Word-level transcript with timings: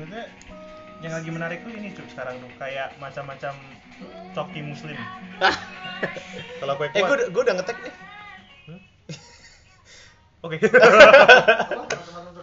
sebenarnya 0.00 0.32
yang 1.04 1.12
lagi 1.12 1.28
menarik 1.28 1.58
tuh 1.60 1.76
ini 1.76 1.92
cuk 1.92 2.08
sekarang 2.08 2.40
tuh 2.40 2.48
kayak 2.56 2.96
macam-macam 2.96 3.52
coki 4.32 4.64
muslim 4.64 4.96
kalau 6.64 6.72
kue 6.80 6.88
Eh, 6.88 7.04
gue 7.04 7.04
kuat 7.04 7.28
gue 7.28 7.42
udah 7.44 7.54
ngetek 7.60 7.76
nih. 7.84 7.94
oke 10.48 10.56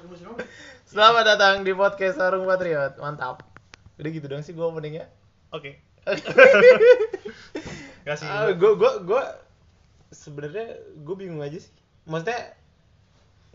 musim 0.05 0.29
apa? 0.37 0.43
Selamat 0.85 1.23
datang 1.25 1.65
di 1.65 1.73
podcast 1.73 2.21
Sarung 2.21 2.45
Patriot. 2.45 3.01
Mantap. 3.01 3.41
Udah 3.97 4.09
gitu 4.13 4.29
dong 4.29 4.45
sih 4.45 4.53
gue 4.53 4.61
openingnya. 4.61 5.09
oke 5.49 5.81
kasih 8.05 8.29
Ah, 8.29 8.53
gue 8.53 8.71
gue 8.77 8.91
gue 9.01 9.23
sebenarnya 10.13 10.77
gue 10.77 11.15
bingung 11.17 11.41
aja 11.41 11.57
sih. 11.57 11.73
Maksudnya 12.05 12.53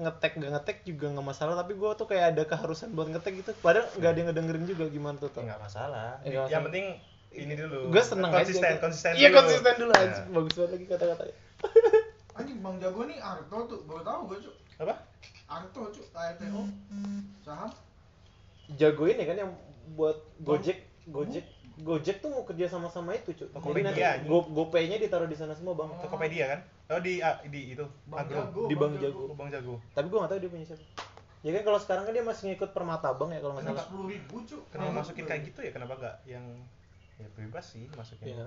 ngetek 0.03 0.33
gak 0.35 0.51
ngetek 0.51 0.77
juga 0.83 1.07
nggak 1.09 1.25
masalah 1.25 1.55
tapi 1.55 1.73
gue 1.73 1.91
tuh 1.93 2.05
kayak 2.05 2.25
ada 2.31 2.43
keharusan 2.45 2.91
buat 2.91 3.09
ngetek 3.09 3.33
gitu 3.39 3.51
padahal 3.57 3.87
nggak 3.93 4.07
ada 4.07 4.19
yang 4.19 4.29
ngedengerin 4.29 4.65
juga 4.65 4.85
gimana 4.87 5.17
tuh 5.17 5.29
Tom? 5.29 5.43
nggak 5.43 5.59
masalah 5.59 6.19
Eh, 6.21 6.31
yang 6.31 6.45
masalah. 6.45 6.65
penting 6.67 6.87
ini 7.33 7.55
dulu 7.55 7.79
gue 7.89 8.03
seneng 8.03 8.31
konsisten 8.31 8.69
aja 8.69 8.79
konsisten 8.79 9.11
iya 9.15 9.29
dulu. 9.29 9.37
konsisten 9.39 9.75
dulu 9.77 9.93
aja 9.95 10.21
bagus 10.29 10.53
banget 10.55 10.71
lagi 10.71 10.85
kata-katanya 10.87 11.35
Anjing 12.35 12.59
Bang 12.59 12.77
Jago 12.77 13.05
nih 13.05 13.19
Arto 13.19 13.59
tuh, 13.67 13.81
baru 13.85 14.01
tahu 14.01 14.21
gue 14.27 14.39
cuk. 14.43 14.55
apa 14.79 14.95
Arto 15.47 15.83
cuk, 15.87 16.07
ARTO. 16.11 16.65
Saham. 17.41 17.71
jago 18.73 19.05
ini 19.05 19.23
kan 19.23 19.37
yang 19.39 19.53
buat 19.93 20.17
Gojek 20.39 20.81
Gojek 21.07 21.45
Gojek 21.83 22.19
tuh 22.19 22.31
mau 22.31 22.43
kerja 22.43 22.67
sama-sama 22.67 23.11
itu 23.11 23.35
cuy. 23.35 23.43
Jadi 23.43 23.53
Tokopedia. 23.53 24.11
Go 24.23 24.47
GoPay-nya 24.47 24.97
ditaruh 24.97 25.27
di 25.27 25.35
sana 25.35 25.51
semua 25.51 25.75
bang. 25.75 25.91
Tokopedia 25.99 26.47
kan 26.49 26.61
oh 26.89 27.01
di 27.01 27.19
ah, 27.19 27.41
di 27.43 27.73
itu 27.73 27.83
Bang 28.05 28.23
agro 28.23 28.39
Jago. 28.41 28.63
Di 28.71 28.75
Bang 28.75 28.95
Jago. 28.97 29.23
Oh, 29.25 29.35
bang 29.35 29.49
jago 29.49 29.75
Tapi 29.91 30.07
gua 30.07 30.19
nggak 30.23 30.31
tahu 30.31 30.41
dia 30.41 30.51
punya 30.51 30.65
siapa. 30.65 30.85
Ya 31.43 31.51
kan 31.51 31.63
kalau 31.65 31.79
sekarang 31.79 32.03
kan 32.07 32.13
dia 32.13 32.23
masih 32.23 32.45
ngikut 32.49 32.71
Permata 32.71 33.11
Bang 33.13 33.31
ya 33.31 33.41
kalau 33.41 33.55
nggak 33.55 33.67
salah. 33.67 33.83
sepuluh 33.83 34.07
ribu 34.09 34.37
cuk? 34.43 34.63
kenapa 34.71 34.89
Mahal 34.89 34.99
masukin 35.03 35.25
kayak 35.27 35.43
gitu 35.43 35.59
ya 35.61 35.71
kenapa 35.71 35.93
nggak 35.99 36.17
yang 36.25 36.45
ya 37.19 37.27
bebas 37.35 37.65
sih 37.67 37.85
masukin 37.93 38.31
Iya. 38.31 38.47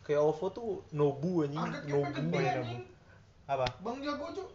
Kayak 0.00 0.24
OVO 0.24 0.46
tuh 0.48 0.68
Nobu 0.90 1.44
anjing, 1.44 1.60
Nobu. 1.84 2.08
gede 2.08 2.40
Oh, 2.40 2.56
anjing. 2.56 2.82
apa 3.44 3.66
Bang 3.78 4.00
Jago 4.00 4.26
cuk. 4.32 4.48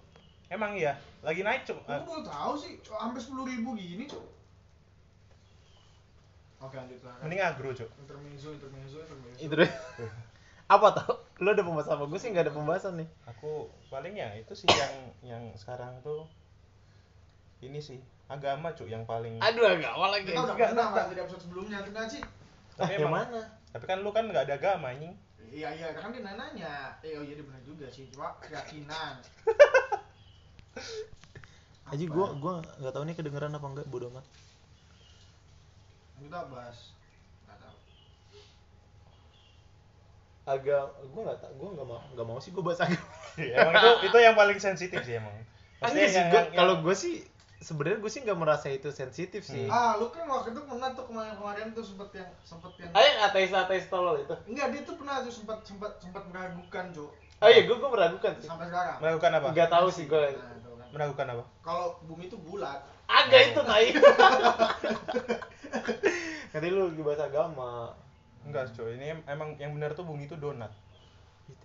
emang 0.49 0.73
iya 0.73 0.93
lagi 1.21 1.41
naik 1.41 1.61
cuk 1.63 1.77
Gue 1.81 2.01
baru 2.03 2.21
tahu 2.23 2.53
sih, 2.55 2.77
sampai 2.79 3.17
sepuluh 3.17 3.45
ribu 3.45 3.73
gini 3.73 4.05
cuk. 4.05 4.21
Oke 6.63 6.73
lanjut 6.73 6.99
lah. 7.03 7.13
mending 7.19 7.39
agro 7.39 7.69
cuk 7.69 7.85
Intermezzo, 7.99 8.49
intermezzo, 8.51 8.97
intermezzo. 8.97 9.37
Itu 9.37 9.53
deh. 9.53 9.67
apa 10.73 10.87
tau? 10.95 11.13
Lu 11.37 11.49
ada 11.49 11.59
pembahasan 11.59 11.93
apa? 11.93 12.03
Gue 12.07 12.17
sih 12.17 12.31
nggak 12.31 12.47
ada 12.47 12.53
pembahasan 12.55 12.93
nih. 12.95 13.07
aku 13.27 13.67
paling 13.91 14.15
ya 14.15 14.31
itu 14.33 14.49
sih 14.55 14.65
yang 14.65 14.93
yang 15.21 15.43
sekarang 15.53 15.99
tuh 15.99 16.23
ini 17.59 17.77
sih 17.77 17.99
agama 18.25 18.71
cuk 18.71 18.87
yang 18.87 19.03
paling 19.03 19.37
Aduh 19.37 19.67
agak 19.67 19.91
awal 19.91 20.09
lagi. 20.09 20.25
Kita 20.25 20.41
udah 20.41 20.49
Enggak, 20.49 20.69
pernah 20.71 20.85
enggak. 20.85 21.03
bahas 21.03 21.09
di 21.09 21.15
episode 21.19 21.41
sebelumnya 21.43 21.77
tuh 21.83 21.91
sih? 22.09 22.23
Ah, 22.23 22.75
tapi 22.79 22.91
yang 22.95 23.05
emang- 23.05 23.27
mana? 23.27 23.41
tapi 23.69 23.83
kan 23.85 23.97
lu 23.99 24.09
kan 24.09 24.23
nggak 24.23 24.43
ada 24.47 24.55
agama 24.55 24.87
anjing 24.89 25.13
Iya 25.53 25.69
iya, 25.69 25.87
kan 25.93 26.09
dia 26.09 26.25
nanya. 26.25 26.97
Eh 27.05 27.13
oh 27.13 27.21
iya 27.21 27.37
dia 27.37 27.45
benar 27.45 27.61
juga 27.61 27.85
sih, 27.85 28.09
cuma 28.09 28.33
keyakinan. 28.41 29.21
Aji 31.93 32.09
gua 32.09 32.33
gua 32.33 32.57
nggak 32.81 32.89
tahu 32.89 33.05
nih 33.05 33.13
kedengeran 33.13 33.53
apa 33.53 33.67
enggak 33.67 33.85
bodoh 33.85 34.09
amat. 34.09 34.25
Kita 36.15 36.39
bahas. 36.47 36.77
Nggak 37.43 37.57
tahu. 37.59 37.75
Agak 40.43 40.83
gua 41.09 41.21
nggak 41.23 41.39
tahu, 41.39 41.53
gua 41.55 41.69
nggak 41.73 41.87
mau 41.87 41.99
nggak 42.13 42.27
mau 42.27 42.37
sih 42.37 42.51
gua 42.51 42.63
bahas 42.65 42.81
agama. 42.81 43.07
Iya, 43.33 43.55
emang 43.61 43.73
itu 43.73 43.89
itu 44.05 44.17
yang 44.19 44.35
paling 44.35 44.59
sensitif 44.59 44.99
sih 45.01 45.15
emang 45.15 45.33
Maksudnya 45.79 45.89
Anjir 45.99 46.07
sih, 46.07 46.15
yang- 46.15 46.29
gua- 46.29 46.39
yang- 46.41 46.53
kalau 46.53 46.73
yang- 46.73 46.83
gue 46.83 46.95
sih 46.95 47.15
sebenarnya 47.59 47.97
gue 47.97 48.07
sih 48.07 48.21
nggak 48.21 48.35
merasa 48.37 48.67
itu 48.67 48.89
sensitif 48.89 49.41
sih. 49.41 49.67
Ah, 49.67 49.95
lu 49.95 50.07
kan 50.07 50.23
waktu 50.25 50.51
itu 50.51 50.61
pernah 50.61 50.91
tuh 50.91 51.05
kemarin-kemarin 51.05 51.71
tuh 51.71 51.81
sempet 51.81 52.09
yang 52.13 52.29
sempet 52.41 52.71
yang 52.77 52.91
Ayo 52.93 53.09
ateis 53.21 53.51
ateis 53.51 53.87
tolol 53.87 54.15
itu. 54.17 54.35
Enggak, 54.45 54.67
dia 54.69 54.81
tuh 54.83 54.95
pernah 54.95 55.19
tuh 55.19 55.31
sempat 55.33 55.63
sempat 55.63 55.95
sempat 55.97 56.23
meragukan, 56.25 56.85
Cuk. 56.91 57.11
Oh 57.39 57.49
iya, 57.49 57.61
gue 57.61 57.73
gue 57.73 57.89
meragukan 57.89 58.31
sih. 58.37 58.47
Sampai 58.47 58.67
sekarang. 58.67 58.95
meragukan 58.99 59.31
apa 59.33 59.47
Nggak 59.49 59.69
tahu 59.69 59.87
sih 59.89 60.05
gue. 60.05 60.23
Nah, 60.29 60.39
kan. 60.39 60.87
meragukan 60.93 61.27
apa 61.29 61.43
Kalau 61.61 61.85
bumi 62.01 62.23
itu 62.27 62.37
bulat, 62.37 62.79
Agak 63.13 63.41
itu 63.47 63.61
tai. 63.61 63.87
Nanti 66.53 66.67
lu 66.67 66.79
lagi 66.87 67.01
bahas 67.01 67.21
agama. 67.23 67.71
enggak 68.43 68.75
cuy 68.75 68.99
ini 68.99 69.05
em- 69.09 69.23
emang 69.25 69.55
yang 69.55 69.71
benar 69.71 69.93
tuh 69.93 70.03
bumi 70.03 70.25
itu 70.25 70.35
donat 70.35 70.67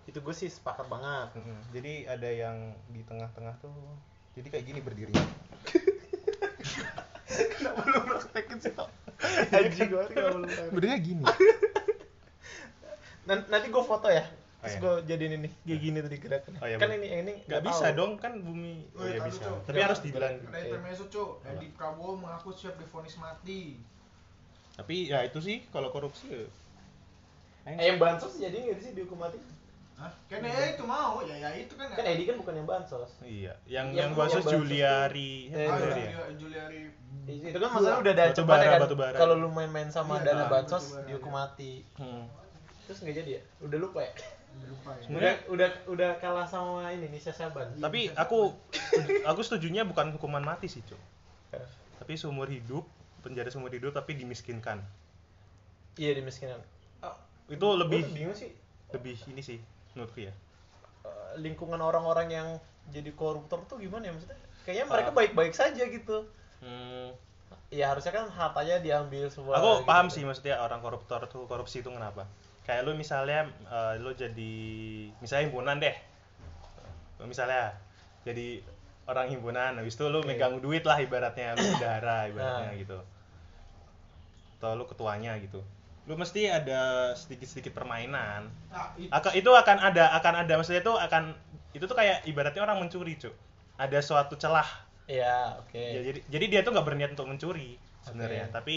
Itu, 0.07 0.19
gue 0.19 0.31
sih 0.31 0.47
sepakat 0.47 0.87
banget. 0.87 1.35
Mm-mm. 1.35 1.59
jadi 1.75 2.07
ada 2.07 2.29
yang 2.31 2.55
di 2.89 3.03
tengah-tengah 3.03 3.59
tuh 3.59 3.75
jadi 4.33 4.47
kayak 4.47 4.65
gini 4.65 4.79
berdiri 4.79 5.11
Kenapa 7.59 7.81
lu 7.85 7.99
praktekin 8.07 8.57
sih? 8.63 8.73
Anjing 9.51 9.91
banget 9.91 10.11
berdirinya 10.71 10.99
gini 11.03 11.23
Nan- 13.27 13.47
Nanti 13.51 13.67
gue 13.69 13.83
foto 13.83 14.07
ya. 14.07 14.23
Terus 14.69 14.77
Oh, 14.79 14.95
iya. 14.95 15.01
gue 15.01 15.09
jadiin 15.09 15.33
ini, 15.35 15.49
kayak 15.59 15.81
gini 15.81 15.99
tadi 15.99 16.17
gerakannya. 16.19 16.59
Oh, 16.59 16.67
iya, 16.67 16.77
kan 16.77 16.89
ini 16.91 17.09
ini 17.11 17.33
nggak 17.43 17.63
bisa 17.63 17.87
dong 17.93 18.13
kan 18.15 18.33
bumi 18.39 18.85
oh, 18.91 19.01
Woi, 19.01 19.09
ya 19.09 19.19
tahu, 19.19 19.27
bisa 19.27 19.41
tapi 19.41 19.57
Jangan- 19.73 19.83
harus 19.83 20.01
dibilang 20.01 20.35
ada 20.39 20.59
intermezzo, 20.61 21.05
Cuk. 21.09 21.31
Edi 21.43 21.67
Prabowo 21.71 22.13
mengaku 22.15 22.51
siap 22.53 22.77
divonis 22.77 23.17
mati. 23.17 23.81
tapi 24.71 25.09
ya 25.09 25.25
itu 25.25 25.39
sih 25.39 25.67
kalau 25.69 25.89
korupsi 25.89 26.29
ya 26.29 26.47
Eh, 27.67 27.85
yang 27.85 27.99
bansos 27.99 28.37
jadi 28.37 28.55
nggak 28.57 28.79
sih 28.79 28.91
dihukum 28.93 29.19
mati? 29.19 29.37
Hah? 29.95 30.09
Kan 30.25 30.41
ya 30.41 30.73
itu 30.73 30.85
mau, 30.85 31.19
ya 31.21 31.35
ya 31.37 31.51
itu 31.53 31.75
kan. 31.75 31.91
Kan 31.91 32.07
Edi 32.07 32.23
kan 32.23 32.39
bukan 32.39 32.55
yang 32.55 32.65
bansos. 32.65 33.11
iya 33.21 33.53
yang 33.67 33.91
Yang- 33.91 33.99
yang 33.99 34.11
bansos 34.15 34.45
Juliari 34.47 35.51
ya, 35.51 35.59
Eh, 35.59 35.67
Ah, 35.67 35.77
Juliari 35.77 36.01
ya? 36.01 36.09
Julia- 36.09 36.31
Juliari 36.39 36.81
Itu 37.45 37.59
kan 37.59 37.71
masalah 37.71 37.99
udah 37.99 38.13
ada 38.15 38.25
Batu 38.27 38.43
bara, 38.43 38.63
ya 38.63 38.71
kan. 38.71 38.81
batu 38.81 38.97
bara. 38.97 39.17
Kalau 39.19 39.35
lu 39.37 39.49
main-main 39.51 39.91
sama 39.91 40.17
Iya, 40.17 40.33
dana 40.33 40.45
bansos 40.47 40.85
dihukum 41.05 41.29
iya. 41.29 41.39
mati. 41.43 41.73
Hmm. 41.95 42.25
Terus 42.87 42.99
nggak 43.03 43.17
jadi 43.19 43.31
ya? 43.35 43.43
Udah 43.61 43.79
lupa 43.79 44.01
ya? 44.01 44.13
Ya. 44.51 44.95
Sebenarnya- 45.01 45.39
Udah 45.45 45.69
udah 45.69 45.71
udah 45.89 46.11
kalah 46.19 46.45
sama 46.45 46.89
ini 46.89 47.09
Nisha 47.09 47.31
Saban. 47.31 47.69
tapi 47.77 48.09
aku 48.11 48.57
aku 49.31 49.41
setujunya 49.41 49.83
bukan 49.83 50.13
hukuman 50.13 50.43
mati 50.43 50.67
sih 50.67 50.83
cuy 50.83 50.99
tapi 51.99 52.13
seumur 52.15 52.47
hidup 52.47 52.85
penjara 53.21 53.49
seumur 53.49 53.69
hidup 53.69 53.93
tapi 53.93 54.15
dimiskinkan 54.15 54.81
Iya 55.95 56.15
dimiskinan. 56.15 56.63
Ah, 57.01 57.11
itu 57.49 57.67
lebih 57.75 58.07
bingung 58.09 58.33
sih 58.33 58.55
lebih 58.89 59.19
ini 59.27 59.43
sih 59.43 59.59
menurutku 59.93 60.21
ya 60.21 60.33
eh, 61.03 61.31
lingkungan 61.37 61.77
orang-orang 61.77 62.29
yang 62.31 62.49
jadi 62.89 63.11
koruptor 63.13 63.61
tuh 63.65 63.77
gimana 63.77 64.05
ya 64.05 64.13
maksudnya? 64.13 64.39
Kayaknya 64.63 64.85
Ah. 64.85 64.91
mereka 64.91 65.11
baik-baik 65.13 65.53
saja 65.53 65.83
gitu. 65.83 66.25
hmm, 66.59 67.13
Ya 67.69 67.91
harusnya 67.91 68.13
kan 68.15 68.25
hartanya 68.27 68.79
diambil 68.79 69.29
semua. 69.29 69.53
aku 69.55 69.69
gitu. 69.75 69.85
paham 69.85 70.07
sih 70.07 70.23
maksudnya 70.23 70.57
orang 70.57 70.79
koruptor 70.79 71.21
tuh 71.27 71.45
korupsi 71.45 71.79
itu 71.79 71.91
kenapa 71.91 72.25
kayak 72.69 72.85
lu 72.85 72.93
misalnya 72.93 73.49
eh, 73.65 73.95
lu 73.97 74.13
jadi 74.13 74.55
misalnya 75.19 75.49
himpunan 75.49 75.81
deh 75.81 75.97
misalnya 77.25 77.73
jadi 78.23 78.61
orang 79.09 79.33
himpunan 79.33 79.81
habis 79.81 79.97
itu 79.97 80.05
lu 80.07 80.21
Oke. 80.21 80.37
megang 80.37 80.61
duit 80.61 80.85
lah 80.85 81.01
ibaratnya 81.01 81.57
lu 81.57 81.65
bendahara 81.75 82.29
ibaratnya 82.29 82.69
Nah. 82.71 82.77
gitu 82.77 82.99
atau 84.59 84.75
lu 84.77 84.85
ketuanya 84.85 85.33
gitu 85.41 85.63
lu 86.09 86.15
mesti 86.17 86.49
ada 86.49 87.13
sedikit-sedikit 87.15 87.73
permainan 87.73 88.49
Nah, 88.69 88.93
itu 88.97 89.09
Aka- 89.13 89.35
itu 89.37 89.51
akan 89.51 89.77
ada 89.81 90.13
akan 90.19 90.35
ada 90.45 90.53
maksudnya 90.57 90.85
itu 90.85 90.93
akan 90.93 91.33
itu 91.73 91.85
tuh 91.85 91.97
kayak 91.97 92.25
ibaratnya 92.25 92.63
orang 92.65 92.85
mencuri 92.85 93.17
cuk 93.17 93.33
ada 93.81 93.99
suatu 94.03 94.37
celah 94.37 94.67
Iya, 95.09 95.57
oke. 95.65 95.81
Ya, 95.81 96.01
jadi 96.05 96.21
jadi 96.29 96.45
dia 96.53 96.61
tuh 96.61 96.77
nggak 96.77 96.85
berniat 96.85 97.11
untuk 97.17 97.33
mencuri 97.33 97.81
sebenarnya 98.05 98.53
Oke. 98.53 98.55
tapi 98.55 98.75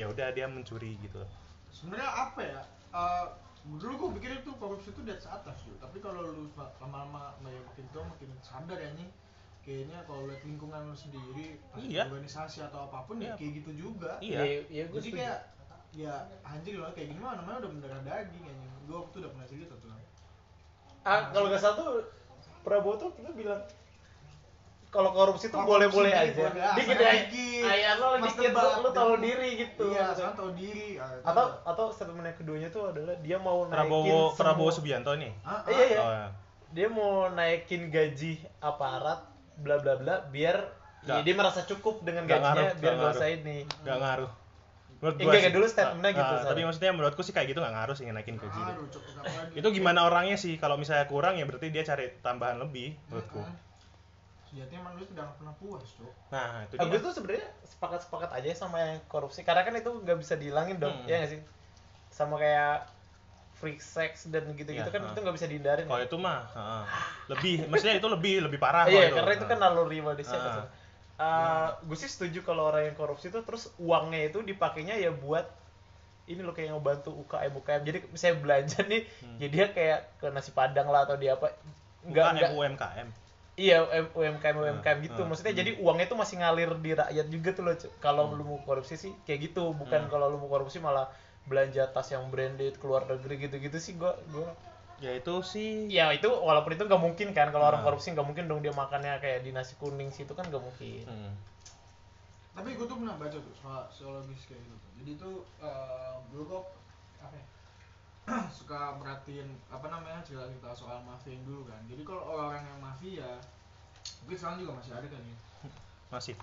ya 0.00 0.08
udah 0.08 0.32
dia 0.32 0.48
mencuri 0.48 0.96
gitu 0.96 1.20
sebenarnya 1.68 2.08
apa 2.08 2.40
ya? 2.40 2.60
Eh, 2.94 3.26
dulu 3.64 3.92
gue 3.98 4.10
pikir 4.22 4.30
itu 4.38 4.50
korupsi 4.54 4.94
itu 4.94 5.02
di 5.02 5.10
atas 5.10 5.26
atas 5.28 5.56
tuh. 5.66 5.74
Tapi 5.82 5.98
kalau 5.98 6.22
lu 6.22 6.46
lama-lama 6.54 7.34
ya, 7.50 7.58
makin 7.66 7.86
tua 7.90 8.06
makin 8.06 8.30
sadar 8.38 8.78
ya 8.78 8.90
nih. 8.94 9.10
Kayaknya 9.64 9.98
kalau 10.04 10.28
lihat 10.28 10.44
lingkungan 10.44 10.80
lu 10.84 10.94
sendiri, 10.94 11.56
Iya. 11.74 12.04
organisasi 12.06 12.62
atau 12.62 12.86
apa 12.86 13.02
pun 13.08 13.16
ya 13.18 13.32
Iya. 13.32 13.34
kayak 13.34 13.52
gitu 13.58 13.70
juga. 13.74 14.12
Iya. 14.20 14.40
Iya, 14.44 14.60
iya 14.70 14.84
gue 14.86 15.00
Jadi 15.00 15.08
setuju. 15.10 15.18
kayak 15.18 15.38
ya 15.94 16.14
anjir 16.42 16.74
loh 16.76 16.90
kayak 16.90 17.06
gini 17.14 17.20
mah 17.22 17.38
namanya 17.38 17.58
udah 17.64 17.70
mendarah 17.72 18.00
daging 18.04 18.44
anjing. 18.44 18.72
Gue 18.84 18.96
waktu 19.00 19.10
itu 19.10 19.18
udah 19.24 19.30
pernah 19.32 19.46
cerita 19.48 19.74
tuh. 19.80 19.88
Ah, 21.04 21.20
kalau 21.32 21.46
nggak 21.48 21.60
salah 21.60 21.76
tuh 21.76 21.88
Prabowo 22.64 22.96
tuh 22.96 23.10
kita 23.16 23.28
bilang 23.32 23.60
kalau 24.94 25.10
korupsi 25.10 25.50
tuh 25.50 25.58
boleh-boleh 25.60 26.08
aja. 26.08 26.46
Dikit 26.72 26.94
ya. 26.94 27.10
Ayat 27.64 27.98
lo 27.98 28.22
dikit 28.22 28.48
lu, 28.48 28.68
lu 28.78 28.90
tahu 28.90 29.12
diri 29.18 29.50
gitu. 29.58 29.90
Iya, 29.90 30.14
soalnya 30.14 30.36
tahu 30.36 30.50
diri. 30.54 30.96
Ah, 30.96 31.10
itu 31.10 31.26
Atau 31.26 31.44
atau 31.64 31.84
statement 31.90 32.22
yang 32.24 32.38
keduanya 32.38 32.68
tuh 32.68 32.88
adalah 32.88 33.14
dia 33.18 33.36
mau 33.36 33.64
naikin 33.64 33.74
Prabowo 33.74 34.06
semua- 34.30 34.38
Prabowo 34.38 34.70
Subianto 34.70 35.10
nih 35.12 35.32
Ah, 35.42 35.58
ah. 35.58 35.60
Iya, 35.66 35.84
iya. 35.84 35.98
oh, 35.98 36.12
ya. 36.12 36.26
Dia 36.70 36.86
mau 36.88 37.12
naikin 37.28 37.82
gaji 37.88 38.32
aparat 38.60 39.26
bla 39.56 39.76
bla 39.76 39.94
bla 39.94 40.22
biar 40.24 40.56
ya, 41.00 41.10
Nggak. 41.12 41.20
dia 41.22 41.34
merasa 41.34 41.60
cukup 41.62 42.00
dengan 42.00 42.22
Nggak 42.24 42.38
gajinya 42.38 42.54
ngaruh, 42.54 42.66
biar 42.72 42.80
nggak 42.88 42.94
nggak 42.96 43.12
usah 43.12 43.20
ngaruh. 43.20 43.38
ini. 43.40 43.58
nggak 43.80 43.98
ngaruh 44.00 44.30
menurut 44.94 45.16
gua 45.16 45.24
enggak, 45.28 45.42
sih. 45.42 45.52
dulu 45.52 45.66
statementnya 45.68 46.08
Ah, 46.08 46.16
gitu, 46.16 46.24
ah, 46.24 46.38
Sar. 46.38 46.48
tapi 46.48 46.60
maksudnya 46.64 46.92
menurutku 46.92 47.20
sih 47.20 47.30
kayak 47.30 47.46
gitu 47.46 47.60
nggak 47.60 47.74
ngaruh 47.74 47.94
sih 47.94 48.04
naikin 48.08 48.36
gaji 48.36 48.56
apa 48.56 48.72
lagi. 49.28 49.54
itu 49.54 49.68
gimana 49.70 50.00
orangnya 50.02 50.34
sih 50.34 50.56
kalau 50.56 50.74
misalnya 50.74 51.04
kurang 51.04 51.34
ya 51.34 51.44
berarti 51.44 51.68
dia 51.68 51.82
cari 51.82 52.08
tambahan 52.18 52.56
lebih 52.56 52.96
menurutku 53.06 53.44
Mm-mm. 54.54 54.56
sejatinya 54.56 54.82
manusia 54.86 55.06
tidak 55.08 55.24
akan 55.24 55.34
pernah 55.36 55.54
puas 55.56 55.82
cok 55.90 56.14
nah 56.30 56.62
itu 56.62 56.74
Nah, 56.74 56.86
dia 56.86 56.98
tuh 57.00 57.12
sebenarnya 57.12 57.46
sepakat-sepakat 57.66 58.30
aja 58.32 58.48
sama 58.56 58.76
yang 58.78 58.98
korupsi 59.04 59.42
karena 59.42 59.62
kan 59.62 59.74
itu 59.74 59.90
nggak 59.92 60.16
bisa 60.16 60.34
dihilangin 60.34 60.78
dong, 60.78 60.94
Hmm. 60.94 61.10
ya 61.10 61.18
nggak 61.18 61.30
sih? 61.30 61.40
Sama 62.08 62.34
kayak 62.36 62.86
freak 63.54 63.78
sex 63.78 64.26
dan 64.28 64.46
gitu-gitu 64.52 64.78
Ya, 64.80 64.88
kan 64.88 65.00
ha. 65.00 65.10
itu 65.10 65.18
nggak 65.18 65.34
bisa 65.34 65.46
dihindarin. 65.46 65.84
kalau 65.84 65.98
ya. 65.98 66.06
itu 66.06 66.16
mah 66.16 66.40
heeh. 66.48 66.82
lebih 67.28 67.54
maksudnya 67.66 67.94
itu 67.96 68.08
lebih 68.08 68.34
lebih 68.42 68.58
parah 68.58 68.86
Iya, 68.86 69.10
karena 69.12 69.32
itu 69.32 69.44
kan 69.44 69.58
naluri 69.58 69.98
manusia. 69.98 70.34
Ah. 70.34 70.42
kan. 70.44 70.66
Uh, 71.14 71.68
gue 71.84 71.94
sih 71.96 72.06
setuju 72.06 72.42
kalau 72.42 72.66
orang 72.66 72.86
yang 72.88 72.96
korupsi 72.96 73.28
itu 73.28 73.38
terus 73.40 73.70
uangnya 73.76 74.26
itu 74.28 74.38
dipakainya 74.40 74.94
ya 74.94 75.10
buat 75.10 75.46
ini 76.24 76.40
loh 76.40 76.50
kayak 76.50 76.72
ngebantu 76.72 77.14
UKM 77.16 77.52
UKM. 77.54 77.82
Jadi 77.84 77.98
misalnya 78.08 78.36
belanja 78.40 78.78
nih, 78.82 79.02
Hmm. 79.20 79.36
jadi 79.38 79.50
dia 79.50 79.66
kayak 79.70 79.98
ke 80.18 80.26
nasi 80.28 80.50
padang 80.50 80.88
lah 80.88 81.04
atau 81.04 81.14
di 81.14 81.26
apa? 81.26 81.54
enggak 82.02 82.34
Enggak 82.34 82.50
enggak. 82.50 82.50
UMKM 82.52 83.08
Iya, 83.54 83.86
UM- 83.86 84.12
UMKM 84.12 84.56
UMKM 84.58 84.98
gitu. 85.00 85.20
ah, 85.22 85.26
Maksudnya 85.26 85.54
hmm. 85.54 85.60
jadi 85.62 85.70
uangnya 85.78 86.06
itu 86.06 86.16
masih 86.18 86.36
ngalir 86.42 86.70
di 86.82 86.90
rakyat 86.90 87.26
juga 87.30 87.50
tuh 87.54 87.62
loh. 87.62 87.74
Kalau 87.98 88.24
Hmm. 88.26 88.34
lu 88.34 88.42
mau 88.44 88.58
korupsi 88.60 88.94
sih 88.94 89.14
kayak 89.22 89.50
gitu, 89.50 89.70
bukan 89.72 90.06
Hmm. 90.06 90.10
kalau 90.10 90.26
lu 90.26 90.38
mau 90.38 90.50
korupsi 90.50 90.78
malah 90.78 91.06
belanja 91.44 91.86
tas 91.86 92.08
yang 92.08 92.26
branded 92.28 92.74
keluar 92.78 93.04
negeri 93.04 93.36
gitu-gitu 93.38 93.76
sih 93.76 93.94
gua 93.94 94.16
gua 94.32 94.48
ya 94.96 95.12
itu 95.12 95.34
sih 95.44 95.92
ya 95.92 96.08
itu 96.08 96.24
walaupun 96.24 96.72
itu 96.72 96.82
nggak 96.82 96.96
mungkin 96.96 97.28
kan 97.30 97.52
kalau 97.52 97.68
orang 97.68 97.84
Nah. 97.84 97.86
korupsi 97.86 98.10
nggak 98.10 98.24
mungkin 98.24 98.48
dong 98.48 98.64
dia 98.64 98.72
makannya 98.72 99.20
kayak 99.20 99.44
di 99.44 99.52
nasi 99.52 99.76
kuning 99.76 100.08
situ 100.08 100.32
kan 100.32 100.48
nggak 100.48 100.58
mungkin 100.58 101.04
Hmm. 101.04 101.32
tapi 102.54 102.72
gue 102.72 102.86
tuh 102.86 102.96
pernah 102.96 103.12
baca 103.14 103.34
tuh 103.34 103.52
soal 103.52 103.84
psikologis 103.90 104.46
kayak 104.46 104.62
gitu 104.62 104.74
tuh 104.74 104.90
jadi 104.96 105.12
tuh 105.18 105.34
eh, 105.60 106.12
dulu 106.32 106.42
kok 106.48 106.64
apa 107.20 107.34
ya, 107.34 107.44
suka 108.58 108.96
merhatiin 108.96 109.48
apa 109.68 109.86
namanya 109.92 110.24
cerita 110.24 110.48
cerita 110.48 110.72
soal 110.72 111.04
mafia 111.04 111.36
yang 111.36 111.44
dulu 111.44 111.68
kan. 111.68 111.80
Jadi 111.84 112.02
kalau 112.02 112.22
orang-orang 112.24 112.64
yang 112.64 112.80
mafia 112.80 113.30
mungkin 114.24 114.36
sekarang 114.36 114.58
juga 114.60 114.72
masih 114.80 114.92
ada 114.96 115.06
kan 115.08 115.20
ya? 115.20 115.36
Masih. 116.12 116.34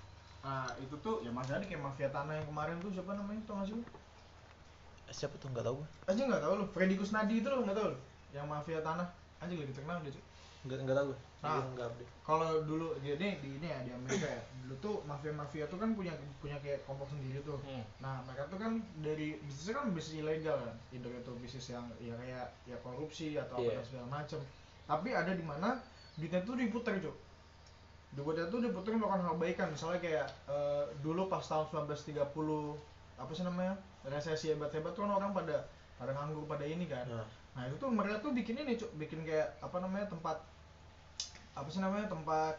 Nah 0.42 0.66
itu 0.82 0.94
tuh 0.98 1.22
ya 1.22 1.30
masih 1.30 1.54
ada 1.54 1.64
kayak 1.64 1.82
mafia 1.82 2.10
tanah 2.10 2.34
yang 2.34 2.46
kemarin 2.50 2.76
tuh 2.82 2.90
siapa 2.90 3.14
namanya 3.14 3.40
tau 3.46 3.62
gak 3.62 3.66
sih 3.70 3.76
lu? 3.78 3.84
siapa 5.12 5.36
tuh? 5.36 5.52
Nggak 5.52 5.68
tahu 5.68 5.78
aja 6.08 6.22
nggak 6.24 6.42
tahu 6.42 6.52
lu 6.56 6.64
Freddy 6.72 6.96
Kusnadi 6.96 7.44
itu 7.44 7.46
lo 7.46 7.62
nggak 7.62 7.76
tahu 7.76 7.86
lu? 7.92 7.98
Yang 8.32 8.46
mafia 8.48 8.80
tanah. 8.80 9.08
Anjing 9.44 9.58
lagi 9.60 9.74
terkenal 9.74 9.98
dia 10.02 10.14
cuy 10.14 10.24
nggak 10.66 10.78
nggak 10.86 10.98
tahu 10.98 11.12
Nah. 11.42 11.58
Dia 11.58 11.74
nggak 11.74 11.86
update. 11.90 12.10
kalau 12.22 12.50
dulu 12.62 12.94
dia 13.02 13.18
nih 13.18 13.34
di 13.42 13.58
ini 13.58 13.66
ya 13.66 13.82
di 13.82 13.90
Amerika 13.90 14.30
ya. 14.30 14.42
Dulu 14.62 14.74
tuh 14.78 14.96
mafia 15.10 15.34
mafia 15.34 15.66
tuh 15.66 15.74
kan 15.74 15.90
punya 15.98 16.14
punya 16.38 16.54
kayak 16.62 16.86
kelompok 16.86 17.10
sendiri 17.10 17.42
tuh. 17.42 17.58
Hmm. 17.66 17.82
nah 17.98 18.22
mereka 18.22 18.46
tuh 18.46 18.62
kan 18.62 18.78
dari 19.02 19.42
bisnisnya 19.42 19.82
kan 19.82 19.90
bisnis 19.90 20.22
ilegal 20.22 20.54
kan. 20.62 20.74
Either 20.94 21.10
itu 21.10 21.32
bisnis 21.42 21.66
yang 21.74 21.90
ya 21.98 22.14
kayak 22.14 22.46
ya 22.62 22.78
korupsi 22.78 23.34
atau 23.34 23.58
apa 23.58 23.66
Iya. 23.66 23.74
dan 23.82 23.84
segala 23.90 24.06
macem. 24.22 24.38
Tapi 24.86 25.08
ada 25.10 25.34
di 25.34 25.42
mana 25.42 25.82
duitnya 26.14 26.46
tuh 26.46 26.54
diputar 26.54 26.94
cok 27.02 27.16
duitnya 28.12 28.44
tuh 28.52 28.60
diputar 28.60 28.92
melakukan 28.92 29.24
hal 29.24 29.34
baikan 29.40 29.72
misalnya 29.72 29.98
kayak 29.98 30.28
eh, 30.44 30.84
dulu 31.00 31.26
pas 31.32 31.40
tahun 31.40 31.64
1930 31.88 32.20
apa 33.16 33.30
sih 33.32 33.42
namanya 33.42 33.74
resesi 34.04 34.52
hebat-hebat 34.52 34.92
tuh 34.92 35.08
kan 35.08 35.16
orang 35.16 35.32
pada 35.32 35.64
pada 35.96 36.12
nganggur 36.12 36.44
pada 36.44 36.62
ini 36.62 36.84
kan. 36.86 37.08
Nah. 37.08 37.26
Nah 37.56 37.62
itu 37.66 37.76
tuh 37.80 37.88
mereka 37.88 38.20
tuh 38.20 38.30
bikin 38.36 38.60
ini 38.62 38.76
cuk, 38.76 38.90
bikin 39.00 39.24
kayak 39.24 39.56
apa 39.64 39.80
namanya 39.80 40.06
tempat 40.12 40.40
apa 41.52 41.68
sih 41.68 41.80
namanya 41.84 42.08
tempat 42.08 42.56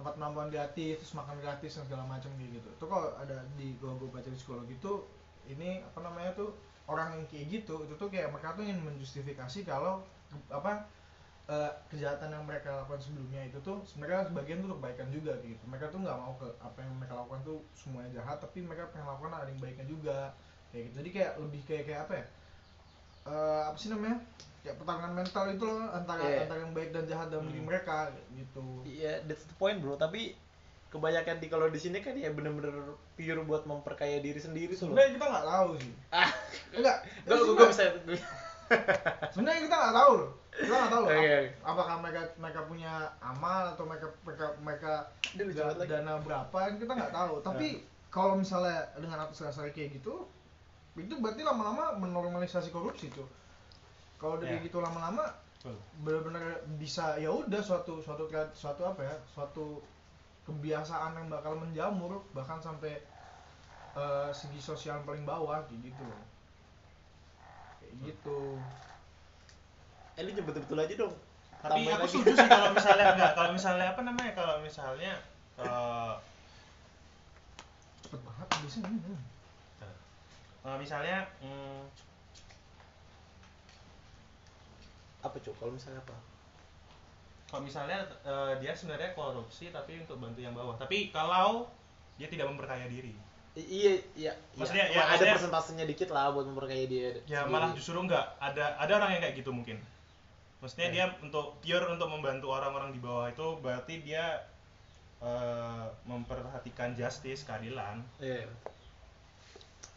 tempat 0.00 0.16
penampungan 0.16 0.48
gratis, 0.48 0.96
terus 0.96 1.12
makan 1.12 1.36
gratis 1.44 1.76
dan 1.76 1.84
segala 1.84 2.04
macam 2.08 2.32
gitu. 2.40 2.70
Tuh 2.80 2.88
kalau 2.88 3.12
ada 3.20 3.44
di 3.60 3.76
gua 3.76 3.92
gua 4.00 4.08
baca 4.16 4.28
di 4.32 4.36
psikologi 4.36 4.74
tuh 4.80 5.04
ini 5.44 5.84
apa 5.84 6.00
namanya 6.00 6.32
tuh 6.32 6.56
orang 6.88 7.20
yang 7.20 7.24
kayak 7.28 7.46
gitu 7.60 7.84
itu 7.84 7.94
tuh 8.00 8.08
kayak 8.08 8.32
mereka 8.32 8.56
tuh 8.56 8.64
ingin 8.64 8.80
menjustifikasi 8.80 9.60
kalau 9.68 10.00
apa 10.48 10.88
eh, 11.52 11.72
kejahatan 11.92 12.32
yang 12.32 12.44
mereka 12.48 12.80
lakukan 12.80 13.02
sebelumnya 13.02 13.44
itu 13.44 13.58
tuh 13.60 13.84
sebenarnya 13.84 14.32
sebagian 14.32 14.64
tuh 14.64 14.72
kebaikan 14.78 15.08
juga 15.12 15.36
gitu. 15.44 15.60
Mereka 15.68 15.92
tuh 15.92 16.00
nggak 16.00 16.16
mau 16.16 16.32
ke 16.40 16.48
apa 16.64 16.78
yang 16.80 16.94
mereka 16.96 17.14
lakukan 17.20 17.40
tuh 17.44 17.58
semuanya 17.76 18.10
jahat, 18.22 18.40
tapi 18.40 18.64
mereka 18.64 18.88
pengen 18.96 19.04
lakukan 19.04 19.36
ada 19.36 19.52
yang 19.52 19.60
baiknya 19.60 19.84
juga 19.84 20.18
kayak 20.72 20.82
gitu. 20.88 20.94
Jadi 21.04 21.10
kayak 21.12 21.32
lebih 21.44 21.60
kayak 21.68 21.84
kayak 21.84 22.02
apa 22.08 22.14
ya? 22.16 22.26
eh 23.20 23.62
apa 23.68 23.76
sih 23.76 23.92
namanya 23.92 24.16
ya 24.60 24.72
pertarungan 24.72 25.12
mental 25.14 25.44
itu 25.48 25.62
loh 25.62 25.88
antara 25.88 26.20
Iya. 26.22 26.44
antara 26.44 26.60
yang 26.60 26.72
baik 26.72 26.90
dan 26.90 27.04
jahat 27.04 27.28
dalam 27.28 27.46
diri 27.46 27.58
Hmm. 27.58 27.68
mereka 27.68 27.96
gitu. 28.30 28.64
Iya 28.82 29.24
that's 29.24 29.44
the 29.44 29.54
point 29.54 29.78
bro. 29.78 29.94
Tapi 29.94 30.36
kebanyakan 30.88 31.38
di 31.38 31.46
kalau 31.46 31.66
di 31.66 31.76
sini 31.76 31.98
kan 31.98 32.12
ya 32.12 32.28
bener-bener 32.28 32.74
pure 33.14 33.40
buat 33.42 33.62
memperkaya 33.62 34.18
diri 34.18 34.36
sendiri 34.36 34.72
tuh 34.72 34.86
loh. 34.86 34.94
Sebenarnya 34.94 35.10
kita 35.14 35.26
nggak 35.26 35.46
tahu 35.48 35.68
sih. 35.76 35.92
Ah. 36.10 36.30
Enggak. 36.70 36.96
Gue 37.24 37.36
gue 37.48 37.66
bisa 37.66 37.82
sebenarnya 39.32 39.60
kita 39.62 39.76
nggak 39.76 39.96
tahu 39.96 40.12
loh. 40.16 40.30
Kita 40.50 40.74
nggak 40.76 40.92
tahu 40.92 41.04
Oke, 41.06 41.16
ap- 41.16 41.54
apakah 41.64 41.96
mereka 41.98 42.20
mereka 42.36 42.60
punya 42.64 42.92
amal 43.18 43.62
atau 43.68 43.84
mereka 43.84 44.06
mereka 44.20 44.46
mereka 44.60 44.92
Dia 45.30 45.42
lucu 45.42 45.56
da- 45.56 45.62
banget 45.64 45.78
lagi. 45.78 45.90
dana 45.94 46.12
berapa 46.18 46.56
kan 46.58 46.74
kita 46.76 46.92
nggak 46.92 47.14
tahu. 47.14 47.34
Tapi 47.46 47.68
kalau 48.08 48.34
misalnya 48.34 48.78
dengan 48.94 49.18
atas 49.20 49.40
dasar 49.40 49.70
kayak 49.70 49.96
gitu 49.96 50.26
itu 50.92 51.14
berarti 51.16 51.40
lama-lama 51.40 51.96
menormalisasi 51.96 52.68
korupsi 52.68 53.08
tuh 53.08 53.24
kalau 54.20 54.36
udah 54.36 54.46
Ya. 54.46 54.52
kayak 54.60 54.68
gitu 54.68 54.78
lama-lama 54.78 55.24
benar-benar 56.00 56.64
bisa 56.80 57.20
ya 57.20 57.28
udah 57.28 57.60
suatu 57.60 58.00
suatu 58.00 58.24
suatu 58.56 58.82
apa 58.84 59.00
ya 59.04 59.14
suatu 59.28 59.84
kebiasaan 60.48 61.12
yang 61.20 61.28
bakal 61.28 61.52
menjamur 61.52 62.24
bahkan 62.32 62.56
sampai 62.60 62.96
eh, 63.92 64.30
segi 64.32 64.56
sosial 64.56 65.04
paling 65.04 65.28
bawah 65.28 65.60
kayak 65.68 65.92
gitu 65.92 66.02
loh 66.04 66.22
kayak 67.76 67.92
gitu 68.08 68.38
eh 70.16 70.22
lu 70.24 70.30
nyebut 70.32 70.54
betul 70.56 70.80
aja 70.80 70.94
dong 70.96 71.14
tapi 71.60 71.84
Tambahin 71.84 71.92
aku 71.92 72.00
lagi. 72.08 72.12
setuju 72.16 72.32
sih 72.40 72.48
kalau 72.48 72.70
misalnya 72.80 73.06
enggak 73.12 73.32
kalau 73.36 73.50
misalnya 73.52 73.86
apa 73.92 74.00
namanya 74.00 74.32
kalau 74.32 74.56
misalnya 74.64 75.12
eh, 75.60 76.14
cepet 78.00 78.20
banget 78.24 78.48
biasanya 78.64 78.88
hmm. 78.88 79.18
eh, 80.64 80.76
misalnya 80.80 81.16
hmm, 81.44 81.80
apa 85.20 85.36
cuy 85.36 85.54
kalau 85.56 85.72
misalnya 85.72 86.00
apa? 86.00 86.16
Kalau 87.50 87.62
misalnya 87.66 87.98
eh, 88.22 88.52
dia 88.62 88.72
sebenarnya 88.72 89.10
korupsi 89.12 89.74
tapi 89.74 90.00
untuk 90.00 90.22
bantu 90.22 90.40
yang 90.40 90.54
bawah. 90.54 90.78
Tapi 90.78 91.10
kalau 91.10 91.66
dia 92.16 92.28
tidak 92.30 92.46
memperkaya 92.48 92.86
diri. 92.86 93.12
I- 93.58 93.66
iya 93.66 93.92
iya. 94.14 94.32
Maksudnya, 94.54 94.86
iya. 94.94 95.02
ya, 95.02 95.18
ada 95.18 95.34
persentasenya 95.34 95.82
dikit 95.82 96.14
lah 96.14 96.30
buat 96.30 96.46
memperkaya 96.46 96.86
dia 96.86 97.18
ya 97.26 97.42
sendiri. 97.42 97.50
malah 97.50 97.70
justru 97.74 97.98
enggak. 97.98 98.26
Ada 98.38 98.78
ada 98.78 98.92
orang 99.02 99.18
yang 99.18 99.22
kayak 99.26 99.36
gitu 99.42 99.50
mungkin. 99.50 99.76
Maksudnya 100.62 100.88
Ya. 100.88 100.94
dia 100.94 101.04
untuk 101.24 101.58
pure 101.58 101.86
untuk 101.90 102.08
membantu 102.12 102.52
orang-orang 102.52 102.94
di 102.94 103.00
bawah 103.02 103.26
itu 103.26 103.46
berarti 103.58 103.94
dia 104.06 104.46
eh, 105.20 105.86
memperhatikan 106.06 106.94
justice 106.94 107.42
keadilan. 107.44 108.00
Iya. 108.22 108.46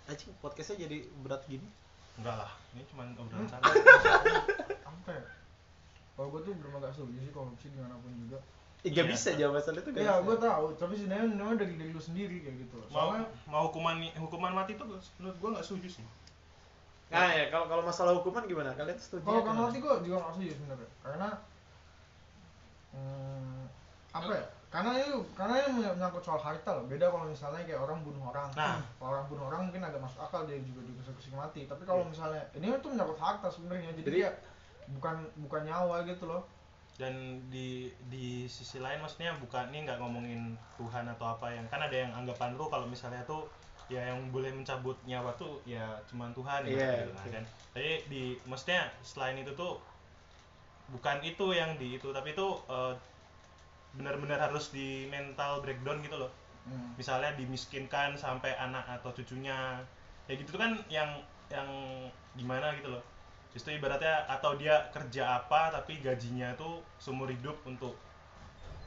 Anjing 0.10 0.34
podcastnya 0.44 0.84
jadi 0.90 1.06
berat 1.24 1.46
gini 1.48 1.64
enggak 2.16 2.36
lah 2.38 2.52
ini 2.72 2.84
cuma 2.86 3.04
obrolan 3.14 3.40
Hmm. 3.40 3.52
santai 3.52 3.74
apa 4.90 5.10
ya 5.12 5.24
kalau 6.14 6.28
gue 6.30 6.42
tuh 6.42 6.54
belum 6.54 6.74
agak 6.78 6.92
setuju 6.92 7.18
sih 7.20 7.32
korupsi 7.32 7.68
di 7.68 7.78
mana 7.78 7.98
pun 7.98 8.14
juga 8.16 8.40
Eh, 8.84 8.92
gak 8.92 9.00
Iya. 9.02 9.04
bisa 9.10 9.30
jawab 9.34 9.54
masalah 9.58 9.80
itu 9.80 9.90
gak 9.90 9.98
ya 9.98 10.14
bisa. 10.14 10.22
gue 10.22 10.36
tahu 10.38 10.66
tapi 10.76 10.94
sebenarnya 10.94 11.26
memang 11.32 11.56
dari 11.56 11.74
dari 11.74 11.90
lu 11.90 12.00
sendiri 12.00 12.38
kayak 12.40 12.58
gitu 12.60 12.76
loh 12.76 12.88
mau 12.88 13.00
soalnya 13.08 13.24
mau 13.46 13.62
hukuman 13.66 13.96
hukuman 14.18 14.52
mati 14.54 14.72
itu 14.74 14.84
menurut 15.18 15.38
gua 15.38 15.50
nggak 15.54 15.66
setuju 15.66 15.90
sih 15.94 16.06
Nah 17.08 17.30
ya 17.30 17.46
kalau 17.48 17.66
kalau 17.68 17.84
masalah 17.84 18.18
hukuman 18.18 18.42
gimana? 18.44 18.74
Kalian 18.74 18.98
setuju? 18.98 19.22
kalau 19.22 19.40
gimana? 19.40 19.54
kan 19.56 19.64
nanti 19.64 19.80
gue 19.80 19.94
juga 20.04 20.16
nggak 20.20 20.34
setuju 20.34 20.52
sebenarnya 20.52 20.90
karena 21.00 21.30
hmm, 22.92 23.64
apa 24.12 24.32
ya 24.34 24.46
karena 24.74 24.98
itu 24.98 25.22
karena 25.38 25.54
ini 25.62 25.86
menyangkut 25.86 26.26
soal 26.26 26.42
harta 26.42 26.74
loh. 26.74 26.90
Beda 26.90 27.14
kalau 27.14 27.30
misalnya 27.30 27.62
kayak 27.62 27.78
orang 27.78 28.02
bunuh 28.02 28.26
orang. 28.26 28.50
Nah. 28.58 28.82
kalau 28.98 29.14
orang 29.14 29.26
bunuh 29.30 29.46
orang 29.46 29.62
mungkin 29.70 29.86
agak 29.86 30.02
masuk 30.02 30.18
akal 30.18 30.50
dia 30.50 30.58
juga 30.66 30.82
dieksekusi 30.82 31.30
mati. 31.30 31.70
Tapi 31.70 31.86
kalau 31.86 32.02
misalnya 32.10 32.42
ini 32.58 32.74
tuh 32.82 32.90
menyangkut 32.90 33.22
harta 33.22 33.54
sebenarnya. 33.54 33.94
Jadi, 33.94 34.02
Jadi- 34.02 34.22
kayak 34.26 34.36
bukan 34.98 35.16
bukan 35.46 35.62
nyawa 35.70 36.02
gitu 36.10 36.26
loh. 36.26 36.42
Dan 36.98 37.14
di 37.54 37.94
di 38.10 38.50
sisi 38.50 38.82
lain 38.82 38.98
maksudnya 38.98 39.38
bukan 39.38 39.70
ini 39.70 39.86
nggak 39.86 40.02
ngomongin 40.02 40.58
Tuhan 40.82 41.06
atau 41.06 41.38
apa 41.38 41.54
yang 41.54 41.66
kan 41.70 41.82
ada 41.82 41.94
yang 41.94 42.10
anggapan 42.10 42.58
tuh 42.58 42.66
kalau 42.70 42.90
misalnya 42.90 43.22
tuh 43.30 43.46
ya 43.94 44.10
yang 44.10 44.30
boleh 44.34 44.50
mencabut 44.50 44.98
nyawa 45.06 45.34
tuh 45.38 45.62
ya 45.66 45.86
cuman 46.08 46.34
Tuhan 46.34 46.66
Iya, 46.66 47.04
gitu 47.04 47.12
nah, 47.14 47.26
oke. 47.26 47.30
kan 47.36 47.44
jadi 47.76 47.94
di 48.08 48.24
maksudnya 48.48 48.88
selain 49.04 49.36
itu 49.36 49.52
tuh 49.54 49.76
bukan 50.88 51.20
itu 51.20 51.46
yang 51.52 51.76
di 51.76 51.98
itu 51.98 52.08
tapi 52.14 52.32
itu 52.32 52.48
eh, 52.70 52.94
benar-benar 53.94 54.40
harus 54.50 54.74
di 54.74 55.06
mental 55.10 55.62
breakdown 55.62 56.02
gitu 56.02 56.18
loh. 56.18 56.32
Hmm. 56.64 56.96
misalnya 56.96 57.36
dimiskinkan 57.36 58.16
sampai 58.16 58.56
anak 58.56 58.88
atau 58.88 59.12
cucunya. 59.12 59.84
Kayak 60.24 60.48
gitu 60.48 60.56
tuh 60.56 60.62
kan 60.64 60.80
yang 60.88 61.20
yang 61.52 61.68
gimana 62.40 62.72
gitu 62.80 62.88
loh. 62.88 63.04
Justru 63.52 63.76
ibaratnya 63.76 64.24
atau 64.32 64.56
dia 64.56 64.88
kerja 64.96 65.44
apa 65.44 65.76
tapi 65.76 66.00
gajinya 66.00 66.56
tuh 66.56 66.80
seumur 66.98 67.28
hidup 67.28 67.60
untuk 67.68 68.00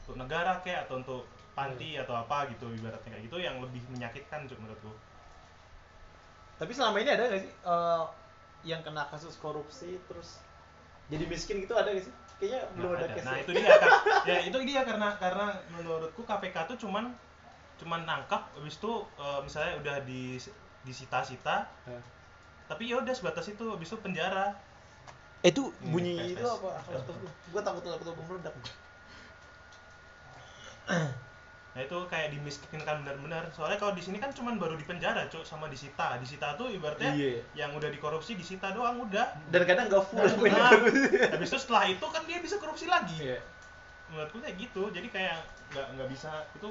untuk 0.07 0.15
negara 0.23 0.57
kayak 0.63 0.87
atau 0.87 1.03
untuk 1.03 1.21
panti 1.51 1.97
atau 1.97 2.15
apa 2.15 2.47
gitu 2.53 2.69
ibaratnya 2.69 3.11
kayak 3.11 3.23
gitu 3.27 3.37
yang 3.43 3.57
lebih 3.59 3.83
menyakitkan 3.91 4.45
cuk 4.45 4.61
menurutku 4.61 4.93
Tapi 6.57 6.71
selama 6.73 7.01
ini 7.01 7.09
ada 7.11 7.27
gak 7.27 7.41
sih 7.43 7.51
eh, 7.51 8.03
yang 8.63 8.81
kena 8.85 9.03
kasus 9.11 9.35
korupsi 9.41 9.99
terus 10.07 10.39
jadi 11.11 11.27
miskin 11.27 11.59
gitu 11.65 11.73
ada 11.75 11.91
gak 11.91 12.07
sih 12.07 12.13
kayaknya 12.37 12.61
belum 12.77 12.89
ada, 12.93 13.05
ada. 13.05 13.15
case 13.17 13.25
Nah 13.25 13.33
ya. 13.33 13.41
itu 13.41 13.51
dia 13.53 13.69
kan. 13.77 13.91
ya 14.29 14.37
itu 14.45 14.57
dia 14.63 14.81
karena 14.85 15.09
karena 15.17 15.45
menurutku 15.73 16.21
KPK 16.21 16.55
tuh 16.69 16.77
cuman 16.77 17.09
cuman 17.77 18.01
nangkap 18.05 18.49
habis 18.53 18.77
itu 18.77 18.93
eh, 19.17 19.39
misalnya 19.41 19.73
udah 19.81 19.95
di 20.05 20.37
disita-sita 20.81 21.67
Hah. 21.67 22.01
tapi 22.65 22.89
ya 22.89 22.97
udah 23.01 23.13
sebatas 23.13 23.45
itu 23.49 23.65
habis 23.67 23.89
itu 23.89 23.97
penjara. 23.99 24.53
Eh, 25.45 25.53
itu 25.53 25.69
Hmm, 25.81 25.93
bunyi 25.93 26.33
tes, 26.33 26.41
itu 26.41 26.47
apa? 26.47 26.71
Gua. 26.89 27.01
Gua 27.53 27.61
takut 27.61 27.81
gua 27.85 28.25
meledak. 28.25 28.53
Nah 31.77 31.85
itu 31.85 31.97
kayak 32.09 32.33
dimiskinkan 32.33 33.05
benar-benar. 33.05 33.53
Soalnya 33.53 33.77
kalau 33.77 33.93
di 33.93 34.01
sini 34.01 34.17
kan 34.17 34.33
cuman 34.33 34.57
baru 34.57 34.73
di 34.73 34.81
penjara, 34.81 35.29
cuk, 35.29 35.45
sama 35.45 35.69
disita. 35.69 36.17
Disita 36.17 36.57
tuh 36.57 36.73
ibaratnya 36.73 37.13
Iya. 37.13 37.45
yang 37.55 37.69
udah 37.71 37.85
dikorupsi 37.87 38.33
disita 38.33 38.73
doang 38.73 38.97
udah. 38.99 39.37
Dan 39.47 39.61
kadang 39.61 39.85
nggak 39.85 40.03
full. 40.03 40.17
Nah, 40.17 40.73
habis 41.29 41.47
itu 41.47 41.59
setelah 41.59 41.85
itu 41.85 42.01
kan 42.03 42.25
dia 42.25 42.41
bisa 42.41 42.57
korupsi 42.57 42.89
lagi. 42.89 43.13
Iya. 43.21 43.37
Menurutku 44.09 44.41
kayak 44.41 44.57
gitu. 44.57 44.89
Jadi 44.89 45.07
kayak 45.07 45.37
nggak 45.69 45.85
nggak 45.93 46.07
bisa 46.09 46.49
itu. 46.51 46.69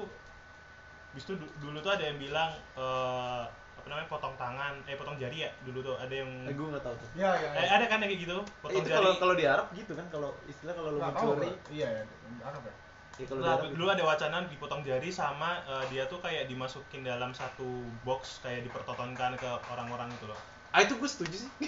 Habis 1.07 1.23
itu 1.23 1.33
du- 1.33 1.55
dulu 1.57 1.79
tuh 1.79 1.89
ada 1.89 2.03
yang 2.03 2.19
bilang 2.19 2.51
eh, 2.75 3.43
apa 3.47 3.87
namanya 3.87 4.11
potong 4.11 4.35
tangan, 4.35 4.83
eh 4.83 4.93
potong 4.93 5.15
jari 5.15 5.37
ya 5.39 5.51
dulu 5.63 5.79
tuh 5.81 5.95
ada 5.95 6.11
yang 6.11 6.27
Eh, 6.43 6.51
gua 6.51 6.67
nggak 6.69 6.83
tahu 6.83 6.93
tuh. 6.93 7.07
ya 7.15 7.31
ya, 7.31 7.49
eh, 7.53 7.63
ya. 7.63 7.69
ada 7.71 7.85
kan 7.87 8.03
yang 8.03 8.11
kayak 8.11 8.21
gitu 8.21 8.37
potong 8.59 8.75
itu 8.75 8.89
jari. 8.89 8.97
kalau 8.99 9.11
kalau 9.15 9.33
di 9.33 9.45
Arab 9.47 9.67
gitu 9.71 9.93
kan 9.93 10.05
kalau 10.11 10.29
istilah 10.43 10.75
kalau 10.75 10.89
lu 10.91 10.99
mencuri 10.99 11.49
iya 11.71 11.87
ya 11.87 12.01
Arab 12.43 12.61
ya 12.61 12.73
ya 13.17 13.25
kalau 13.25 13.41
Nah, 13.41 13.57
dulu 13.65 13.85
ada 13.89 14.03
wacana 14.05 14.45
dipotong 14.45 14.81
jari 14.85 15.09
sama 15.09 15.57
eh, 15.65 15.83
dia 15.89 16.05
tuh 16.05 16.21
kayak 16.21 16.45
dimasukin 16.45 17.01
dalam 17.01 17.33
satu 17.33 17.65
box 18.05 18.41
kayak 18.45 18.65
dipertontonkan 18.69 19.33
ke 19.37 19.49
orang-orang 19.73 20.09
gitu 20.17 20.29
loh. 20.29 20.39
ah 20.73 20.83
itu 20.83 20.93
gue 20.99 21.09
setuju 21.09 21.35
sih 21.47 21.51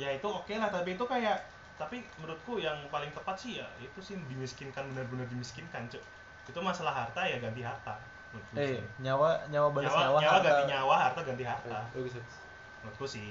Ya 0.00 0.08
itu 0.16 0.24
oke 0.24 0.48
lah, 0.56 0.72
tapi 0.72 0.96
itu 0.96 1.04
kayak 1.04 1.44
tapi 1.76 2.00
menurutku 2.16 2.56
yang 2.56 2.76
paling 2.88 3.12
tepat 3.12 3.36
sih 3.36 3.60
ya 3.60 3.68
itu 3.80 4.00
sih 4.00 4.16
dimiskinkan 4.32 4.84
benar-benar 4.92 5.28
dimiskinkan, 5.28 5.88
Cuk. 5.92 6.00
Itu 6.48 6.60
masalah 6.64 6.92
harta 7.04 7.20
ya 7.24 7.36
ganti 7.36 7.60
harta. 7.60 8.00
eh 8.56 8.78
sih. 8.78 8.80
nyawa 9.04 9.44
nyawa 9.52 9.68
balas 9.74 9.92
nyawa, 9.92 10.00
nyawa, 10.00 10.18
nyawa 10.20 10.32
harta. 10.40 10.48
ganti 10.48 10.64
nyawa, 10.72 10.94
harta 10.96 11.20
ganti 11.20 11.44
harta. 11.44 11.78
Eh, 11.92 12.00
bagus 12.00 12.12
bagus. 12.16 12.36
Menurutku 12.80 13.04
sih. 13.04 13.28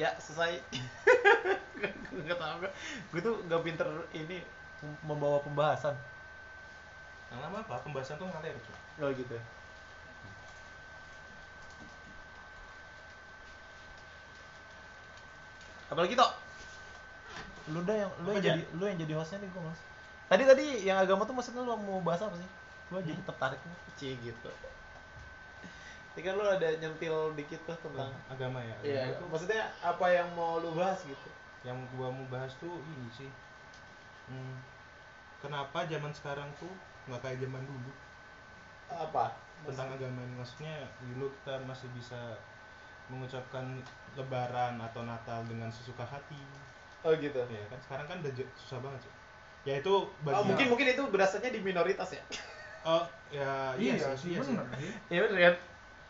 Ya 0.00 0.10
selesai. 0.18 0.52
Gue 1.78 2.22
nggak 2.26 2.38
tahu 2.38 2.56
gue 3.12 3.20
tuh 3.20 3.34
nggak 3.48 3.60
pinter 3.66 3.88
ini 4.16 4.38
mem- 4.82 5.00
membawa 5.04 5.38
pembahasan. 5.44 5.94
Lama 7.32 7.58
apa? 7.64 7.76
Pembahasan 7.84 8.16
tuh 8.20 8.28
ngalir, 8.30 8.54
Cuk. 8.62 8.76
oh 9.02 9.10
gitu 9.16 9.36
apalagi 15.90 16.14
tok? 16.16 16.32
Lu 17.70 17.80
dah 17.86 17.96
yang 17.96 18.10
lu 18.26 18.30
Apa 18.32 18.38
yang 18.38 18.44
jadi 18.44 18.60
lu 18.78 18.84
yang 18.90 18.98
jadi 18.98 19.12
hostnya 19.18 19.38
nih 19.42 19.50
gue 19.54 19.62
mas 19.62 19.80
tadi 20.32 20.42
tadi 20.48 20.64
yang 20.88 20.98
agama 20.98 21.28
tuh 21.28 21.34
maksudnya 21.36 21.60
lu 21.62 21.76
mau 21.76 22.00
bahas 22.00 22.24
apa 22.24 22.34
sih? 22.40 22.48
Gue 22.90 23.00
jadi 23.04 23.20
Hmm. 23.20 23.28
tertarik 23.28 23.60
nih 23.60 23.78
cie 23.98 24.12
gitu 24.18 24.50
ini 26.12 26.20
kan 26.28 26.34
lu 26.36 26.44
ada 26.44 26.68
nyentil 26.76 27.32
dikit 27.32 27.60
tuh 27.64 27.76
tentang 27.88 28.12
agama 28.28 28.60
ya. 28.60 28.76
iya. 28.84 29.02
Tuh 29.16 29.24
maksudnya 29.32 29.72
apa 29.80 30.06
yang 30.12 30.28
mau 30.36 30.60
lu 30.60 30.76
bahas 30.76 31.00
gitu? 31.08 31.28
Yang 31.64 31.88
gua 31.96 32.12
mau 32.12 32.26
bahas 32.28 32.52
tuh 32.60 32.84
ini 32.84 33.08
sih. 33.08 33.30
Hmm, 34.28 34.60
kenapa 35.40 35.88
zaman 35.88 36.12
sekarang 36.12 36.48
tuh 36.60 36.68
nggak 37.08 37.20
kayak 37.24 37.38
zaman 37.40 37.64
dulu? 37.64 37.90
apa? 38.92 39.32
Tentang 39.64 39.88
agama 39.88 40.20
ini. 40.20 40.34
Maksudnya 40.36 40.84
dulu 41.00 41.32
kita 41.40 41.56
masih 41.64 41.88
bisa 41.96 42.36
mengucapkan 43.08 43.80
lebaran 44.12 44.76
atau 44.76 45.08
natal 45.08 45.40
dengan 45.48 45.72
sesuka 45.72 46.04
hati. 46.04 46.36
Oh 47.00 47.16
gitu? 47.16 47.40
Ya 47.48 47.64
kan? 47.72 47.80
Sekarang 47.80 48.06
kan 48.06 48.16
udah 48.20 48.32
susah 48.60 48.78
banget 48.84 49.08
sih. 49.08 49.12
Ya 49.64 49.80
itu 49.80 49.94
bagi 50.26 50.36
Oh, 50.36 50.44
mungkin 50.44 50.66
mungkin 50.68 50.86
itu 50.92 51.02
berasanya 51.08 51.48
di 51.48 51.60
minoritas 51.64 52.12
ya? 52.12 52.22
Oh 52.82 53.06
ya 53.30 53.72
iya, 53.78 53.94
iya 53.94 54.10
sih 54.18 54.34
iya 54.34 54.42
sih. 54.42 54.58
iya 55.06 55.18
bener 55.22 55.38
kan 55.38 55.54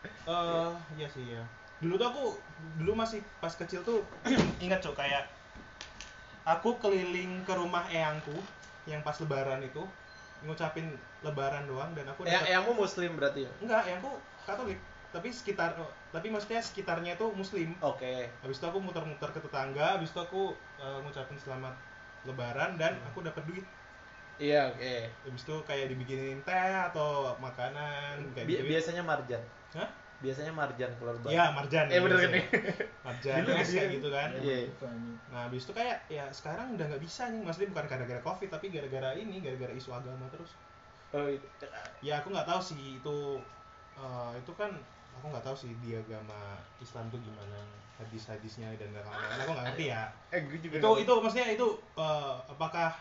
Eh, 0.03 0.73
iya 0.99 1.07
sih 1.07 1.35
ya 1.35 1.43
dulu 1.83 1.99
tuh 1.99 2.07
aku 2.07 2.23
dulu 2.79 2.95
masih 2.95 3.19
pas 3.43 3.51
kecil 3.51 3.83
tuh 3.83 4.07
ingat 4.63 4.79
cok 4.79 4.95
kayak 4.95 5.27
aku 6.47 6.79
keliling 6.79 7.43
ke 7.43 7.53
rumah 7.55 7.83
eyangku 7.91 8.35
yang 8.87 9.03
pas 9.03 9.15
lebaran 9.19 9.59
itu 9.63 9.83
ngucapin 10.43 10.87
lebaran 11.23 11.67
doang 11.67 11.91
dan 11.95 12.07
aku 12.07 12.23
dapet- 12.27 12.51
eyangmu 12.51 12.75
muslim 12.75 13.15
berarti 13.15 13.47
ya? 13.47 13.51
Enggak 13.63 13.87
eyangku 13.87 14.11
katolik. 14.47 14.79
Tapi 15.11 15.29
sekitar 15.31 15.75
tapi 16.11 16.27
maksudnya 16.31 16.59
sekitarnya 16.59 17.15
itu 17.15 17.27
muslim. 17.35 17.75
Oke. 17.79 18.27
Habis 18.43 18.59
itu 18.59 18.65
aku 18.67 18.79
muter-muter 18.79 19.29
ke 19.31 19.39
tetangga 19.39 19.99
habis 19.99 20.11
itu 20.11 20.19
aku 20.19 20.55
eh, 20.79 20.97
ngucapin 21.03 21.35
selamat 21.39 21.75
lebaran 22.23 22.79
dan 22.79 22.95
aku 23.11 23.23
dapat 23.23 23.43
duit 23.47 23.65
iya 24.41 24.69
oke 24.73 24.93
habis 25.29 25.43
itu 25.45 25.55
kayak 25.67 25.85
dibikinin 25.93 26.39
teh 26.41 26.73
atau 26.89 27.37
makanan 27.37 28.33
kayak 28.33 28.47
Bi- 28.49 28.57
gitu 28.59 28.69
biasanya 28.69 29.03
marjan 29.05 29.41
Hah? 29.73 29.89
biasanya 30.23 30.53
marjan 30.55 30.91
kalau 31.03 31.11
lebaran 31.19 31.35
Iya, 31.35 31.45
marjan. 31.51 31.85
Eh, 31.91 31.99
bener 31.99 32.15
kan 32.15 32.29
biasanya. 32.31 32.31
nih? 32.31 32.45
Marjan, 33.03 33.41
es 33.43 33.67
gitu 33.67 33.75
kayak 33.75 33.75
ya. 33.75 33.95
gitu 33.99 34.07
kan. 34.07 34.29
Iya. 34.31 34.39
Anjing. 34.39 35.15
Nah, 35.27 35.39
habis 35.43 35.61
itu 35.67 35.73
kayak 35.75 35.97
ya 36.07 36.23
sekarang 36.31 36.67
udah 36.79 36.85
nggak 36.87 37.03
bisa 37.03 37.27
nih. 37.27 37.41
Maksudnya 37.43 37.69
bukan 37.75 37.85
gara-gara 37.91 38.21
Covid, 38.23 38.47
tapi 38.47 38.65
gara-gara 38.71 39.09
ini, 39.19 39.43
gara-gara 39.43 39.73
isu 39.75 39.91
agama 39.91 40.23
terus. 40.31 40.55
oh 41.11 41.27
itu 41.27 41.43
Ya 41.99 42.23
aku 42.23 42.31
nggak 42.31 42.47
tahu 42.47 42.61
sih 42.63 43.03
itu 43.03 43.17
eh, 43.99 44.31
itu 44.39 44.51
kan 44.55 44.71
aku 45.19 45.25
nggak 45.27 45.43
tahu 45.43 45.55
sih 45.59 45.75
di 45.83 45.91
agama 45.91 46.55
Islam 46.79 47.11
tuh 47.11 47.19
gimana 47.19 47.59
hadis-hadisnya 47.99 48.71
dan 48.79 48.95
lain-lain. 48.95 49.43
Aku 49.43 49.51
nggak 49.59 49.65
ngerti 49.75 49.85
ya. 49.91 50.07
eh 50.31 50.39
gue 50.47 50.59
juga 50.63 50.75
itu 50.79 50.89
itu 51.03 51.13
maksudnya 51.19 51.47
itu 51.51 51.67
eh, 51.99 52.35
apakah 52.47 52.95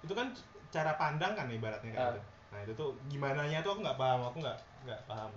itu 0.00 0.12
kan 0.12 0.26
cara 0.70 0.92
pandang 0.94 1.32
kan 1.34 1.46
ibaratnya 1.46 1.90
kayak 1.90 2.00
Ah. 2.00 2.12
gitu. 2.12 2.22
Nah 2.50 2.58
itu 2.62 2.72
tuh 2.74 2.90
gimana 3.06 3.46
nya 3.46 3.60
tuh 3.60 3.74
aku 3.74 3.80
nggak 3.80 3.96
paham, 3.96 4.20
aku 4.24 4.36
nggak 4.40 4.58
nggak 4.84 5.00
paham. 5.04 5.32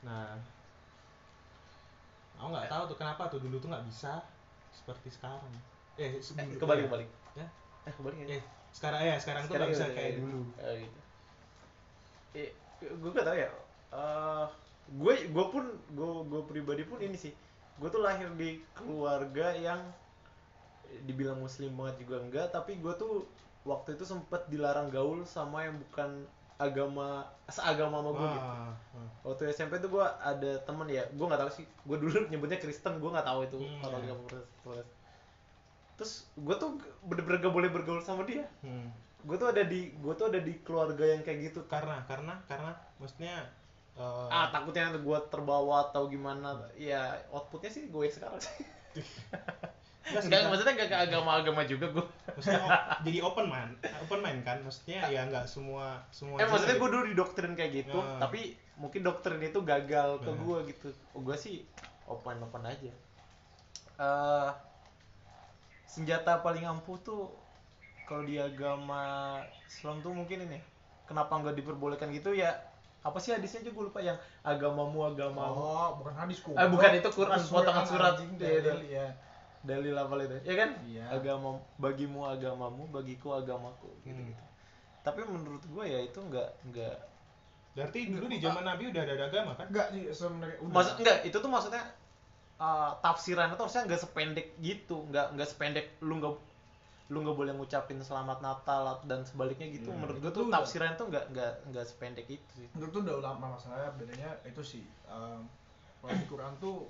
Nah, 0.00 0.32
aku 2.34 2.48
nggak 2.50 2.68
tahu 2.68 2.82
tuh 2.88 2.96
kenapa 2.96 3.22
tuh 3.28 3.38
dulu 3.38 3.56
tuh 3.56 3.68
nggak 3.68 3.84
bisa 3.84 4.24
seperti 4.72 5.08
sekarang. 5.10 5.52
Eh, 5.94 6.08
eh, 6.08 6.12
sebelum 6.18 6.56
kebalik 6.56 6.84
kebalik 6.88 7.08
Ya? 7.34 7.46
eh 7.84 7.92
kebalik 7.92 8.16
ya 8.18 8.26
Eh, 8.32 8.42
sekarang 8.72 9.00
ya 9.02 9.14
sekarang, 9.18 9.42
tuh 9.44 9.54
nggak 9.54 9.70
bisa 9.70 9.86
kayak 9.90 10.10
gitu. 10.16 10.24
dulu. 10.24 10.40
oh, 10.56 10.74
gitu 10.74 11.00
eh, 12.32 12.50
gue 12.80 13.10
gak 13.12 13.26
tau 13.26 13.36
ya 13.36 13.50
Eh, 13.90 14.46
gue 14.88 15.14
gue 15.28 15.46
pun 15.46 15.64
gue 15.90 16.10
gue 16.24 16.42
pribadi 16.46 16.82
pun 16.82 16.96
ini 16.96 17.14
sih 17.14 17.34
gue 17.76 17.88
tuh 17.88 18.00
lahir 18.00 18.30
di 18.34 18.62
keluarga 18.72 19.50
yang 19.52 19.82
dibilang 21.00 21.36
muslim 21.36 21.70
banget 21.72 22.02
juga 22.02 22.16
enggak 22.18 22.46
tapi 22.48 22.76
gue 22.76 22.92
tuh 22.94 23.24
waktu 23.62 23.92
itu 23.92 24.04
sempet 24.04 24.46
dilarang 24.46 24.88
gaul 24.88 25.20
sama 25.22 25.62
yang 25.62 25.76
bukan 25.78 26.24
agama 26.56 27.24
seagama 27.46 27.98
sama 27.98 28.10
gue 28.12 28.28
gitu 28.28 28.40
Ah, 28.42 28.72
waktu 29.22 29.48
SMP 29.48 29.76
tuh 29.78 29.90
gue 29.90 30.04
ada 30.04 30.50
temen 30.60 30.84
ya 30.86 31.04
gue 31.06 31.24
nggak 31.24 31.40
tahu 31.40 31.50
sih 31.50 31.64
gue 31.64 31.96
dulu 31.96 32.12
nyebutnya 32.30 32.56
Kristen 32.56 32.98
gue 32.98 33.10
nggak 33.10 33.24
tahu 33.24 33.40
itu 33.44 33.56
Hmm, 33.56 33.80
iya. 33.80 34.12
apa 34.12 34.36
Protestan. 34.60 34.84
terus 35.96 36.12
gue 36.34 36.56
tuh 36.56 36.76
bener-bener 37.02 37.40
gak 37.40 37.52
boleh 37.52 37.68
bergaul 37.68 38.00
sama 38.00 38.24
dia 38.24 38.44
Hmm. 38.60 38.88
gue 39.20 39.36
tuh 39.36 39.48
ada 39.48 39.62
di 39.62 39.92
gue 39.94 40.12
tuh 40.14 40.28
ada 40.28 40.40
di 40.40 40.52
keluarga 40.60 41.04
yang 41.06 41.20
kayak 41.20 41.48
gitu 41.48 41.60
Karena 41.64 42.00
karena 42.04 42.40
karena 42.44 42.72
maksudnya 42.96 43.44
eh, 43.92 44.26
ah 44.28 44.48
takutnya 44.48 44.92
gue 44.92 45.18
terbawa 45.28 45.88
atau 45.88 46.08
gimana 46.08 46.56
ya 46.72 47.00
outputnya 47.28 47.68
sih 47.68 47.84
gue 47.86 48.04
sekarang 48.06 48.36
sih, 48.36 48.64
Enggak, 50.00 50.48
maksudnya 50.48 50.74
gak 50.80 50.88
ke 50.88 50.98
agama-agama 51.06 51.60
juga 51.68 51.86
gue 51.92 52.04
maksudnya 52.32 52.66
jadi 53.04 53.18
open 53.20 53.46
mind 53.46 53.72
open 54.00 54.20
mind 54.24 54.40
kan? 54.42 54.58
Maksudnya 54.64 55.06
ya 55.06 55.28
nggak 55.28 55.44
semua 55.44 56.00
semua 56.08 56.40
eh 56.40 56.48
maksudnya 56.48 56.80
gue 56.80 56.88
dulu 56.88 57.04
didoktrin 57.12 57.52
kayak 57.52 57.84
gitu 57.84 57.98
Ah. 58.00 58.16
tapi 58.18 58.56
mungkin 58.80 59.04
doktrin 59.04 59.38
itu 59.44 59.60
gagal 59.60 60.24
ke 60.24 60.30
gue 60.32 60.58
gitu. 60.72 60.88
Oh, 61.12 61.20
gue 61.20 61.36
sih 61.36 61.68
open 62.08 62.40
open 62.40 62.64
aja. 62.64 62.92
Eh 64.00 64.48
senjata 65.84 66.40
paling 66.40 66.64
ampuh 66.64 66.96
tuh 67.02 67.28
kalau 68.08 68.24
di 68.24 68.40
agama 68.40 69.36
Islam 69.68 70.00
tuh 70.00 70.10
mungkin 70.10 70.48
ini. 70.48 70.58
Kenapa 71.04 71.36
nggak 71.36 71.54
diperbolehkan 71.54 72.08
gitu? 72.10 72.32
Ya 72.32 72.56
apa 73.00 73.16
sih 73.16 73.32
hadisnya 73.32 73.64
aja 73.64 73.70
gue 73.72 73.84
lupa 73.84 74.00
yang 74.00 74.16
agamamu 74.40 75.04
agamamu. 75.06 75.56
Oh 75.56 75.88
bukan 76.00 76.14
hadis 76.16 76.40
kok 76.40 76.52
Eh, 76.52 76.68
bukan, 76.68 76.90
itu 76.96 77.08
Quran, 77.10 77.40
potongan 77.40 77.84
surat. 77.84 78.14
Iya, 78.16 78.48
iya. 78.60 78.74
ya 78.88 79.06
dalil 79.60 79.92
apa 79.92 80.14
itu. 80.24 80.36
Ya 80.44 80.54
kan? 80.56 80.70
Iya. 80.88 81.04
agama 81.12 81.60
bagimu 81.76 82.24
agamamu 82.24 82.88
bagiku 82.88 83.36
agamaku 83.36 83.92
gitu 84.04 84.16
Hmm. 84.16 84.30
gitu 84.32 84.44
tapi 85.00 85.24
menurut 85.24 85.64
gue 85.64 85.84
ya 85.88 85.96
itu 86.04 86.20
nggak 86.20 86.48
nggak 86.68 86.96
berarti 87.72 88.12
dulu 88.12 88.28
di 88.28 88.36
zaman 88.36 88.68
Nabi 88.68 88.92
udah 88.92 89.00
ada 89.00 89.14
agama 89.16 89.56
kan? 89.56 89.66
Enggak 89.72 89.86
sih 89.96 90.02
sebenarnya 90.12 90.56
maksud 90.60 90.94
enggak 91.00 91.16
itu 91.24 91.36
tuh 91.40 91.48
maksudnya 91.48 91.82
uh, 92.60 92.92
tafsirannya 93.00 93.56
tuh 93.56 93.64
harusnya 93.64 93.88
nggak 93.88 94.00
sependek 94.00 94.46
gitu 94.60 95.08
nggak 95.08 95.32
nggak 95.32 95.48
sependek 95.48 95.86
lu 96.04 96.20
nggak 96.20 96.34
lu 97.10 97.18
nggak 97.26 97.36
boleh 97.36 97.52
ngucapin 97.56 97.98
selamat 98.04 98.38
Natal 98.38 99.02
dan 99.08 99.26
sebaliknya 99.26 99.66
gitu. 99.72 99.90
Iya, 99.90 99.98
menurut 99.98 100.16
gue 100.22 100.30
tuh 100.30 100.46
tafsirannya 100.46 100.94
tuh 100.94 101.06
nggak 101.10 101.24
nggak 101.34 101.52
nggak 101.72 101.84
sependek 101.88 102.26
itu 102.28 102.52
sih. 102.54 102.68
Menurut 102.76 102.92
tuh 102.92 103.00
udah 103.02 103.14
ulama 103.24 103.44
masalahnya 103.58 103.90
bedanya 103.98 104.30
itu 104.46 104.62
sih 104.62 104.84
em, 105.08 105.42
kalau 105.98 106.12
di 106.14 106.26
Quran 106.28 106.52
tuh 106.60 106.86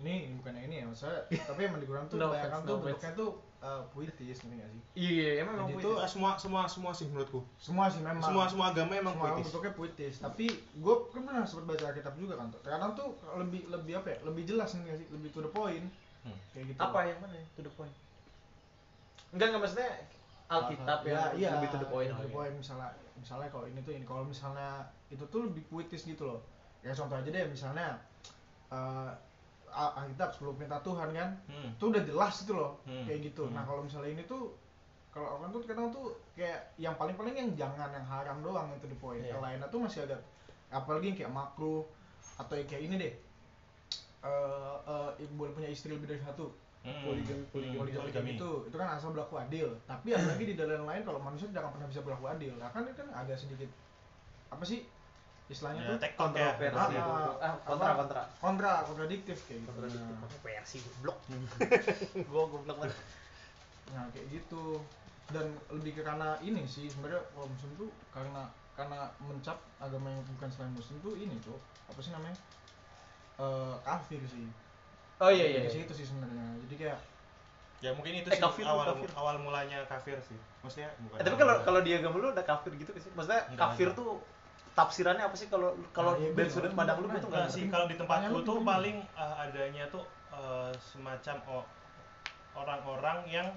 ini 0.00 0.32
bukan 0.40 0.52
yang 0.56 0.66
ini 0.72 0.76
ya 0.80 0.84
maksudnya 0.88 1.20
tapi 1.48 1.60
emang 1.68 1.80
di 1.80 1.86
Quran 1.86 2.04
tuh 2.08 2.16
No 2.16 2.32
kebanyakan 2.32 2.50
offense, 2.50 2.68
tuh 2.68 2.76
bentuknya 2.80 3.12
tuh 3.12 3.30
uh, 3.60 3.82
puitis 3.92 4.38
ngerti 4.40 4.56
gak 4.56 4.70
sih? 4.72 4.82
Iya 4.96 5.30
emang 5.44 5.54
Jadi 5.54 5.64
emang 5.68 5.80
itu 5.80 5.90
puitis. 5.92 6.10
semua 6.10 6.30
semua 6.40 6.62
semua 6.66 6.90
sih 6.96 7.06
menurutku. 7.08 7.40
Semua 7.60 7.84
sih 7.92 8.00
memang. 8.00 8.24
Semua 8.24 8.44
semua 8.48 8.66
agama 8.72 8.92
emang 8.96 9.14
semua 9.14 9.28
puitis. 9.36 9.44
bentuknya 9.52 9.72
puitis. 9.76 10.14
Tapi 10.24 10.46
gue 10.56 10.94
kan 11.12 11.22
pernah 11.28 11.44
sempat 11.44 11.64
baca 11.68 11.84
Alkitab 11.92 12.14
juga 12.16 12.34
kan 12.40 12.46
tuh 12.48 12.60
kadang 12.64 12.92
tuh 12.96 13.08
lebih 13.36 13.68
lebih 13.68 13.92
apa 14.00 14.08
ya 14.16 14.18
lebih 14.24 14.42
jelas 14.48 14.72
nih 14.74 14.96
sih? 14.96 15.08
Lebih 15.12 15.28
to 15.36 15.40
the 15.44 15.52
point. 15.52 15.86
Hmm. 16.20 16.36
kayak 16.52 16.64
gitu. 16.72 16.80
Apa 16.80 16.98
yang 17.08 17.18
mana? 17.20 17.34
Ya? 17.36 17.44
to 17.56 17.60
the 17.64 17.72
point. 17.76 17.94
Enggak 19.30 19.46
enggak 19.52 19.62
maksudnya 19.68 19.92
Alkitab 20.50 20.98
ya, 21.06 21.30
iya, 21.38 21.48
lebih 21.54 21.70
to 21.70 21.78
the 21.78 21.86
point, 21.86 22.10
to 22.10 22.26
the 22.26 22.34
point 22.34 22.50
misalnya 22.58 22.90
misalnya 23.14 23.46
kalau 23.54 23.70
ini 23.70 23.78
tuh 23.86 23.94
ini 23.94 24.02
kalau 24.02 24.26
misalnya 24.26 24.90
itu 25.06 25.22
tuh 25.30 25.46
lebih 25.46 25.62
puitis 25.70 26.02
gitu 26.02 26.26
loh. 26.26 26.40
Ya 26.80 26.96
contoh 26.96 27.20
aja 27.20 27.28
deh 27.28 27.44
misalnya 27.46 28.00
Alkitab 29.70 30.30
10 30.32 30.54
perintah 30.54 30.80
Tuhan 30.80 31.08
kan 31.10 31.28
Hmm. 31.46 31.70
itu 31.70 31.84
udah 31.86 32.02
jelas 32.02 32.34
gitu 32.40 32.52
loh 32.52 32.78
Hmm. 32.82 33.04
kayak 33.04 33.20
gitu 33.24 33.48
nah 33.48 33.62
Hmm. 33.62 33.68
kalau 33.68 33.80
misalnya 33.82 34.10
ini 34.12 34.24
tuh 34.24 34.52
kalau 35.10 35.38
orang 35.38 35.50
tuh 35.50 35.60
kadang 35.64 35.90
tuh 35.90 36.06
kayak 36.32 36.74
yang 36.76 36.94
paling 36.94 37.14
paling 37.14 37.32
yang 37.32 37.50
jangan 37.54 37.90
yang 37.90 38.04
haram 38.04 38.38
doang 38.40 38.66
yang 38.68 38.78
to 38.78 38.86
the 38.86 38.94
point 38.94 39.18
Iya. 39.20 39.34
yang 39.34 39.40
lainnya 39.40 39.66
tuh 39.66 39.80
masih 39.80 40.04
agak 40.04 40.20
apalagi 40.68 41.06
yang 41.08 41.18
kayak 41.18 41.32
makruh 41.32 41.82
atau 42.36 42.54
yang 42.54 42.66
kayak 42.66 42.82
ini 42.84 42.94
deh 42.96 43.14
eh 44.20 44.76
eh, 45.18 45.30
boleh 45.30 45.50
punya 45.50 45.66
istri 45.66 45.90
lebih 45.90 46.06
dari 46.06 46.20
satu 46.20 46.50
Hmm. 46.80 46.96
Poligami- 47.04 47.44
Hmm, 47.44 47.76
poligami 47.76 48.08
kayak 48.08 48.24
gitu 48.30 48.64
itu 48.64 48.72
kan 48.74 48.96
asal 48.96 49.12
berlaku 49.12 49.36
adil 49.36 49.68
tapi 49.84 50.16
ada 50.16 50.24
lagi 50.26 50.44
di 50.44 50.56
dalam 50.56 50.88
lain 50.88 51.04
kalau 51.04 51.20
manusia 51.20 51.44
jangan 51.50 51.68
pernah 51.70 51.84
bisa 51.84 52.00
berlaku 52.00 52.24
adil 52.26 52.56
nah 52.56 52.72
kan 52.72 52.88
itu 52.88 52.96
kan 52.96 53.12
agak 53.12 53.36
sedikit 53.36 53.68
apa 54.48 54.64
sih 54.64 54.80
istilahnya 55.50 55.82
Ya, 55.82 55.88
tuh 55.88 55.98
tektok 55.98 56.28
ya. 56.30 56.54
kontroversi. 56.54 56.94
Ah, 56.94 57.04
ah, 57.04 57.34
ah 57.42 57.54
kontra 57.60 57.88
apa? 57.88 57.98
kontra. 58.00 58.22
Kontra 58.38 58.72
kontradiktif 58.86 59.38
kayak 59.44 59.58
gitu. 59.60 59.68
Kontradiktif. 59.68 60.06
Nah, 60.08 60.20
pakai 60.22 60.38
versi 60.40 60.76
goblok? 60.80 61.18
Gua 62.30 62.42
goblok 62.46 62.76
banget. 62.78 62.98
Nah 63.90 64.04
kayak 64.10 64.26
gitu. 64.30 64.64
Dan 65.30 65.46
lebih 65.68 65.92
ke 65.94 66.02
karena 66.02 66.38
ini 66.40 66.62
sih 66.64 66.86
sebenarnya 66.86 67.22
kalau 67.28 67.46
muslim 67.46 67.70
tuh 67.76 67.90
karena 68.10 68.46
karena 68.74 68.98
mencap 69.20 69.58
agama 69.76 70.08
yang 70.08 70.22
bukan 70.28 70.48
selain 70.48 70.72
muslim 70.72 70.96
tuh 71.00 71.14
ini 71.14 71.34
tuh 71.40 71.58
apa 71.86 71.98
sih 71.98 72.10
namanya? 72.10 72.38
Eh 73.36 73.74
kafir 73.82 74.22
sih. 74.24 74.46
Oh 75.18 75.28
iya 75.28 75.44
iya, 75.46 75.60
Di 75.62 75.68
iya. 75.68 75.82
situ 75.82 75.92
sih 75.92 76.06
sebenarnya. 76.06 76.46
Jadi 76.66 76.74
kayak 76.78 76.98
ya 77.80 77.90
mungkin 77.90 78.12
itu 78.14 78.28
Eh, 78.28 78.36
sih 78.36 78.42
kafir 78.42 78.64
awal 78.64 78.86
kafir. 78.86 79.08
awal 79.14 79.36
mulanya 79.38 79.82
kafir 79.86 80.14
sih. 80.20 80.36
Maksudnya 80.62 80.90
bukan 81.00 81.16
Eh, 81.18 81.24
tapi 81.24 81.36
kalau 81.36 81.54
kalau 81.60 81.80
di 81.80 81.90
agama 81.92 82.16
lu 82.18 82.28
ada 82.28 82.42
kafir 82.42 82.72
gitu 82.74 82.90
sih? 82.96 83.10
Maksudnya 83.12 83.42
Nggak 83.50 83.60
kafir 83.74 83.88
ada. 83.90 83.98
tuh 83.98 84.10
tafsirannya 84.74 85.24
apa 85.26 85.36
sih 85.36 85.48
kalau 85.50 85.74
kalau 85.90 86.14
Nah, 86.16 86.22
iya, 86.22 86.30
dari 86.32 86.48
gua 86.48 86.54
sudut 86.54 86.72
pandang 86.78 86.98
lu 87.02 87.06
nggak 87.10 87.24
Enggak 87.26 87.46
sih 87.50 87.66
ngerti 87.66 87.74
kalau 87.74 87.86
di 87.90 87.96
tempatku 87.98 88.22
Pertanyaan 88.22 88.46
tuh 88.46 88.54
lu 88.54 88.62
paling 88.62 88.96
eh, 89.02 89.34
adanya 89.44 89.84
tuh 89.90 90.04
eh, 90.32 90.70
semacam 90.78 91.36
orang-orang 92.54 93.18
yang 93.30 93.48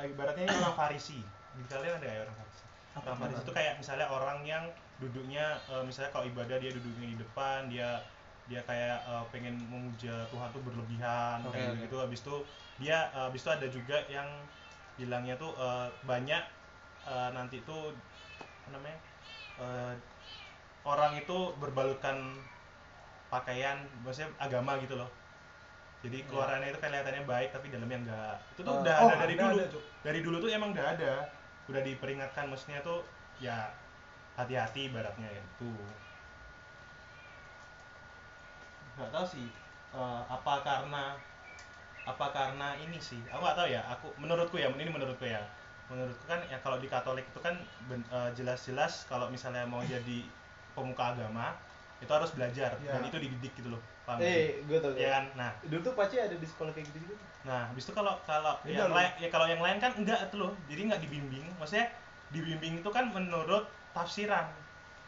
ibaratnya 0.00 0.44
ini 0.48 0.56
orang 0.56 0.76
Farisi. 0.76 1.20
Di 1.56 1.64
kalian 1.68 2.00
ada 2.00 2.06
kayak 2.06 2.22
orang 2.28 2.36
Farisi? 2.36 2.64
Orang 2.96 3.18
Farisi 3.20 3.40
itu 3.44 3.52
kayak 3.52 3.74
misalnya 3.80 4.06
orang 4.08 4.38
yang 4.44 4.64
duduknya 5.00 5.60
eh, 5.68 5.82
misalnya 5.84 6.10
kalau 6.12 6.24
ibadah 6.28 6.56
dia 6.56 6.72
duduknya 6.72 7.06
di 7.12 7.18
depan, 7.20 7.68
dia 7.68 8.00
dia 8.46 8.60
kayak 8.64 8.98
eh, 9.04 9.24
pengen 9.32 9.56
memuja 9.68 10.28
Tuhan 10.32 10.48
tuh 10.52 10.62
berlebihan 10.64 11.40
Oke, 11.44 11.56
kayak 11.56 11.70
oke. 11.76 11.80
gitu. 11.88 11.96
Habis 12.00 12.20
itu 12.24 12.36
dia 12.80 13.08
eh, 13.12 13.24
habis 13.28 13.40
itu 13.44 13.50
ada 13.52 13.66
juga 13.68 13.96
yang 14.12 14.28
bilangnya 14.96 15.34
tuh 15.36 15.52
eh, 15.56 15.88
banyak 16.04 16.44
eh, 17.08 17.30
nanti 17.32 17.60
tuh 17.64 17.92
apa 18.40 18.68
namanya? 18.76 18.98
Eh, 19.60 19.92
orang 20.84 21.12
itu 21.20 21.38
berbalutkan 21.60 22.16
pakaian 23.32 23.78
maksudnya 24.04 24.30
agama 24.38 24.78
gitu 24.82 24.94
loh. 25.00 25.10
Jadi 26.04 26.18
keluarannya 26.28 26.68
itu 26.72 26.78
kelihatannya 26.78 27.22
baik 27.26 27.48
tapi 27.54 27.66
dalamnya 27.72 27.98
enggak. 28.04 28.36
Itu 28.54 28.60
tuh 28.62 28.74
Oh, 28.74 28.80
udah 28.84 28.96
oh, 29.02 29.10
ada 29.10 29.14
dari 29.18 29.34
dulu. 29.34 29.58
ada 29.58 29.64
tuh. 29.74 29.82
dari 30.06 30.20
dulu 30.22 30.36
tuh 30.42 30.50
emang 30.52 30.70
udah 30.76 30.86
ada. 30.94 31.12
Udah 31.70 31.82
diperingatkan 31.82 32.46
maksudnya 32.50 32.78
tuh 32.84 33.02
ya 33.42 33.74
hati-hati 34.38 34.88
ibaratnya 34.92 35.28
ya 35.28 35.42
itu 35.42 35.70
nggak 38.96 39.10
tahu 39.12 39.26
sih 39.34 39.46
eh, 39.92 40.22
apa 40.36 40.54
karena 40.64 41.04
apa 42.06 42.26
karena 42.36 42.68
ini 42.84 42.98
sih. 43.02 43.20
Aku 43.32 43.40
nggak 43.44 43.58
tahu 43.58 43.68
ya 43.76 43.82
aku 43.92 44.06
menurutku 44.22 44.56
ya 44.62 44.68
ini 44.70 44.90
menurutku 44.96 45.26
ya 45.26 45.42
menurutku 45.86 46.24
kan 46.24 46.42
ya 46.44 46.58
kalau 46.58 46.76
di 46.76 46.86
Katolik 46.86 47.24
itu 47.24 47.38
kan 47.38 47.54
eh, 47.88 48.30
jelas-jelas 48.34 49.06
kalau 49.06 49.26
misalnya 49.28 49.62
mau 49.64 49.80
jadi 49.80 50.26
pemuka 50.72 51.14
agama 51.14 51.54
itu 51.96 52.10
harus 52.10 52.28
belajar 52.30 52.76
Ya. 52.78 52.92
dan 52.92 53.02
itu 53.02 53.16
dididik 53.16 53.52
gitu 53.54 53.70
loh 53.70 53.80
paham 54.04 54.20
eh 54.20 54.60
gue 54.62 54.78
tau 54.78 54.92
ya 54.92 55.16
kan 55.16 55.24
nah 55.32 55.50
dulu 55.64 55.80
tuh 55.82 55.94
paci 55.94 56.18
ada 56.18 56.34
di 56.34 56.44
sekolah 56.44 56.70
kayak 56.70 56.86
gitu 56.90 57.06
juga 57.06 57.16
Nah, 57.46 57.70
habis 57.70 57.86
itu 57.86 57.94
kalau 57.94 58.18
kalau 58.26 58.58
Beda 58.66 58.74
yang 58.74 58.90
lain 58.90 59.10
ya 59.22 59.28
kalau 59.30 59.46
yang 59.46 59.62
lain 59.62 59.78
kan 59.78 59.94
enggak 59.94 60.18
tuh 60.34 60.42
loh. 60.42 60.52
Jadi 60.66 60.90
enggak 60.90 60.98
dibimbing. 60.98 61.46
Maksudnya 61.62 61.94
dibimbing 62.34 62.82
itu 62.82 62.90
kan 62.90 63.06
menurut 63.06 63.70
tafsiran. 63.94 64.50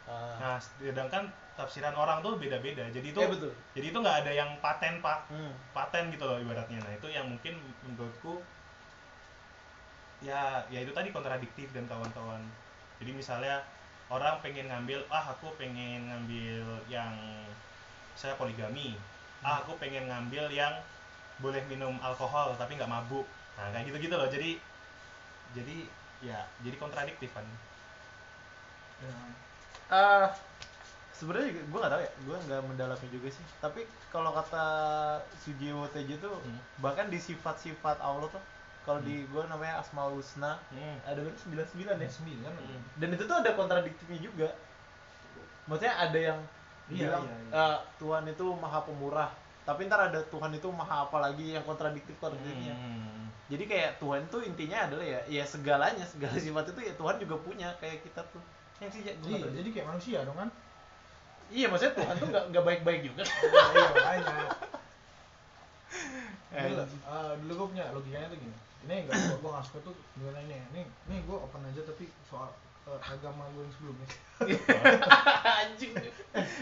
ah. 0.07 0.39
Nah, 0.39 0.55
sedangkan 0.55 1.27
tafsiran 1.59 1.91
orang 1.93 2.23
tuh 2.23 2.39
beda-beda. 2.39 2.87
Jadi 2.87 3.11
itu 3.11 3.19
Eh, 3.19 3.27
betul. 3.27 3.51
jadi 3.75 3.91
itu 3.91 3.97
nggak 3.99 4.17
ada 4.23 4.31
yang 4.31 4.55
paten, 4.63 5.03
Pak. 5.03 5.27
Hmm. 5.27 5.51
Paten 5.75 6.15
gitu 6.15 6.23
loh 6.23 6.39
ibaratnya. 6.39 6.79
Nah, 6.79 6.95
itu 6.95 7.11
yang 7.11 7.27
mungkin 7.27 7.59
menurutku 7.83 8.39
ya 10.27 10.63
ya 10.73 10.79
itu 10.83 10.91
tadi 10.97 11.09
kontradiktif 11.15 11.67
dan 11.75 11.85
kawan-kawan. 11.91 12.43
Jadi 12.99 13.11
misalnya 13.15 13.63
orang 14.11 14.35
pengen 14.43 14.67
ngambil, 14.67 14.99
ah 15.07 15.23
aku 15.33 15.47
pengen 15.59 16.11
ngambil 16.11 16.83
yang 16.91 17.13
saya 18.19 18.33
poligami. 18.39 18.99
Ah, 19.45 19.63
aku 19.63 19.71
pengen 19.79 20.03
ngambil 20.11 20.51
yang 20.51 20.73
boleh 21.43 21.63
minum 21.71 21.95
alkohol 22.03 22.55
tapi 22.59 22.75
nggak 22.77 22.91
mabuk. 22.91 23.25
Nah, 23.57 23.71
kayak 23.73 23.85
gitu-gitu 23.91 24.15
loh. 24.19 24.27
Jadi 24.27 24.59
jadi 25.55 25.77
ya 26.21 26.39
jadi 26.63 26.75
kontradiktif 26.77 27.29
kan. 27.35 27.45
ya, 29.01 29.13
Ah, 29.89 30.29
sebenarnya 31.17 31.49
gue 31.67 31.79
nggak 31.81 31.93
tahu 31.93 32.01
ya 32.05 32.11
gue 32.27 32.37
nggak 32.47 32.61
mendalami 32.69 33.07
juga 33.11 33.29
sih 33.33 33.45
tapi 33.63 33.81
kalau 34.13 34.31
kata 34.31 34.65
Sujiwo 35.43 35.89
Tejo 35.93 36.15
tuh 36.21 36.37
Hmm. 36.43 36.59
bahkan 36.83 37.07
di 37.11 37.19
sifat-sifat 37.19 37.97
Allah 37.99 38.27
tuh 38.31 38.43
kalau 38.89 39.05
di 39.05 39.21
gue 39.21 39.43
namanya 39.45 39.85
Asmaul 39.85 40.17
Husna. 40.17 40.57
Hmm. 40.73 40.97
ada 41.05 41.21
sembilan 41.37 41.65
sembilan 41.69 41.95
ya? 42.01 42.09
Sembilan. 42.09 42.51
Hmm. 42.57 42.81
dan 42.97 43.09
itu 43.13 43.23
tuh 43.29 43.37
ada 43.37 43.53
kontradiktifnya 43.53 44.17
juga. 44.17 44.49
Maksudnya 45.69 45.93
ada 45.93 46.17
yang 46.17 46.39
Iya, 46.89 47.05
bilang 47.05 47.21
iya, 47.29 47.37
iya. 47.37 47.53
"Eh, 47.53 47.77
Tuhan 48.01 48.25
itu 48.25 48.45
maha 48.57 48.81
pemurah. 48.81 49.29
Tapi 49.61 49.85
ntar 49.85 50.09
ada 50.09 50.25
Tuhan 50.25 50.49
itu 50.57 50.65
maha 50.73 51.05
apa 51.05 51.21
lagi 51.21 51.53
yang 51.53 51.61
kontradiktif 51.61 52.17
kontradiktifnya. 52.17 52.73
Hmm. 52.73 53.29
jadi 53.49 53.65
kayak 53.65 53.91
Tuhan 54.01 54.25
tuh 54.29 54.41
intinya 54.45 54.85
adalah 54.89 55.05
ya 55.05 55.21
ya 55.25 55.41
segalanya 55.45 56.05
segala 56.05 56.33
sifat 56.37 56.69
itu 56.73 56.81
ya 56.85 56.93
Tuhan 56.97 57.17
juga 57.21 57.35
punya 57.45 57.69
kayak 57.77 58.01
kita 58.01 58.25
tuh. 58.33 58.41
Yang 58.81 58.89
sih 58.97 59.01
iya 59.05 59.13
jadi 59.53 59.69
kayak 59.69 59.87
manusia 59.89 60.17
dong 60.25 60.37
kan? 60.37 60.49
Iya 61.53 61.65
maksudnya 61.69 61.93
Tuhan 61.93 62.13
tuh 62.17 62.27
nggak 62.29 62.43
nggak 62.53 62.65
baik-baik 62.65 63.01
juga. 63.05 63.21
Iya 63.73 63.89
makanya. 63.93 64.33
Eh, 66.49 66.65
dulu, 66.73 66.81
eh, 66.85 67.33
dulu 67.45 67.53
gue 67.53 67.67
punya 67.77 67.85
logikanya 67.93 68.29
tuh 68.33 68.37
gini 68.41 68.57
ini 68.87 68.95
enggak 69.05 69.17
gue 69.17 69.37
gue 69.39 69.51
nggak 69.51 69.65
suka 69.67 69.79
tuh 69.83 69.95
gimana 70.15 70.39
ini 70.43 70.55
ini 70.71 70.81
ini 71.11 71.15
gue 71.27 71.37
open 71.37 71.61
aja 71.67 71.81
tapi 71.83 72.07
soal 72.25 72.47
eh, 72.87 73.01
agama 73.05 73.43
gue 73.53 73.61
yang 73.61 73.73
sebelumnya. 73.75 74.07
Anjing. 75.61 75.93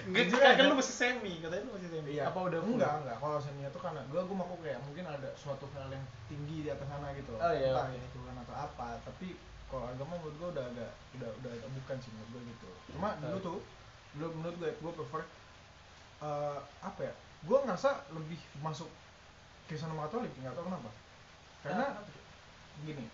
Enggak 0.10 0.24
kan 0.34 0.58
aja. 0.58 0.64
lu 0.66 0.76
masih 0.76 0.96
semi 0.98 1.34
katanya 1.40 1.64
lu 1.70 1.72
masih 1.78 1.90
semi. 1.94 2.10
Iya. 2.18 2.24
Apa 2.34 2.40
udah 2.50 2.60
enggak 2.60 2.94
enggak. 3.06 3.18
Kalau 3.22 3.38
seninya 3.40 3.70
tuh 3.70 3.82
karena 3.86 4.02
gue 4.10 4.20
gue 4.20 4.36
mau 4.36 4.58
kayak 4.60 4.80
mungkin 4.84 5.06
ada 5.06 5.30
suatu 5.38 5.70
hal 5.78 5.88
yang 5.94 6.04
tinggi 6.28 6.66
di 6.66 6.70
atas 6.74 6.88
sana 6.90 7.14
gitu 7.16 7.30
loh. 7.32 7.40
Oh, 7.40 7.54
iya, 7.54 7.70
entah 7.72 7.88
ini 7.94 8.08
Tuhan 8.12 8.36
atau 8.44 8.56
apa 8.58 8.88
tapi 9.06 9.28
kalau 9.68 9.86
agama 9.88 10.14
menurut 10.20 10.36
gue 10.42 10.50
udah 10.58 10.66
agak 10.74 10.92
udah 11.22 11.30
udah 11.44 11.52
agak 11.54 11.70
bukan 11.80 11.96
sih 12.02 12.10
menurut 12.12 12.30
gue 12.34 12.42
gitu. 12.52 12.70
Cuma 12.98 13.10
dulu 13.22 13.38
Oh. 13.38 13.42
tuh 13.46 13.58
dulu 14.18 14.28
menurut 14.42 14.56
gue 14.58 14.72
gue 14.74 14.92
prefer 14.98 15.22
eh, 16.26 16.60
apa 16.82 17.02
ya? 17.06 17.14
Gue 17.46 17.58
ngerasa 17.62 18.10
lebih 18.12 18.40
masuk 18.60 18.90
Kristen 19.70 19.92
sama 19.92 20.08
Katolik 20.08 20.32
nggak 20.40 20.56
tahu 20.56 20.66
kenapa 20.72 20.90
karena 21.68 21.86
tuh? 22.00 22.22
gini 22.80 23.06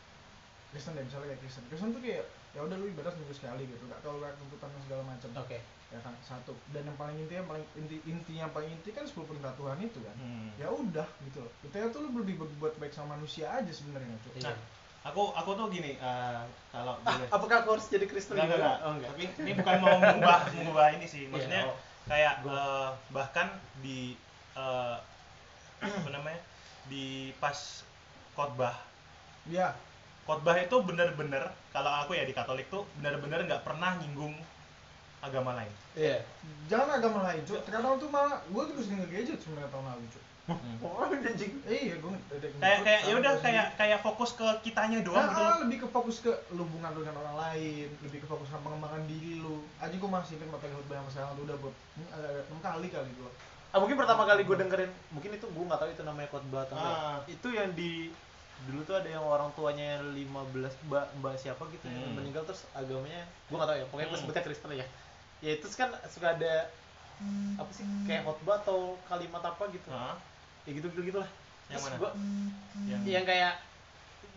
Kristen 0.70 0.94
deh 0.94 1.04
misalnya 1.04 1.28
kayak 1.30 1.42
Kristen 1.42 1.63
Kristen 1.68 1.89
tuh 1.92 2.02
kayak 2.02 2.26
ya 2.54 2.62
udah 2.62 2.76
lu 2.76 2.86
ibadah 2.88 3.10
seminggu 3.10 3.34
sekali 3.34 3.63
gitu 3.66 3.84
nggak 3.84 4.00
terlalu 4.00 4.20
banyak 4.24 4.38
tuntutan 4.38 4.70
dan 4.70 4.82
segala 4.82 5.02
macam 5.04 5.30
oke 5.38 5.58
ya 5.89 6.00
kan 6.02 6.13
satu 6.20 6.54
dan 6.70 6.84
yang 6.84 6.98
paling 6.98 7.18
inti 7.18 7.34
yang 7.34 7.46
paling 7.46 7.66
inti 7.76 7.98
inti 8.04 8.34
yang 8.36 8.50
paling 8.50 8.66
inti 8.68 8.89
kan 8.89 9.06
10 9.06 9.13
perintah 9.24 9.54
Tuhan 9.54 9.78
itu 9.80 10.00
kan 10.00 10.16
Hmm. 10.16 10.50
ya 10.58 10.68
udah 10.68 11.06
gitu 11.24 11.38
loh 11.39 11.52
intinya 11.62 11.88
tuh 11.88 12.00
lu 12.02 12.10
lebih 12.16 12.36
berbuat 12.38 12.74
baik 12.78 12.89
sama 12.92 13.13
manusia 13.13 13.46
aja 13.48 13.70
sebenarnya 13.70 14.18
Iya. 14.34 14.50
Nah, 14.50 14.58
aku 15.04 15.30
aku 15.32 15.50
tuh 15.54 15.68
gini 15.70 15.94
eh, 15.96 16.42
kalau 16.70 16.98
Ah, 17.00 17.13
boleh 17.13 17.30
apakah 17.30 17.58
aku 17.62 17.70
harus 17.78 17.86
jadi 17.88 18.06
Kristen 18.06 18.34
Enggak, 18.36 18.58
enggak, 18.58 18.78
oh 18.82 18.92
enggak 18.92 19.10
Tapi 19.13 19.24
ini 19.39 19.52
bukan 19.54 19.76
mau 19.80 19.98
mengubah 19.98 20.39
mengubah 20.58 20.86
ini 20.92 21.06
sih. 21.06 21.30
Maksudnya 21.30 21.62
Iya, 21.62 21.70
oh. 21.70 21.78
kayak 22.06 22.34
eh, 22.44 22.89
bahkan 23.10 23.48
di 23.80 24.18
eh, 24.54 24.96
apa 25.78 26.10
namanya? 26.10 26.42
Di 26.88 27.36
pas 27.38 27.86
khotbah. 28.34 28.76
ya 29.46 29.76
Khotbah 30.24 30.56
itu 30.56 30.76
bener-bener 30.82 31.43
kalau 31.76 31.91
aku 31.91 32.15
ya 32.15 32.24
di 32.24 32.32
Katolik 32.32 32.72
tuh 32.72 32.88
bener-bener 32.96 33.43
nggak 33.43 33.67
pernah 33.67 34.00
nyinggung 34.00 34.32
agama 35.19 35.56
lain 35.56 35.72
Iya. 35.93 36.24
jangan 36.67 36.98
agama 36.98 37.19
lain 37.24 37.43
cuk 37.43 37.60
terkadang 37.63 38.00
tuh 38.00 38.08
malah 38.08 38.39
gue 38.41 38.63
tuh 38.65 38.76
sering 38.80 39.04
nge-gadget 39.04 39.39
sebenarnya 39.39 39.69
tahun 39.69 39.86
lalu 39.86 40.08
cuk 40.10 40.24
Oh, 40.84 41.00
anjing. 41.08 41.56
eh 41.63 41.80
iya 41.88 41.96
gue 42.04 42.12
kayak 42.60 42.80
kayak 42.84 43.02
ya 43.08 43.13
udah 43.15 43.34
kayak 43.39 43.65
kayak 43.80 44.00
fokus 44.04 44.36
ke 44.36 44.43
kitanya 44.60 45.00
doang 45.00 45.24
gitu 45.24 45.39
Nah, 45.39 45.56
lebih 45.63 45.78
ke 45.80 45.88
fokus 45.88 46.19
ke 46.19 46.32
hubungan 46.52 46.91
lu 46.91 47.00
dengan 47.00 47.24
orang 47.24 47.38
lain, 47.48 47.88
lebih 48.04 48.19
ke 48.19 48.28
fokus 48.28 48.52
ke 48.52 48.58
pengembangan 48.60 49.08
diri 49.08 49.39
lu. 49.39 49.63
Aja 49.80 49.96
gue 49.96 50.10
masih 50.12 50.36
ingat 50.36 50.52
materi 50.52 50.76
khutbah 50.76 51.00
yang 51.00 51.08
sekarang 51.08 51.32
tuh 51.39 51.48
udah 51.48 51.58
buat 51.63 51.76
ini 51.96 52.06
agak 52.12 52.28
agak 52.30 52.43
enam 52.52 52.60
kali 52.60 52.88
kali 52.91 53.12
gue. 53.15 53.32
Ah, 53.73 53.81
mungkin 53.81 53.97
pertama 53.97 54.21
kali 54.23 54.45
gue 54.45 54.53
dengerin, 54.55 54.91
mungkin 55.09 55.33
itu 55.33 55.45
gue 55.49 55.65
nggak 55.65 55.81
tahu 55.81 55.89
itu 55.89 56.03
namanya 56.03 56.29
khotbah 56.29 56.62
atau 56.63 56.77
enggak. 56.77 56.93
Ah. 56.95 57.17
Itu 57.25 57.47
yang 57.49 57.73
di 57.73 58.13
dulu 58.63 58.86
tuh 58.86 58.95
ada 58.95 59.09
yang 59.09 59.25
orang 59.25 59.49
tuanya 59.57 59.97
yang 59.97 60.13
15 60.13 60.71
mbak 60.88 61.05
mbak 61.19 61.36
siapa 61.36 61.65
gitu 61.67 61.83
yang 61.83 61.99
Hmm. 62.05 62.15
meninggal 62.15 62.47
terus 62.47 62.63
agamanya 62.71 63.25
gue 63.49 63.55
nggak 63.59 63.67
tahu 63.67 63.75
ya 63.75 63.86
pokoknya 63.91 64.07
gue 64.07 64.13
Hmm. 64.13 64.23
sebutnya 64.23 64.43
Kristen 64.45 64.71
ya 64.71 64.88
ya 65.41 65.51
itu 65.51 65.65
kan 65.73 65.89
suka 66.07 66.31
ada 66.31 66.53
apa 67.59 67.71
sih 67.71 67.83
kayak 68.07 68.23
khotbah 68.23 68.63
atau 68.63 68.95
kalimat 69.03 69.43
apa 69.43 69.63
gitu 69.67 69.89
Hah? 69.91 70.15
ya 70.63 70.71
gitu 70.71 70.88
gitu 70.89 71.01
gitulah 71.03 71.27
Yang 71.67 71.75
terus 71.75 71.83
mana? 71.83 71.97
gua 71.97 72.12
yang 72.86 73.01
yang 73.03 73.25
kayak 73.25 73.53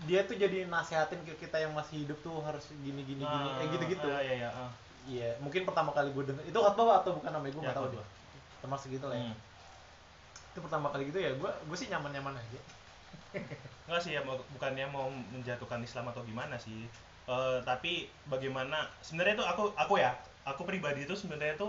dia 0.02 0.20
tuh 0.22 0.34
jadi 0.34 0.66
nasehatin 0.66 1.22
ke 1.22 1.32
kita 1.38 1.56
yang 1.58 1.70
masih 1.70 2.02
hidup 2.02 2.18
tuh 2.20 2.42
harus 2.42 2.66
gini 2.76 3.00
gini 3.00 3.22
gini 3.22 3.48
Ah, 3.48 3.62
eh 3.62 3.66
gitu 3.70 3.84
gitu 3.86 4.08
ah, 4.08 4.20
iya 4.20 4.34
iya 4.36 4.50
ah. 4.50 4.70
iya 5.06 5.28
mungkin 5.38 5.62
pertama 5.62 5.94
kali 5.94 6.10
gue 6.10 6.24
denger 6.26 6.42
itu 6.42 6.58
khotbah 6.58 6.98
atau 6.98 7.14
bukan 7.14 7.30
namanya 7.30 7.52
gue 7.52 7.62
Ya, 7.62 7.66
nggak 7.70 7.78
tahu 7.78 7.88
deh 7.94 8.06
termasuk 8.58 8.88
gitu 8.90 9.06
lah 9.06 9.16
ya. 9.16 9.26
Hmm. 9.26 9.36
itu 10.50 10.64
pertama 10.64 10.88
kali 10.88 11.12
gitu 11.12 11.20
ya 11.20 11.30
gue 11.32 11.50
gue 11.68 11.76
sih 11.76 11.88
nyaman 11.88 12.10
nyaman 12.10 12.32
aja. 12.32 12.60
Enggak 13.86 14.00
sih 14.00 14.16
ya 14.16 14.24
mau- 14.24 14.40
bukannya 14.50 14.88
mau 14.88 15.06
menjatuhkan 15.30 15.84
Islam 15.84 16.08
atau 16.08 16.24
gimana 16.24 16.56
sih. 16.56 16.88
Eh, 17.26 17.58
tapi 17.60 18.08
bagaimana 18.24 18.88
sebenarnya 19.02 19.36
itu 19.36 19.44
aku 19.44 19.62
aku 19.76 20.00
ya 20.00 20.16
aku 20.48 20.64
pribadi 20.64 21.04
itu 21.04 21.12
sebenarnya 21.12 21.54
itu 21.54 21.68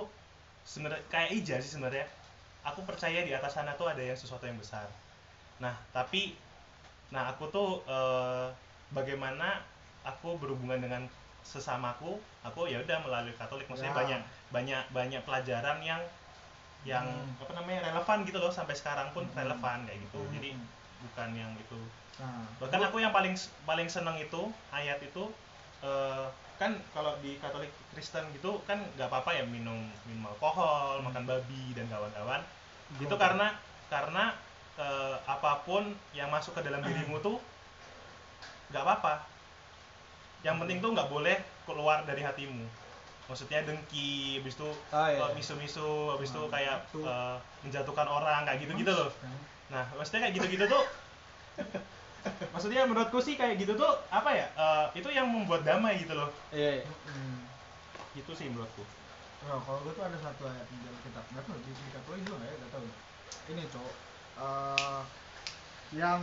sebenarnya 0.64 1.04
kayak 1.10 1.30
Ija 1.36 1.56
sih 1.60 1.76
sebenarnya. 1.76 2.08
Aku 2.64 2.84
percaya 2.84 3.24
di 3.24 3.32
atas 3.32 3.56
sana 3.56 3.76
tuh 3.76 3.92
ada 3.92 4.00
yang 4.00 4.16
sesuatu 4.16 4.48
yang 4.48 4.56
besar. 4.56 4.88
Nah 5.60 5.76
tapi 5.92 6.40
nah 7.12 7.36
aku 7.36 7.52
tuh 7.52 7.84
eh, 7.84 8.48
bagaimana 8.96 9.60
aku 10.08 10.40
berhubungan 10.40 10.80
dengan 10.80 11.04
sesamaku 11.44 12.20
aku 12.40 12.72
ya 12.72 12.80
udah 12.80 13.04
melalui 13.04 13.36
Katolik. 13.36 13.68
Maksudnya 13.68 13.92
Ya. 13.92 14.00
banyak 14.00 14.22
banyak 14.48 14.84
banyak 14.96 15.22
pelajaran 15.28 15.84
yang 15.84 16.00
yang 16.88 17.04
Hmm. 17.04 17.44
apa 17.44 17.52
namanya 17.60 17.92
relevan 17.92 18.24
gitu 18.24 18.40
loh 18.40 18.48
sampai 18.50 18.72
sekarang 18.72 19.12
pun 19.12 19.28
Hmm. 19.28 19.36
relevan 19.36 19.84
kayak 19.84 20.00
gitu 20.08 20.24
Hmm. 20.24 20.34
jadi 20.40 20.50
bukan 21.04 21.30
yang 21.36 21.52
itu 21.60 21.80
Nah, 22.18 22.50
bahkan 22.58 22.82
aku 22.82 22.98
yang 22.98 23.14
paling 23.14 23.38
paling 23.70 23.86
seneng 23.86 24.18
itu 24.18 24.50
ayat 24.74 24.98
itu 25.04 25.30
eh, 25.86 26.26
kan 26.58 26.74
kalau 26.90 27.14
di 27.22 27.38
Katolik 27.38 27.70
Kristen 27.94 28.26
gitu 28.34 28.66
kan 28.66 28.82
nggak 28.98 29.06
apa-apa 29.06 29.38
ya 29.38 29.46
minum 29.46 29.78
minum 30.10 30.26
alkohol 30.26 31.06
makan 31.06 31.30
babi 31.30 31.78
dan 31.78 31.86
kawan-kawan 31.86 32.42
itu 32.98 33.06
Betul. 33.06 33.22
karena 33.22 33.54
karena 33.94 34.34
eh, 34.82 35.18
apa 35.30 35.62
pun 35.62 35.94
yang 36.18 36.34
masuk 36.34 36.58
ke 36.58 36.66
dalam 36.66 36.82
dirimu 36.82 37.22
tuh 37.28 37.38
nggak 38.74 38.82
apa-apa 38.82 39.14
yang 40.42 40.58
penting 40.58 40.82
tuh 40.82 40.98
nggak 40.98 41.10
boleh 41.14 41.38
keluar 41.70 42.02
dari 42.10 42.26
hatimu 42.26 42.66
maksudnya 43.28 43.60
dengki 43.68 44.40
habis 44.40 44.56
itu 44.56 44.70
Ah, 44.96 45.12
iya. 45.12 45.28
misu-misu 45.36 46.16
habis 46.16 46.32
itu 46.32 46.40
Nah, 46.40 46.52
kayak 46.52 46.78
itu. 46.88 47.00
eh, 47.04 47.36
menjatuhkan 47.68 48.08
orang 48.08 48.42
kayak 48.48 48.60
gitu-gitu 48.64 48.92
loh 48.92 49.12
kan. 49.12 49.36
Nah, 49.68 49.84
maksudnya 50.00 50.28
kayak 50.28 50.36
gitu-gitu 50.40 50.66
tuh 50.66 50.84
maksudnya 52.56 52.88
menurutku 52.88 53.20
sih 53.20 53.36
kayak 53.36 53.60
gitu 53.60 53.76
tuh 53.76 53.92
apa 54.10 54.30
ya? 54.32 54.48
eh, 54.56 54.86
itu 54.96 55.10
yang 55.12 55.28
membuat 55.28 55.68
damai 55.68 56.00
gitu 56.00 56.16
loh. 56.16 56.32
iya 56.56 56.82
iya. 56.82 56.86
Hmm. 56.88 57.38
Itu 58.16 58.32
sih 58.34 58.48
menurutku. 58.48 58.84
Nah, 59.48 59.60
kalau 59.64 59.80
gue 59.86 59.94
tuh 59.94 60.04
ada 60.04 60.18
satu 60.20 60.44
ayat 60.48 60.66
di 60.68 60.78
dalam 60.82 61.00
kitab, 61.06 61.24
nggak 61.32 61.44
tahu 61.46 61.58
di, 61.62 61.72
di 61.72 61.88
Katolik 61.94 62.22
juga 62.26 62.44
ya, 62.44 62.54
nggak 62.58 62.72
tahu. 62.74 62.86
Ini 63.48 63.64
cowok, 63.72 63.94
eh, 64.44 65.02
yang 65.96 66.20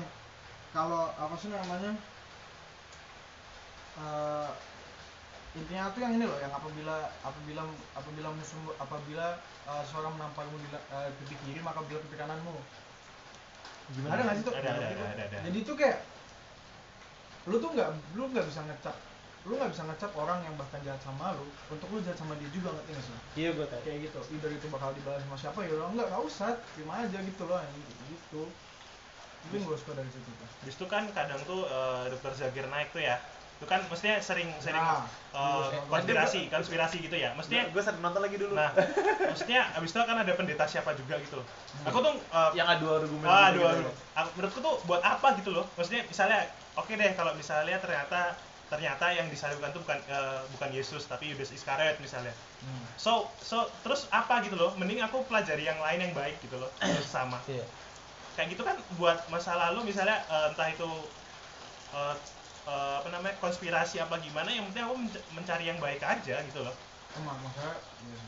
kalau 0.74 1.08
apa 1.14 1.34
sih 1.38 1.48
namanya, 1.48 1.92
eh, 3.96 4.50
intinya 5.54 5.86
tuh 5.94 6.00
yang 6.02 6.18
ini 6.18 6.24
loh, 6.26 6.38
yang 6.42 6.50
apabila 6.50 6.96
apabila 7.22 7.62
apabila 7.94 8.28
musuh 8.34 8.74
apabila 8.82 9.26
eh, 9.70 9.82
seorang 9.86 10.12
menampakmu 10.18 10.56
di 10.58 10.68
pipi 11.22 11.34
kiri 11.46 11.60
maka 11.62 11.78
bila 11.86 12.02
pipi 12.02 12.16
kananmu. 12.18 12.54
Gimana? 13.94 14.12
Ada 14.18 14.22
nggak 14.26 14.36
sih 14.36 14.44
tuh? 14.44 14.54
Ada, 14.58 14.68
ada, 14.74 14.86
ada, 14.90 15.04
ada, 15.14 15.22
ada. 15.30 15.36
Jadi 15.46 15.58
itu 15.62 15.72
kayak 15.78 15.98
lu 17.44 17.56
tuh 17.60 17.70
nggak 17.76 17.88
lu 18.16 18.22
nggak 18.32 18.46
bisa 18.48 18.60
ngecap 18.64 18.96
lu 19.44 19.60
nggak 19.60 19.76
bisa 19.76 19.84
ngecap 19.84 20.12
orang 20.16 20.40
yang 20.48 20.56
bahkan 20.56 20.80
jahat 20.80 20.96
sama 21.04 21.36
lu 21.36 21.44
untuk 21.68 21.84
lu 21.92 22.00
jahat 22.00 22.16
sama 22.16 22.32
dia 22.40 22.48
juga 22.48 22.72
ngerti 22.72 22.90
nggak 22.96 23.04
sih? 23.04 23.16
iya 23.36 23.48
gue 23.52 23.66
tahu 23.68 23.80
kayak 23.84 23.98
gitu 24.08 24.20
either 24.32 24.48
itu 24.56 24.66
bakal 24.72 24.88
dibalas 24.96 25.20
sama 25.28 25.36
siapa 25.36 25.60
ya 25.68 25.76
enggak 25.84 26.08
nggak 26.08 26.22
usah 26.24 26.56
terima 26.72 27.04
aja 27.04 27.18
gitu 27.20 27.44
loh 27.44 27.60
gitu 28.08 28.42
itu 29.44 29.52
yang 29.52 29.64
gue 29.68 29.76
suka 29.76 29.92
dari 30.00 30.08
situ 30.08 30.30
tuh 30.32 30.48
itu 30.64 30.84
kan 30.88 31.04
kadang 31.12 31.40
tuh 31.44 31.68
eh, 31.68 32.04
dokter 32.16 32.32
Zakir 32.32 32.64
naik 32.72 32.88
tuh 32.96 33.04
ya. 33.04 33.20
Itu 33.58 33.66
kan 33.70 33.80
mestinya 33.90 34.16
sering 34.20 34.48
sering 34.60 34.82
Nah, 34.82 35.06
eh, 35.34 35.40
dulu- 35.40 35.90
konspirasi, 35.90 36.40
konspirasi 36.50 36.96
gitu 37.06 37.16
ya. 37.16 37.30
Mestinya 37.38 37.64
gue 37.70 37.82
sering 37.82 38.02
nonton 38.02 38.22
lagi 38.22 38.36
dulu 38.38 38.52
nah, 38.54 38.70
maksudnya 39.30 39.60
abis 39.78 39.90
itu 39.94 39.98
kan 40.02 40.16
ada 40.20 40.32
pendeta 40.38 40.64
siapa 40.66 40.90
juga 40.98 41.14
gitu 41.22 41.42
loh. 41.42 41.46
Aku 41.88 41.98
tuh 42.02 42.14
eh, 42.32 42.50
yang 42.58 42.68
adu 42.70 42.86
argumen 42.90 43.26
Ah, 43.26 43.50
gitu 43.54 43.62
aduh, 43.62 43.70
gitu. 43.82 43.90
Aku- 44.18 44.32
menurutku 44.38 44.60
tuh 44.62 44.74
buat 44.88 45.02
apa 45.02 45.28
gitu 45.38 45.50
loh? 45.54 45.64
Maksudnya 45.78 46.02
misalnya, 46.06 46.40
oke 46.78 46.92
deh 46.94 47.10
kalau 47.18 47.32
misalnya 47.38 47.76
ternyata 47.82 48.20
ternyata 48.64 49.06
yang 49.12 49.28
disalibkan 49.30 49.70
tuh 49.76 49.80
bukan 49.84 49.98
eh, 50.08 50.40
bukan 50.50 50.70
Yesus 50.74 51.06
tapi 51.06 51.30
Yudas 51.30 51.50
Iskariot 51.54 51.98
misalnya. 52.02 52.34
Hmm. 52.64 52.84
So 52.96 53.36
so 53.42 53.70
terus 53.84 54.06
apa 54.10 54.40
gitu 54.46 54.56
loh? 54.58 54.74
Mending 54.78 55.02
aku 55.04 55.26
pelajari 55.28 55.66
yang 55.68 55.78
lain 55.82 56.00
yang 56.10 56.12
baik 56.16 56.40
gitu 56.42 56.56
loh, 56.58 56.70
terus 56.80 57.10
sama. 57.10 57.38
iya 57.50 57.64
Kayak 58.34 58.48
gitu 58.58 58.62
kan 58.66 58.76
buat 58.98 59.18
masa 59.30 59.54
lalu 59.54 59.90
misalnya 59.94 60.26
eh, 60.26 60.44
entah 60.50 60.68
itu 60.70 60.88
eh, 61.94 62.16
eh, 62.72 62.94
apa 63.00 63.08
namanya 63.14 63.36
konspirasi 63.44 63.96
apa 64.04 64.14
gimana 64.24 64.48
yang 64.56 64.64
penting 64.68 64.84
aku 64.86 64.96
menc- 65.02 65.26
mencari 65.36 65.64
yang 65.70 65.78
baik 65.84 66.02
aja 66.12 66.34
gitu 66.48 66.60
loh. 66.66 66.76
emang 67.18 67.36
maksudnya 67.44 67.74
ya. 68.02 68.20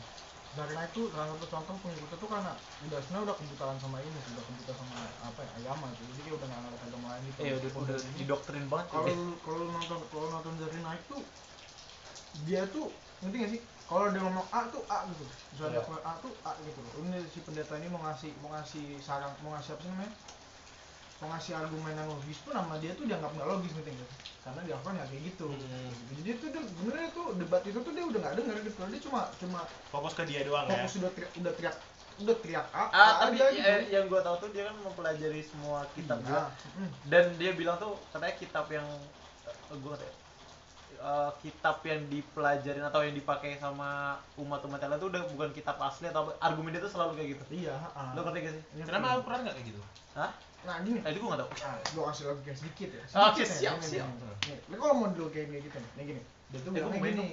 Darna 0.57 0.81
itu 0.89 1.11
salah 1.13 1.27
satu 1.35 1.45
contoh 1.53 1.75
pengikutnya 1.83 2.17
tuh 2.23 2.29
karena 2.33 2.51
udah 2.85 2.97
sebenarnya 3.03 3.25
udah 3.29 3.37
kebutaan 3.41 3.77
sama 3.83 3.97
ini 4.07 4.17
sih, 4.23 4.31
udah 4.33 4.45
kebuta 4.47 4.71
sama 4.81 4.97
apa 5.19 5.39
ya 5.45 5.51
agama 5.59 5.87
tuh 5.99 6.05
jadi 6.09 6.21
dia 6.25 6.33
udah 6.39 6.47
nggak 6.49 6.61
ngeliat 6.63 6.83
agama 6.87 7.05
lain 7.13 7.23
gitu 7.29 7.39
iya 7.43 7.53
udah 7.59 7.71
udah 7.83 7.97
didoktrin 8.17 8.65
banget 8.71 8.87
kalau 8.91 9.09
ya. 9.11 9.15
lu- 9.27 9.39
kalau 9.43 9.57
lu 9.67 9.69
nonton 9.75 9.99
kalau 10.11 10.27
nonton 10.33 10.55
dari 10.61 10.79
naik 10.79 11.03
tuh 11.11 11.21
dia 12.47 12.59
tuh 12.73 12.85
ngerti 13.21 13.35
gak 13.43 13.51
sih 13.53 13.61
kalau 13.89 14.05
dia 14.13 14.21
ngomong 14.25 14.47
A 14.53 14.59
tuh 14.73 14.83
A 14.95 14.97
gitu 15.11 15.23
misalnya 15.51 15.71
Iya. 15.73 15.81
dia 15.87 15.99
A 16.09 16.11
tuh 16.23 16.33
A 16.45 16.51
gitu 16.67 16.79
loh 16.85 16.91
ini 17.01 17.17
si 17.33 17.39
pendeta 17.45 17.73
ini 17.79 17.87
mau 17.93 18.01
ngasih 18.05 18.31
mau 18.41 18.49
ngasih 18.53 18.83
saran 19.07 19.31
mau 19.41 19.49
ngasih 19.55 19.71
apa 19.73 19.81
sih 19.85 19.91
namanya 19.93 20.13
mau 21.17 21.27
ngasih 21.27 21.53
argumen 21.53 21.91
yang 21.91 22.07
logis 22.07 22.37
pun 22.39 22.53
sama 22.53 22.77
dia 22.77 22.93
tuh 22.93 23.03
dianggap 23.03 23.31
nggak 23.31 23.49
logis 23.49 23.71
gak 23.71 23.83
sih 23.83 23.95
karena 24.39 24.61
dia 24.63 24.77
kan 24.77 24.93
ya 24.93 25.05
kayak 25.05 25.23
gitu 25.25 25.47
Hmm. 25.49 25.91
jadi 26.15 26.29
itu 26.31 26.45
dia 26.47 26.61
sebenarnya 26.63 27.09
tuh 27.11 27.25
debat 27.35 27.63
itu 27.63 27.79
tuh 27.79 27.91
dia 27.91 28.03
udah 28.03 28.19
nggak 28.19 28.35
denger 28.37 28.55
gitu 28.63 28.79
dia 28.85 29.01
cuma 29.01 29.21
cuma 29.35 29.59
Fokus 29.87 30.13
ke 30.13 30.23
dia 30.23 30.41
doang 30.43 30.65
ya. 30.65 30.77
fokus 30.77 30.93
udah 30.95 31.11
teriak 31.11 31.31
udah 31.35 31.53
teriak 31.53 31.75
udah 32.17 32.35
teriak 32.39 32.65
A, 32.69 32.81
ah 32.81 32.89
A 32.89 33.05
tapi 33.23 33.37
aja 33.37 33.49
ya, 33.49 33.53
gitu 33.77 33.91
yang 33.91 34.05
gue 34.05 34.19
tahu 34.19 34.35
tuh 34.37 34.49
dia 34.51 34.63
kan 34.65 34.75
mempelajari 34.79 35.41
semua 35.43 35.79
kitab 35.91 36.17
Iya. 36.19 36.25
juga 36.27 36.43
Mm. 36.75 36.89
dan 37.05 37.23
dia 37.35 37.51
bilang 37.51 37.77
tuh 37.77 37.93
katanya 38.07 38.35
kitab 38.35 38.65
yang 38.69 38.87
gue 39.69 39.95
eh, 40.97 41.31
kitab 41.39 41.79
yang 41.81 42.01
dipelajarin 42.05 42.83
atau 42.83 43.01
yang 43.01 43.13
dipakai 43.13 43.57
sama 43.57 44.15
umat-umat 44.35 44.77
yang 44.77 44.91
lain 44.91 44.99
tuh 44.99 45.09
udah 45.09 45.23
bukan 45.29 45.49
kitab 45.51 45.77
asli 45.77 46.05
atau 46.05 46.33
argumen 46.37 46.69
dia 46.69 46.81
tuh 46.81 46.89
selalu 46.89 47.15
kayak 47.15 47.29
gitu 47.33 47.43
iya 47.55 47.73
ha, 47.77 48.11
lo 48.11 48.21
ngerti 48.21 48.39
gak 48.41 48.53
sih. 48.53 48.63
Kenapa 48.81 49.07
Al-Quran 49.13 49.39
nggak 49.43 49.55
kayak 49.55 49.67
gitu? 49.67 49.81
hah 50.13 50.31
nah 50.65 50.81
gini 50.81 50.99
nah 50.99 51.09
itu 51.09 51.19
gue 51.19 51.29
gak 51.29 51.39
tau 51.39 51.49
Nah, 51.53 51.77
gua 51.93 52.03
kasih 52.09 52.23
lagi 52.27 52.41
kayak 52.43 52.57
sedikit 52.57 52.89
ya. 52.91 53.03
Oke, 53.23 53.41
ya, 53.41 53.47
siap, 53.47 53.75
gini, 53.77 53.91
siap. 53.93 54.07
gini. 54.09 54.33
Nih, 54.49 54.57
lu 54.67 54.75
kalau 54.75 54.93
mau 54.95 55.07
dulu 55.09 55.27
kayak 55.29 55.47
gitu 55.53 55.77
nih, 55.95 56.03
gini. 56.03 56.21
Dia 56.49 56.59
tuh 56.59 56.69
Eh, 56.69 56.75
bilang 56.75 56.91
gua 56.91 57.07
gini. 57.07 57.25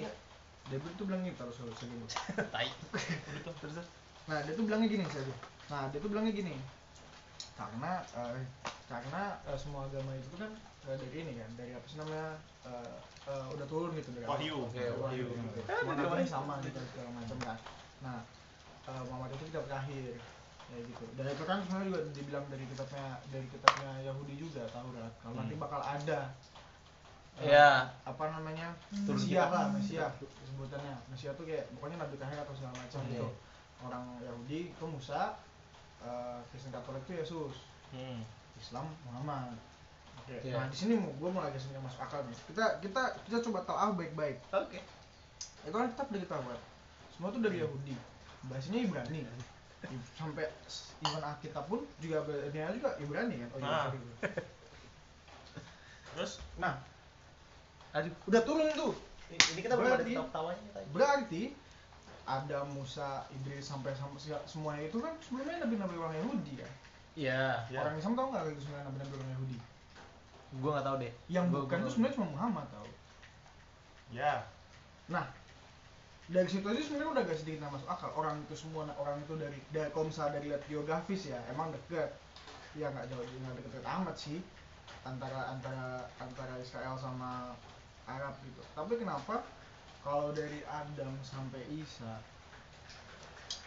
Dia 0.65 0.77
tuh 0.81 1.05
bilang 1.05 1.21
gini 1.21 1.35
terus 1.35 1.55
terus 1.55 1.75
segini. 1.75 2.05
tai 2.53 2.69
Gitu. 2.69 3.49
terus 3.59 3.73
terus. 3.75 3.89
Nah, 4.25 4.39
dia 4.41 4.53
tuh 4.53 4.63
bilangnya 4.63 4.87
gini 4.87 5.03
tuh. 5.05 5.25
Nah, 5.67 5.89
dia 5.89 5.99
tuh 5.99 6.09
bilangnya 6.09 6.33
gini. 6.33 6.53
Karena 7.55 7.91
eh, 8.13 8.39
karena 8.85 9.21
eh, 9.43 9.57
semua 9.57 9.85
agama 9.85 10.11
itu 10.13 10.35
kan 10.35 10.51
eh, 10.85 10.95
dari 10.95 11.17
ini 11.17 11.33
kan, 11.35 11.49
dari 11.53 11.71
apa 11.71 11.85
sih 11.85 11.97
namanya? 11.97 12.37
eh, 12.63 12.93
eh, 13.25 13.45
udah 13.51 13.65
turun 13.65 13.91
gitu 13.93 14.09
dari. 14.11 14.25
Wahyu. 14.25 14.57
Oke, 14.65 14.83
wahyu. 14.95 15.25
gitu. 15.29 15.59
Sama 16.25 16.53
gitu 16.61 16.79
segala 16.93 17.09
macam 17.11 17.37
kan. 17.39 17.57
Nah, 18.01 18.19
eh, 18.85 19.01
Muhammad 19.05 19.33
itu 19.33 19.49
kita 19.49 19.61
terakhir 19.63 20.17
ya 20.65 20.81
gitu 20.81 21.05
dan 21.13 21.29
itu 21.29 21.45
kan 21.45 21.61
sebenarnya 21.61 21.85
juga 21.87 21.99
dibilang 22.09 22.45
dari 22.49 22.65
kitabnya 22.65 23.05
dari 23.29 23.45
kitabnya 23.53 24.01
Yahudi 24.01 24.33
juga 24.35 24.65
Taurat 24.65 25.13
kalau 25.21 25.37
nanti 25.37 25.53
Hmm. 25.53 25.61
bakal 25.61 25.77
ada 25.77 26.33
eh, 27.37 27.53
Iya. 27.53 27.85
apa 28.01 28.23
namanya 28.33 28.73
Mesia 28.89 29.45
lah 29.45 29.69
Mesia 29.69 30.09
sebutannya 30.41 30.97
Mesia 31.05 31.37
tuh 31.37 31.45
kayak 31.45 31.69
pokoknya 31.69 32.01
nabi 32.01 32.17
terakhir 32.17 32.41
atau 32.41 32.57
segala 32.57 32.73
macam 32.73 32.97
Oke. 32.97 33.13
gitu 33.13 33.29
orang 33.79 34.05
Yahudi 34.25 34.73
itu 34.73 34.85
Musa 34.89 35.37
eh, 36.01 36.39
Kristen 36.49 36.73
Katolik 36.73 37.05
itu 37.05 37.13
Yesus 37.13 37.55
Hmm. 37.93 38.25
Islam 38.57 38.89
Muhammad 39.05 39.53
Iya. 40.25 40.53
Nah 40.53 40.65
di 40.65 40.75
sini 40.75 40.93
mau 40.95 41.11
gue 41.11 41.29
mau 41.29 41.39
lagi 41.39 41.61
yang 41.67 41.79
masuk 41.79 42.01
akal 42.01 42.21
nih. 42.21 42.37
Kita 42.45 42.65
kita 42.79 43.01
kita 43.23 43.37
coba 43.41 43.61
tahu 43.61 43.75
ah 43.75 43.91
baik-baik. 43.91 44.37
oke 44.49 44.79
Itu 45.61 45.71
kan 45.71 45.87
kitab 45.87 46.07
dari 46.09 46.25
Taurat. 46.25 46.61
semua 47.09 47.29
tuh 47.29 47.39
dari 47.39 47.57
Yahudi 47.57 47.95
bahasanya 48.45 48.79
Ibrani 48.81 49.23
kan 49.23 49.37
sampai 50.13 50.45
even 50.99 51.23
Alkitab 51.23 51.63
pun 51.65 51.79
juga 51.97 52.19
dia 52.49 52.67
juga 52.69 52.91
Ibrani 52.97 53.39
kan 53.39 53.49
oh 53.49 53.57
iya 53.57 53.65
Ah. 53.65 53.83
sorry. 53.87 53.99
terus 56.11 56.31
nah 56.55 56.75
Aduh, 57.91 58.11
udah 58.25 58.41
turun 58.41 58.67
tuh 58.73 58.91
ini 59.31 59.61
kita 59.61 59.73
belum 59.73 59.87
ada 59.89 59.95
Berarti- 59.97 60.15
tawa-tawanya 60.19 60.69
tadi. 60.69 60.87
berarti 60.91 61.43
ada 62.25 62.57
Musa, 62.67 63.23
Idris 63.31 63.63
sampai 63.63 63.93
sampai 63.93 64.19
semuanya 64.43 64.83
itu 64.83 64.97
kan 64.99 65.13
sebelumnya 65.19 65.63
nabi-nabi 65.63 65.95
orang 65.95 66.15
Yahudi 66.17 66.53
kan 66.59 66.71
Iya, 67.15 67.63
Ya. 67.71 67.79
orang 67.79 67.95
Islam 67.95 68.13
tahu 68.13 68.27
nggak 68.27 68.43
itu 68.51 68.61
sebenarnya 68.61 68.85
nabi-nabi 68.91 69.13
orang 69.15 69.31
Yahudi 69.31 69.57
gua 70.59 70.79
nggak 70.79 70.87
tahu 70.87 70.97
deh. 71.03 71.13
yang 71.27 71.45
Gua- 71.49 71.63
bukan 71.63 71.77
gua- 71.77 71.83
itu 71.83 71.91
sebenarnya 71.91 72.15
cuma 72.15 72.27
Muhammad 72.31 72.65
tahu 72.71 72.89
ya 74.11 74.33
Nah, 75.05 75.25
dari 76.25 76.49
situ 76.49 76.65
aja 76.65 76.81
sebenarnya 76.81 77.11
udah 77.13 77.23
gak 77.29 77.37
sedikit 77.37 77.69
masuk 77.69 77.85
akal. 77.85 78.09
Orang 78.17 78.41
itu 78.41 78.57
semua 78.57 78.89
orang 78.97 79.21
itu 79.21 79.37
dari 79.37 79.61
dari 79.69 79.93
kalau 79.93 80.09
misalnya 80.09 80.41
dari 80.41 80.49
lihat 80.49 80.65
geografis 80.65 81.29
ya 81.29 81.37
emang 81.53 81.69
deket. 81.69 82.09
Ya 82.73 82.89
nggak 82.89 83.05
jauh 83.13 83.21
nggak 83.21 83.53
deket-deket 83.61 83.85
amat 83.85 84.15
sih 84.17 84.41
antara 85.05 85.53
antara 85.53 86.09
antara 86.17 86.57
Israel 86.57 86.97
sama 86.97 87.53
Arab 88.09 88.33
gitu. 88.41 88.65
Tapi 88.73 88.97
kenapa 88.97 89.45
kalau 90.01 90.33
dari 90.33 90.65
Adam 90.65 91.13
sampai 91.21 91.61
Isa 91.69 92.17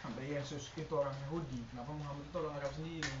sampai 0.03 0.31
Yesus 0.31 0.71
itu 0.75 0.91
orang 0.91 1.15
Yahudi, 1.27 1.59
kenapa 1.71 1.91
Muhammad 1.91 2.23
itu 2.23 2.35
orang 2.35 2.55
Arab 2.59 2.71
sendiri? 2.75 3.15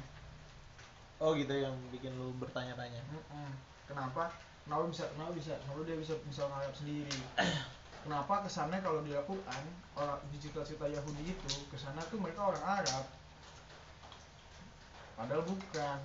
Oh 1.19 1.35
gitu 1.35 1.51
yang 1.51 1.75
bikin 1.91 2.15
lu 2.15 2.31
bertanya-tanya. 2.39 3.03
Mm-mm. 3.11 3.51
Kenapa? 3.91 4.31
Kenapa 4.63 4.83
bisa? 4.87 5.03
Kenapa 5.11 5.31
bisa? 5.35 5.53
Kenapa 5.67 5.79
dia 5.83 5.97
bisa 5.99 6.13
bisa 6.23 6.47
Arab 6.47 6.71
sendiri? 6.71 7.11
Kenapa 8.07 8.47
kesannya 8.47 8.79
kalau 8.79 9.03
di 9.03 9.11
Al-Quran 9.11 9.63
orang 9.99 10.23
di 10.31 10.37
cita-cita 10.39 10.87
Yahudi 10.87 11.35
itu 11.35 11.51
kesannya 11.67 11.99
tuh 12.07 12.23
mereka 12.23 12.47
orang 12.55 12.63
Arab? 12.63 13.05
Padahal 15.19 15.43
bukan. 15.43 15.99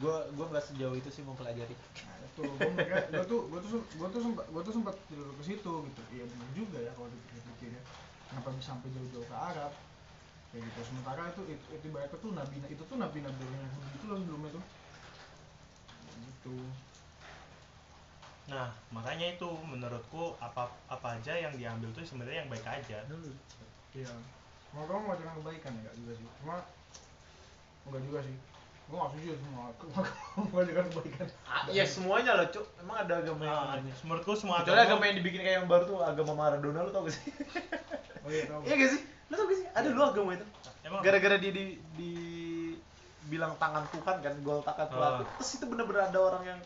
Gua 0.00 0.24
gua 0.32 0.46
nggak 0.48 0.64
sejauh 0.72 0.96
itu 0.96 1.10
sih 1.12 1.26
mempelajari. 1.26 1.76
Nah 2.06 2.16
itu 2.22 2.44
gue 2.48 2.98
gue 3.12 3.24
tuh 3.28 3.40
gue 3.50 3.60
tuh 3.60 3.82
gue 3.82 4.08
tuh 4.14 4.20
sempat 4.22 4.46
gue 4.46 4.62
tuh 4.62 4.74
sempat 4.78 4.94
tidur 5.12 5.28
ke 5.36 5.42
situ 5.44 5.72
gitu. 5.90 6.02
Iya 6.14 6.24
benar 6.24 6.48
juga 6.56 6.78
ya 6.80 6.92
kalau 6.96 7.08
dipikir-pikir 7.12 7.76
ya. 7.76 7.82
Kenapa 8.32 8.48
bisa 8.56 8.72
sampai 8.72 8.88
jauh-jauh 8.96 9.26
ke 9.28 9.36
Arab? 9.36 9.72
Kayak 10.48 10.62
gitu. 10.64 10.80
Sementara 10.82 11.28
itu 11.28 11.42
itu, 11.46 11.64
itu 11.70 11.84
ibaratnya 11.86 12.18
tuh 12.18 12.30
nabi 12.32 12.56
itu 12.66 12.82
tuh 12.82 12.96
nabi-nabi 12.96 13.40
orang 13.42 13.62
Yahudi 13.62 13.88
itu 13.94 14.04
loh 14.08 14.16
sebelumnya 14.18 14.50
tuh. 14.52 14.64
Gitu. 16.18 16.56
nah 18.48 18.72
makanya 18.88 19.36
itu 19.36 19.44
menurutku 19.60 20.32
apa 20.40 20.72
apa 20.88 21.20
aja 21.20 21.36
yang 21.36 21.52
diambil 21.52 21.92
tuh 21.92 22.00
sebenarnya 22.00 22.40
yang 22.40 22.48
baik 22.48 22.64
aja 22.64 23.04
Dulu. 23.04 23.28
Iya. 23.92 24.08
Mau 24.72 24.88
kamu 24.88 25.04
mengajarkan 25.04 25.34
kebaikan 25.38 25.72
ya, 25.76 25.80
enggak 25.80 25.96
juga 25.96 26.12
sih. 26.16 26.26
Cuma 26.40 26.56
enggak 27.84 28.02
juga 28.04 28.18
sih. 28.24 28.36
Gua 28.88 28.96
nggak 28.98 29.10
setuju 29.12 29.30
semua 29.36 29.64
kamu 29.76 29.92
mengajarkan 30.48 30.86
kebaikan. 30.88 31.26
Ah, 31.44 31.64
ya 31.68 31.84
semuanya 31.84 32.32
lah, 32.34 32.46
Cuk. 32.48 32.64
Emang 32.80 32.96
ada 33.04 33.14
agama 33.20 33.42
yang 33.44 33.52
Nah, 33.52 33.76
ini. 33.84 33.92
menurutku 34.00 34.32
semua 34.32 34.64
agama- 34.64 34.80
agama 34.80 35.02
yang 35.04 35.16
dibikin 35.20 35.40
kayak 35.44 35.56
yang 35.60 35.68
baru 35.68 35.84
tuh 35.84 35.98
agama 36.00 36.32
Maradona 36.32 36.80
lu 36.80 36.90
tau 36.90 37.04
gak 37.04 37.12
sih? 37.12 37.28
Oh 38.24 38.30
iya 38.32 38.48
tahu. 38.48 38.60
Iya 38.64 38.74
gak 38.80 38.90
sih? 38.96 39.02
Lu 39.28 39.34
tau 39.34 39.44
gak 39.44 39.56
sih? 39.56 39.66
Ada 39.70 39.88
lu 39.88 40.02
agama 40.02 40.30
itu. 40.32 40.46
emang 40.82 41.00
Gara-gara 41.04 41.36
dia 41.36 41.52
di, 41.52 41.64
di 41.94 42.12
bilang 43.28 43.52
tangan 43.60 43.84
Tuhan 43.92 44.16
kan 44.24 44.34
gol 44.40 44.64
takat 44.64 44.88
pelatih. 44.88 45.24
Ah. 45.24 45.34
Terus 45.36 45.50
itu 45.54 45.64
bener-bener 45.68 46.02
ada 46.02 46.18
orang 46.18 46.42
yang 46.44 46.58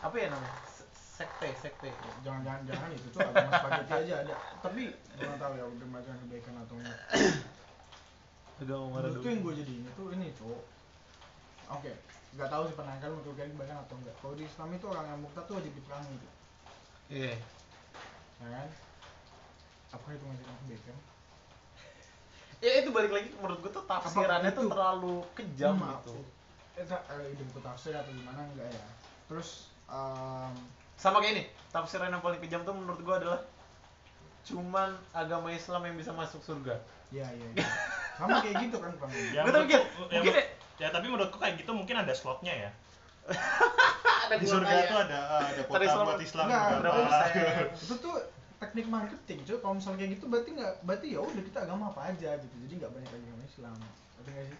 apa 0.00 0.14
ya 0.14 0.28
namanya? 0.28 0.52
Se- 0.68 0.84
Sekte, 1.14 1.48
sekte. 1.56 1.88
Jangan 2.20 2.42
jangan 2.42 2.60
jangan 2.66 2.88
itu 2.90 3.06
tuh 3.08 3.22
agama 3.22 3.50
spaghetti 3.54 3.92
aja 4.04 4.14
ada. 4.20 4.34
Tapi 4.60 4.82
gua 5.16 5.24
nggak 5.24 5.40
tahu 5.40 5.52
ya 5.54 5.64
udah 5.64 5.86
mengajarkan 5.88 6.18
kebaikan 6.26 6.54
atau 6.60 6.74
enggak. 6.76 6.98
Agama 8.54 8.84
Menurut 8.86 8.94
Maradona. 8.94 9.22
tuh 9.22 9.30
yang 9.30 9.40
gue 9.42 9.54
jadi 9.58 9.72
ini 9.74 9.88
tuh 9.94 10.06
ini 10.12 10.26
cowok. 10.34 10.62
Oke, 11.74 11.92
nggak 12.36 12.48
tahu 12.50 12.62
sih 12.68 12.76
penangkal 12.76 13.10
mengajarkan 13.14 13.50
kebaikan 13.50 13.78
atau 13.80 13.94
enggak. 13.96 14.14
Kalau 14.20 14.34
di 14.34 14.44
Islam 14.44 14.68
itu 14.70 14.86
orang 14.86 15.06
yang 15.08 15.18
murtad 15.22 15.44
tuh 15.46 15.54
wajib 15.58 15.72
diperangi 15.72 16.14
tuh. 16.18 16.32
Iya. 17.08 17.34
Ya 18.38 18.48
kan? 18.50 18.68
Apa 19.94 20.06
itu 20.12 20.22
mengajarkan 20.22 20.56
kebaikan? 20.66 20.96
Ya 22.64 22.80
itu 22.80 22.88
balik 22.90 23.12
lagi 23.12 23.28
menurut 23.36 23.60
gua 23.60 23.72
tuh 23.72 23.84
tafsirannya 23.84 24.50
tuh 24.50 24.64
itu? 24.64 24.72
terlalu 24.72 25.14
kejam 25.34 25.76
Maaf. 25.76 26.00
gitu. 26.00 26.16
Eh, 26.74 26.82
tak- 26.82 27.04
eh, 27.06 27.28
ide 27.28 27.44
buku 27.44 27.60
tafsir 27.60 27.92
atau 27.92 28.08
gimana 28.08 28.40
enggak 28.42 28.66
ya? 28.66 28.84
Terus 29.28 29.68
em, 29.86 30.52
Sama 30.96 31.20
kayak 31.20 31.32
ini, 31.34 31.42
tafsiran 31.68 32.08
yang 32.08 32.22
paling 32.22 32.40
kejam 32.40 32.64
tuh 32.64 32.72
menurut 32.72 32.96
gua 32.98 33.20
adalah 33.20 33.40
cuman 34.42 34.96
agama 35.12 35.48
Islam 35.50 35.84
yang 35.84 35.96
bisa 35.96 36.10
masuk 36.10 36.40
surga. 36.40 36.80
Iya 37.10 37.28
iya. 37.30 37.46
iya. 37.54 37.68
Sama 38.14 38.40
kayak 38.40 38.56
gitu 38.62 38.76
kan 38.78 38.92
Bang. 38.96 39.10
ya, 39.10 39.42
menurutku- 39.42 39.66
mikir, 39.66 39.80
ya, 39.82 39.90
mungkin 40.14 40.32
menurut- 40.32 40.50
ya 40.74 40.88
tapi 40.88 41.06
menurutku 41.06 41.36
kayak 41.36 41.54
gitu 41.56 41.70
mungkin 41.70 41.96
ada 41.96 42.12
slotnya 42.12 42.50
ya 42.50 42.70
Ada 44.24 44.34
di 44.36 44.46
surga 44.46 44.74
tuh 44.84 44.98
ada 45.00 45.18
ada 45.42 45.52
Ntar 45.54 45.66
kota 45.66 45.84
Islam- 45.84 46.06
buat 46.06 46.20
Islam 46.20 46.46
Enggak, 46.46 46.64
berapa 46.80 46.98
itu 47.74 47.94
tuh 47.96 48.14
teknik 48.62 48.86
marketing 48.86 49.38
cuy 49.44 49.58
kalau 49.60 49.74
misalnya 49.76 49.98
kayak 50.04 50.12
gitu 50.18 50.24
berarti 50.30 50.50
nggak 50.54 50.74
berarti 50.86 51.06
ya 51.12 51.20
udah 51.20 51.42
kita 51.42 51.58
agama 51.66 51.84
apa 51.90 52.00
aja 52.14 52.30
gitu. 52.38 52.54
Jadi 52.66 52.72
nggak 52.80 52.92
banyak 52.92 53.10
agama 53.10 53.42
Islam. 53.44 53.76
Ngerti 53.80 54.30
nggak 54.30 54.46
sih? 54.50 54.58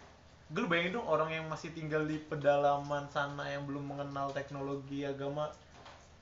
Gue 0.52 0.60
lu 0.60 0.68
bayangin 0.68 0.92
dong 1.00 1.08
orang 1.08 1.30
yang 1.32 1.46
masih 1.48 1.72
tinggal 1.72 2.04
di 2.04 2.20
pedalaman 2.20 3.08
sana 3.08 3.48
yang 3.48 3.64
belum 3.64 3.84
mengenal 3.96 4.28
teknologi 4.30 5.02
agama. 5.08 5.50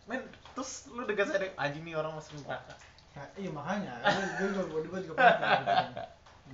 Men, 0.07 0.23
terus 0.55 0.91
lu 0.91 1.03
dekat 1.07 1.31
saya 1.31 1.51
anjing 1.59 1.83
nih 1.83 1.99
orang 1.99 2.15
masuk 2.15 2.39
neraka. 2.43 2.75
Nah, 3.13 3.27
iya 3.37 3.51
makanya. 3.51 3.93
Gue 4.39 4.49
juga 4.55 4.63
gue 4.71 4.81
juga 4.89 4.99
juga 5.03 5.15
pernah 5.19 5.51
gitu. 5.59 5.75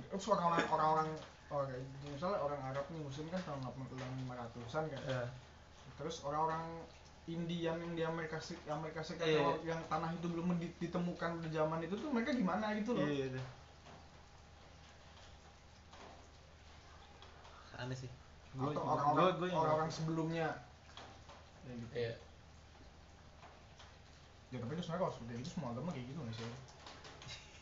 Terus 0.09 0.25
orang-orang 0.31 0.65
orang-orang 0.69 1.09
oh, 1.49 1.61
kayak 1.65 1.81
gitu. 1.81 2.05
misalnya 2.13 2.39
orang 2.41 2.61
Arab 2.73 2.85
nih 2.89 3.01
muslim 3.01 3.25
kan 3.29 3.41
tahun 3.45 3.59
8500-an 3.63 4.83
kan. 4.89 5.01
Ya. 5.05 5.23
terus 5.99 6.23
orang-orang 6.23 6.63
Indian 7.29 7.77
yang 7.77 7.93
di 7.93 8.03
Amerika 8.03 8.37
Serikat, 8.37 8.71
Amerika 8.71 9.01
Serikat 9.01 9.27
Iya. 9.27 9.37
yang, 9.37 9.57
yang 9.67 9.79
tanah 9.85 10.09
itu 10.11 10.25
belum 10.25 10.57
di- 10.57 10.73
ditemukan 10.77 11.31
di 11.39 11.49
zaman 11.49 11.79
itu 11.79 11.93
tuh 11.93 12.09
mereka 12.09 12.31
gimana 12.31 12.73
gitu 12.73 12.91
loh 12.91 13.05
Iya, 13.05 13.25
iya. 13.29 13.43
Aneh 17.77 17.95
sih. 17.95 18.11
Gua 18.51 18.73
atau 18.73 18.81
orang-orang 18.81 19.13
gua- 19.15 19.35
gua 19.35 19.47
yang 19.47 19.59
orang-orang 19.61 19.87
ngerti. 19.87 19.99
sebelumnya 20.01 20.47
ya 21.61 21.73
gitu 21.77 21.93
Iya. 21.93 22.13
ya 24.49 24.57
tapi 24.57 24.71
itu 24.73 24.81
sebenarnya 24.81 24.99
kalau 24.99 25.13
seperti 25.13 25.31
itu 25.37 25.49
semua 25.49 25.69
agama 25.69 25.89
kayak 25.93 26.05
gitu 26.09 26.19
nggak 26.19 26.35
sih 26.35 26.49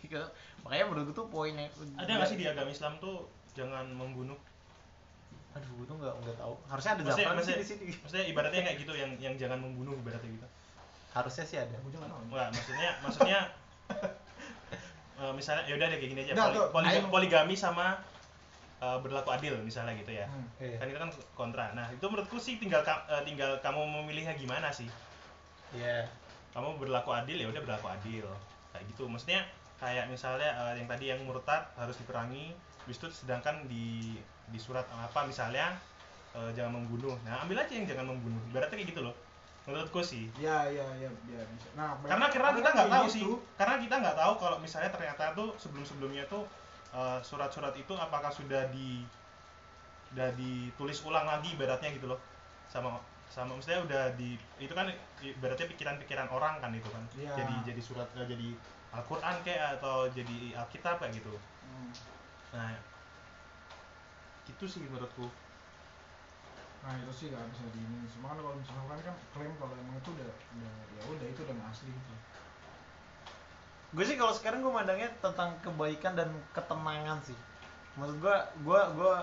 Makanya 0.64 0.84
menurut 0.88 1.06
gue 1.12 1.16
tuh 1.16 1.28
poinnya 1.28 1.68
ada 1.98 2.08
nggak 2.10 2.28
sih 2.28 2.40
di 2.40 2.48
agama 2.48 2.72
Islam 2.72 2.96
tuh 2.98 3.28
jangan 3.54 3.84
membunuh 3.92 4.40
Aduh, 5.58 5.84
tuh 5.84 5.96
nggak 5.96 6.14
nggak 6.20 6.38
tahu. 6.38 6.54
Harusnya 6.66 6.92
ada 6.94 7.02
maksudnya, 7.02 7.18
sih 7.20 7.34
maksudnya, 7.34 7.58
di 7.58 7.68
sini. 7.68 7.84
maksudnya 7.98 8.26
ibaratnya 8.28 8.62
kayak 8.64 8.78
gitu 8.78 8.94
yang 8.94 9.12
yang 9.18 9.34
jangan 9.36 9.58
membunuh 9.58 9.94
ibaratnya 9.96 10.30
gitu 10.32 10.48
Harusnya 11.10 11.44
sih 11.44 11.58
ada. 11.58 11.74
gue 11.76 11.92
juga 11.92 12.06
nggak 12.06 12.48
maksudnya 12.52 12.90
maksudnya 13.00 13.40
eh, 15.18 15.32
misalnya 15.34 15.64
ya 15.66 15.74
udah 15.74 15.88
deh 15.88 15.98
kayak 15.98 16.12
gini 16.12 16.22
aja 16.22 16.32
Nggak, 16.32 16.46
poli- 16.46 16.56
tuh, 16.56 16.66
poli- 16.72 16.90
ayo. 16.92 17.00
poligami 17.10 17.56
sama 17.56 17.88
eh, 18.78 18.98
berlaku 19.00 19.30
adil 19.32 19.58
misalnya 19.60 19.94
gitu 19.96 20.14
ya 20.14 20.26
Hmm. 20.28 20.46
Iya. 20.60 20.78
kan 20.78 20.86
itu 20.88 21.00
kan 21.00 21.10
kontra 21.34 21.66
nah 21.74 21.90
itu 21.90 22.04
menurutku 22.04 22.38
sih 22.38 22.58
tinggal 22.58 22.86
eh, 22.86 23.24
tinggal 23.24 23.58
kamu 23.60 23.82
memilihnya 23.96 24.34
gimana 24.34 24.70
sih 24.70 24.86
Iya. 25.74 26.06
kamu 26.54 26.78
berlaku 26.78 27.10
adil 27.12 27.36
ya 27.36 27.48
udah 27.48 27.60
berlaku 27.60 27.90
adil 27.90 28.30
kayak 28.70 28.86
gitu 28.88 29.04
maksudnya 29.06 29.42
kayak 29.76 30.06
misalnya 30.06 30.54
eh, 30.54 30.74
yang 30.78 30.88
tadi 30.88 31.06
yang 31.08 31.20
murtad 31.20 31.66
harus 31.74 31.98
diperangi 31.98 32.54
habis 32.88 33.04
itu 33.04 33.12
sedangkan 33.12 33.68
di 33.68 34.16
di 34.48 34.56
surat 34.56 34.88
apa 34.96 35.28
misalnya 35.28 35.76
eh, 36.32 36.56
jangan 36.56 36.80
membunuh. 36.80 37.20
Nah 37.28 37.44
ambil 37.44 37.60
aja 37.60 37.76
yang 37.76 37.84
jangan 37.84 38.16
membunuh. 38.16 38.40
Ibaratnya 38.48 38.80
kayak 38.80 38.96
gitu 38.96 39.04
loh. 39.04 39.12
Menurutku 39.68 40.00
sih. 40.00 40.32
Ya 40.40 40.64
ya 40.72 40.88
ya 40.96 41.12
ya 41.28 41.44
bisa. 41.52 41.68
Nah 41.76 42.00
karena 42.00 42.32
karena 42.32 42.56
kita 42.56 42.70
nggak 42.72 42.88
tahu 42.88 43.06
gitu. 43.12 43.16
sih. 43.20 43.24
Karena 43.60 43.76
kita 43.84 43.96
nggak 44.00 44.16
tahu 44.16 44.34
kalau 44.40 44.58
misalnya 44.64 44.90
ternyata 44.96 45.36
tuh 45.36 45.52
sebelum 45.60 45.84
sebelumnya 45.84 46.24
tuh 46.32 46.48
eh, 46.96 47.20
surat-surat 47.28 47.76
itu 47.76 47.92
apakah 48.00 48.32
sudah 48.32 48.72
di 48.72 49.04
sudah 50.08 50.32
ditulis 50.40 51.04
ulang 51.04 51.28
lagi 51.28 51.52
ibaratnya 51.60 51.92
gitu 51.92 52.08
loh. 52.08 52.24
Sama 52.72 53.04
sama 53.28 53.60
maksudnya 53.60 53.84
udah 53.84 54.04
di 54.16 54.40
itu 54.64 54.72
kan 54.72 54.88
ibaratnya 55.20 55.68
pikiran-pikiran 55.76 56.32
orang 56.32 56.64
kan 56.64 56.72
itu 56.72 56.88
kan. 56.88 57.04
Iya. 57.20 57.36
jadi 57.36 57.76
jadi 57.76 57.82
surat 57.84 58.08
eh, 58.16 58.24
jadi 58.24 58.56
Al-Quran 58.96 59.36
kayak 59.44 59.84
atau 59.84 60.08
jadi 60.16 60.56
Alkitab 60.56 61.04
kayak 61.04 61.20
gitu. 61.20 61.36
Hmm. 61.68 61.92
Nah 62.56 62.72
itu 64.48 64.66
sih 64.66 64.80
menurutku. 64.84 65.28
Nah 66.84 66.94
itu 66.96 67.12
sih 67.12 67.26
nggak 67.28 67.44
bisa 67.52 67.64
di 67.76 67.80
ini. 67.84 68.08
Cuma 68.16 68.32
kan 68.32 68.40
kalau 68.40 68.56
misalkan 68.56 69.00
kan 69.04 69.16
klaim 69.36 69.54
kalau 69.60 69.76
emang 69.76 70.00
itu 70.00 70.10
udah 70.16 70.30
udah 70.56 70.74
ya 70.96 71.02
udah 71.04 71.28
itu 71.28 71.40
udah 71.44 71.56
nggak 71.60 71.70
asli 71.72 71.90
gitu. 71.92 72.14
Gue 73.96 74.04
sih 74.04 74.16
kalau 74.20 74.34
sekarang 74.36 74.60
gue 74.64 74.72
mandangnya 74.72 75.10
tentang 75.20 75.56
kebaikan 75.64 76.16
dan 76.16 76.30
ketenangan 76.52 77.20
sih. 77.24 77.38
Maksud 77.96 78.20
gue, 78.20 78.36
gue, 78.62 78.82
gue, 78.94 79.14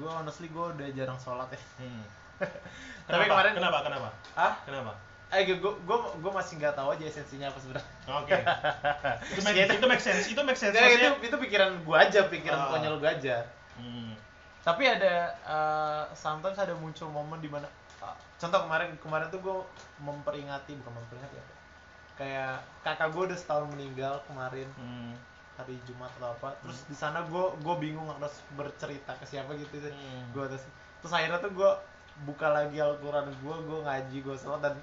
gue 0.00 0.10
honestly 0.10 0.48
gue 0.48 0.64
udah 0.64 0.88
jarang 0.94 1.18
sholat 1.18 1.50
ya. 1.50 1.60
hmm. 1.82 2.04
Tapi 3.10 3.24
kenapa? 3.26 3.30
kemarin- 3.30 3.56
kenapa? 3.58 3.78
Kenapa? 3.84 4.08
Ah, 4.34 4.54
kenapa 4.66 4.92
Ayo, 5.34 5.58
gue 5.58 5.72
gue 5.76 5.98
gue 6.16 6.32
masih 6.32 6.54
nggak 6.56 6.74
tahu 6.74 6.88
aja 6.90 7.04
esensinya 7.04 7.50
apa 7.50 7.58
sebenarnya. 7.58 7.90
Oke. 8.16 8.38
itu 9.30 9.40
make, 9.42 9.56
Ya, 9.56 9.64
itu 9.66 9.86
make 9.86 9.98
sense. 10.00 10.24
Itu 10.26 10.40
make 10.40 10.54
sense. 10.54 10.72
Nah, 10.72 10.86
itu 10.86 11.10
itu 11.20 11.36
pikiran 11.36 11.82
gue 11.82 11.96
aja, 11.96 12.20
pikiran 12.24 12.54
Ah. 12.56 12.70
konyol 12.70 12.96
gue 12.98 13.10
aja. 13.10 13.42
Hmm. 13.74 14.14
Tapi 14.62 14.82
ada 14.86 15.14
eh, 15.36 16.02
sometimes 16.14 16.54
ada 16.56 16.72
muncul 16.74 17.10
momen 17.10 17.36
di 17.38 17.50
mana 17.50 17.66
ah, 17.98 18.14
contoh 18.36 18.62
kemarin 18.62 18.94
kemarin 18.96 19.26
tuh 19.28 19.40
gue 19.40 19.56
memperingati 19.98 20.78
bukan 20.78 20.92
memperingati 20.94 21.36
apa 21.36 21.52
kayak 22.14 22.54
kakak 22.80 23.10
gue 23.10 23.22
udah 23.26 23.34
setahun 23.34 23.66
meninggal 23.68 24.22
kemarin 24.24 24.70
Hmm. 24.74 25.12
hari 25.54 25.74
Jumat 25.84 26.10
atau 26.14 26.30
apa 26.32 26.54
terus 26.60 26.82
di 26.84 26.94
sana 26.94 27.22
gue 27.24 27.44
gue 27.58 27.74
bingung 27.76 28.06
harus 28.08 28.38
bercerita 28.52 29.14
ke 29.14 29.24
siapa 29.24 29.50
gitu 29.54 29.82
Hmm. 29.82 30.30
gue 30.30 30.44
terus 30.46 30.64
terus 30.98 31.12
akhirnya 31.12 31.38
tuh 31.38 31.50
gue 31.50 31.70
buka 32.22 32.46
lagi 32.48 32.78
Al-Quran 32.78 33.26
gue 33.34 33.56
gue 33.60 33.78
ngaji 33.82 34.16
gue 34.20 34.36
sholat 34.36 34.62
dan 34.62 34.74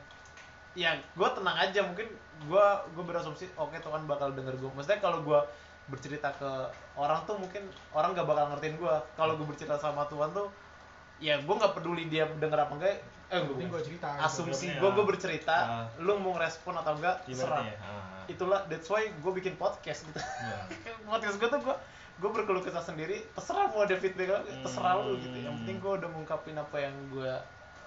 ya 0.74 0.96
gue 0.96 1.30
tenang 1.36 1.58
aja 1.60 1.80
mungkin 1.84 2.08
gue 2.42 2.66
gue 2.96 3.04
berasumsi 3.04 3.46
oke 3.60 3.76
Tuhan 3.78 4.08
bakal 4.08 4.32
denger 4.32 4.56
gue 4.58 4.70
maksudnya 4.72 5.04
kalau 5.04 5.20
gue 5.22 5.40
bercerita 5.92 6.32
ke 6.40 6.52
orang 6.96 7.22
tuh 7.28 7.36
mungkin 7.36 7.68
orang 7.92 8.16
gak 8.16 8.24
bakal 8.24 8.56
ngertiin 8.56 8.80
gue 8.80 8.96
kalau 9.20 9.36
gue 9.36 9.44
bercerita 9.44 9.76
sama 9.76 10.08
Tuhan 10.08 10.32
tuh 10.32 10.48
ya 11.22 11.38
gue 11.38 11.54
nggak 11.54 11.78
peduli 11.78 12.10
dia 12.10 12.26
denger 12.26 12.66
apa 12.66 12.74
enggak 12.82 12.98
eh 13.30 13.40
gue 13.46 13.68
gue 13.70 13.82
cerita 13.86 14.10
gitu. 14.18 14.26
asumsi 14.26 14.66
gue 14.74 14.90
ya. 14.90 14.96
gue 14.96 15.06
bercerita 15.06 15.56
Ah. 15.56 15.86
lu 16.02 16.18
mau 16.18 16.34
ngerespon 16.34 16.74
atau 16.82 16.98
enggak 16.98 17.22
serah 17.30 17.62
ah. 17.78 18.26
itulah 18.26 18.66
that's 18.66 18.90
why 18.90 19.06
gue 19.06 19.32
bikin 19.38 19.54
podcast 19.54 20.08
gitu 20.10 20.18
Ya. 20.18 20.66
podcast 21.12 21.38
gue 21.38 21.46
tuh 21.46 21.62
gue 21.62 21.76
gue 22.22 22.30
berkeluh 22.30 22.66
kesah 22.66 22.82
sendiri 22.82 23.22
terserah 23.38 23.70
mau 23.70 23.86
ada 23.86 23.94
feedback 23.98 24.42
terserah 24.66 24.98
lu 24.98 25.18
gitu 25.22 25.38
yang 25.38 25.54
penting 25.62 25.78
gue 25.78 25.92
udah 26.02 26.10
ngungkapin 26.10 26.58
apa 26.58 26.78
yang 26.80 26.96
gue 27.14 27.32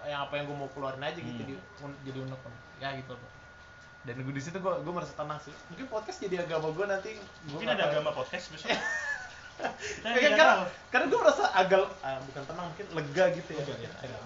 yang 0.05 0.21
apa 0.23 0.35
yang 0.37 0.45
gue 0.47 0.57
mau 0.57 0.69
keluarin 0.71 1.01
aja 1.01 1.17
gitu 1.17 1.35
Hmm. 1.37 1.49
di 1.49 1.55
un- 1.81 2.01
jadi 2.03 2.19
unek 2.21 2.41
ya 2.77 2.89
gitu 2.95 3.13
loh 3.13 3.31
dan 4.05 4.15
gue 4.21 4.31
di 4.31 4.43
situ 4.43 4.57
gue 4.57 4.73
gue 4.85 4.93
merasa 4.93 5.17
tenang 5.17 5.41
sih. 5.41 5.49
Mungkin 5.73 5.89
podcast 5.89 6.21
jadi 6.21 6.45
agama 6.45 6.69
gue 6.71 6.85
nanti. 6.85 7.17
Gua 7.17 7.57
Mungkin 7.57 7.69
ada 7.73 7.89
agama 7.89 8.13
podcast 8.13 8.53
besok. 8.53 8.69
Ya, 9.55 9.71
tidak 10.11 10.35
karena 10.35 10.45
tahu. 10.51 10.65
karena 10.91 11.05
gue 11.07 11.21
merasa 11.23 11.45
agak 11.55 11.87
ah, 12.03 12.19
bukan 12.27 12.43
tenang 12.43 12.67
mungkin 12.69 12.87
lega 12.91 13.25
gitu 13.33 13.51
ya, 13.55 13.63
ya. 13.63 13.91
Ada. 14.03 14.19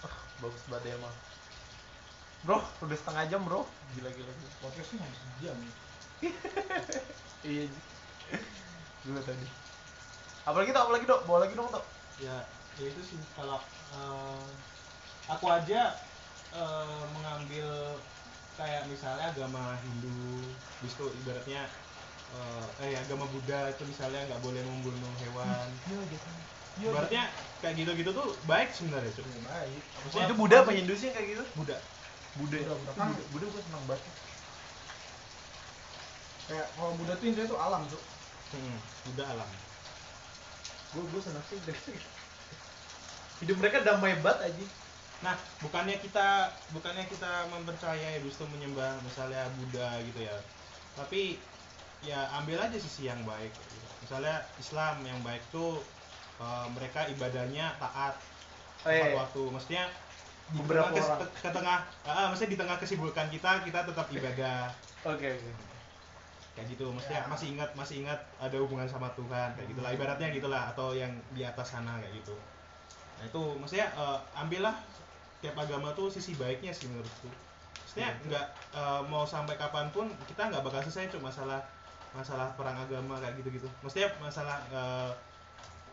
Ah, 0.00 0.14
bagus 0.40 0.64
banget 0.64 0.84
ya 0.88 0.94
emang 0.96 1.14
bro 2.40 2.56
udah 2.80 2.96
setengah 2.96 3.24
jam 3.28 3.44
bro. 3.44 3.68
Gila 3.92 4.08
gila, 4.10 4.32
gila. 4.32 4.50
podcastnya 4.58 4.96
nggak 4.98 5.12
sejam 5.12 5.56
iya 7.52 7.64
gue 9.04 9.22
tadi. 9.22 9.46
Apalagi 10.44 10.70
tuh 10.72 10.80
apalagi 10.80 11.04
dok 11.04 11.20
bawa 11.28 11.38
lagi 11.44 11.52
dong 11.52 11.68
dok 11.68 11.84
ya 12.18 12.36
ya 12.78 12.84
itu 12.86 13.00
sih 13.02 13.18
kalau 13.34 13.58
eh, 13.94 14.44
aku 15.28 15.46
aja 15.50 15.80
eh, 16.54 17.02
mengambil 17.16 17.68
kayak 18.58 18.86
misalnya 18.92 19.32
agama 19.32 19.76
Hindu 19.82 20.52
Habis 20.80 20.96
itu 20.96 21.06
ibaratnya 21.24 21.62
eh, 22.32 22.66
eh 22.88 22.94
agama 22.96 23.24
Buddha 23.28 23.68
itu 23.68 23.82
misalnya 23.84 24.20
nggak 24.30 24.42
boleh 24.44 24.62
membunuh 24.64 25.12
hewan. 25.26 25.68
Ibaratnya 26.80 27.28
kayak 27.60 27.74
gitu-gitu 27.76 28.10
tuh 28.16 28.28
baik 28.48 28.72
sebenarnya, 28.72 29.12
Cuk. 29.12 29.26
Ya, 29.28 29.40
baik 29.44 29.82
Maksudnya 30.00 30.26
itu 30.32 30.36
Buddha 30.40 30.56
apa 30.64 30.72
Hindu 30.72 30.94
sih 30.96 31.06
yang 31.12 31.16
kayak 31.18 31.28
gitu 31.36 31.44
Buddha. 31.58 31.76
Buddha 32.40 32.56
Buddha, 32.56 32.72
Buddha. 32.72 32.92
Kan 32.96 33.08
Buddha 33.34 33.46
gue 33.52 33.62
senang 33.68 33.84
banget 33.84 34.04
kayak 36.48 36.66
kalau 36.74 36.92
Buddha 36.96 37.14
tuh 37.14 37.26
intinya 37.28 37.46
tuh 37.46 37.60
alam 37.60 37.82
tuh 37.92 38.02
Hmm, 38.50 38.78
Buddha 39.06 39.24
alam. 39.30 39.48
gue 40.90 41.02
gue 41.06 41.20
senang 41.22 41.44
sih 41.46 41.58
hidup 43.40 43.56
mereka 43.56 43.80
damai 43.80 44.16
banget 44.20 44.52
aja 44.52 44.66
Nah, 45.20 45.36
bukannya 45.60 46.00
kita 46.00 46.48
bukannya 46.72 47.04
kita 47.04 47.44
mempercayai 47.52 48.24
itu 48.24 48.44
menyembah 48.48 48.96
misalnya 49.04 49.44
Buddha 49.52 50.00
gitu 50.00 50.24
ya. 50.24 50.32
Tapi 50.96 51.36
ya 52.00 52.24
ambil 52.40 52.56
aja 52.56 52.72
sisi 52.80 53.04
yang 53.04 53.20
baik. 53.28 53.52
gitu. 53.52 53.76
Misalnya 54.00 54.40
Islam 54.56 55.04
yang 55.04 55.20
baik 55.20 55.44
tuh 55.52 55.84
eh, 56.40 56.66
mereka 56.72 57.04
ibadahnya 57.12 57.76
taat 57.76 58.16
Oh, 58.80 58.88
iya, 58.88 59.12
iya. 59.12 59.16
waktu. 59.20 59.44
Maksudnya 59.44 59.84
di 60.50 60.58
Beberapa 60.64 60.88
tengah 60.88 61.04
orang. 61.04 61.20
ke, 61.20 61.26
ke 61.44 61.50
tengah, 61.52 61.78
ah, 62.08 62.26
maksudnya 62.32 62.50
di 62.56 62.58
tengah 62.64 62.76
kesibukan 62.80 63.26
kita 63.28 63.50
kita 63.60 63.80
tetap 63.92 64.06
ibadah 64.08 64.72
oke 65.04 65.20
oke 65.20 65.52
kayak 66.56 66.66
gitu. 66.72 66.88
Maksudnya 66.96 67.20
Ya. 67.20 67.28
masih 67.28 67.46
ingat 67.52 67.70
masih 67.76 68.08
ingat 68.08 68.24
ada 68.40 68.56
hubungan 68.56 68.88
sama 68.88 69.12
Tuhan 69.12 69.52
kayak 69.52 69.68
gitulah 69.68 69.92
ibaratnya 69.92 70.32
gitulah 70.32 70.72
atau 70.72 70.96
yang 70.96 71.12
di 71.36 71.44
atas 71.44 71.76
sana 71.76 72.00
kayak 72.00 72.24
gitu. 72.24 72.32
Nah 73.20 73.28
itu 73.28 73.42
maksudnya 73.60 73.92
eh, 73.92 74.18
ambillah 74.32 74.72
tiap 75.44 75.56
agama 75.60 75.92
tuh 75.92 76.08
sisi 76.08 76.32
baiknya 76.40 76.72
sih 76.72 76.88
menurutku. 76.88 77.28
Maksudnya 77.84 78.16
nggak 78.24 78.46
eh, 78.72 79.00
mau 79.12 79.28
sampai 79.28 79.60
kapan 79.60 79.92
pun 79.92 80.08
kita 80.24 80.48
nggak 80.48 80.64
bakal 80.64 80.80
selesai 80.88 81.12
cuma 81.12 81.28
masalah 81.28 81.60
masalah 82.16 82.48
perang 82.56 82.80
agama 82.80 83.20
kayak 83.20 83.36
gitu-gitu. 83.44 83.68
Maksudnya 83.84 84.08
masalah 84.24 84.56
eh, 84.72 85.10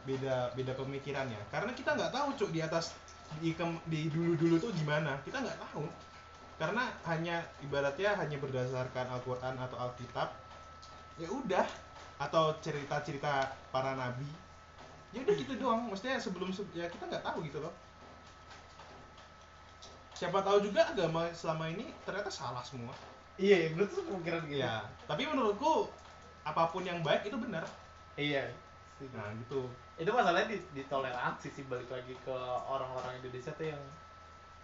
beda 0.08 0.56
beda 0.56 0.72
pemikirannya. 0.80 1.40
Karena 1.52 1.76
kita 1.76 2.00
nggak 2.00 2.16
tahu 2.16 2.28
cuk 2.40 2.56
di 2.56 2.64
atas 2.64 2.96
di 3.44 3.52
di 3.92 4.08
dulu-dulu 4.08 4.56
tuh 4.56 4.72
gimana. 4.72 5.20
Kita 5.28 5.44
nggak 5.44 5.60
tahu. 5.68 5.84
Karena 6.58 6.90
hanya 7.06 7.44
ibaratnya 7.62 8.18
hanya 8.18 8.40
berdasarkan 8.40 9.06
Al-Qur'an 9.14 9.60
atau 9.60 9.78
Alkitab. 9.78 10.32
Ya 11.20 11.28
udah 11.28 11.68
atau 12.18 12.58
cerita-cerita 12.64 13.54
para 13.70 13.94
nabi. 13.94 14.26
Ya 15.16 15.20
udah 15.24 15.36
gitu 15.36 15.54
doang. 15.60 15.82
Maksudnya 15.88 16.20
sebelum 16.20 16.50
se- 16.52 16.68
ya 16.76 16.88
kita 16.92 17.08
nggak 17.08 17.24
tahu 17.24 17.44
gitu 17.48 17.60
loh. 17.64 17.74
Siapa 20.18 20.42
tahu 20.42 20.66
juga 20.66 20.82
agama 20.90 21.30
selama 21.32 21.70
ini 21.70 21.94
ternyata 22.02 22.34
salah 22.34 22.66
semua. 22.66 22.92
Iya 23.38 23.78
gue 23.78 23.86
tuh 23.86 24.02
pemikiran 24.10 24.42
gitu. 24.50 24.66
Ya 24.66 24.82
tapi 25.06 25.30
menurutku 25.30 25.88
apa 26.42 26.74
pun 26.74 26.82
yang 26.82 27.06
baik 27.06 27.30
itu 27.30 27.38
benar. 27.38 27.64
Iya 28.18 28.50
nah 29.14 29.30
gitu. 29.46 29.70
Itu 30.02 30.10
masalahnya 30.10 30.50
di, 30.50 30.58
di 30.74 30.84
toleransi 30.90 31.54
sih 31.54 31.64
balik 31.70 31.86
lagi 31.94 32.18
ke 32.26 32.38
orang-orang 32.66 33.22
Indonesia 33.22 33.54
tuh 33.54 33.70
yang 33.70 33.84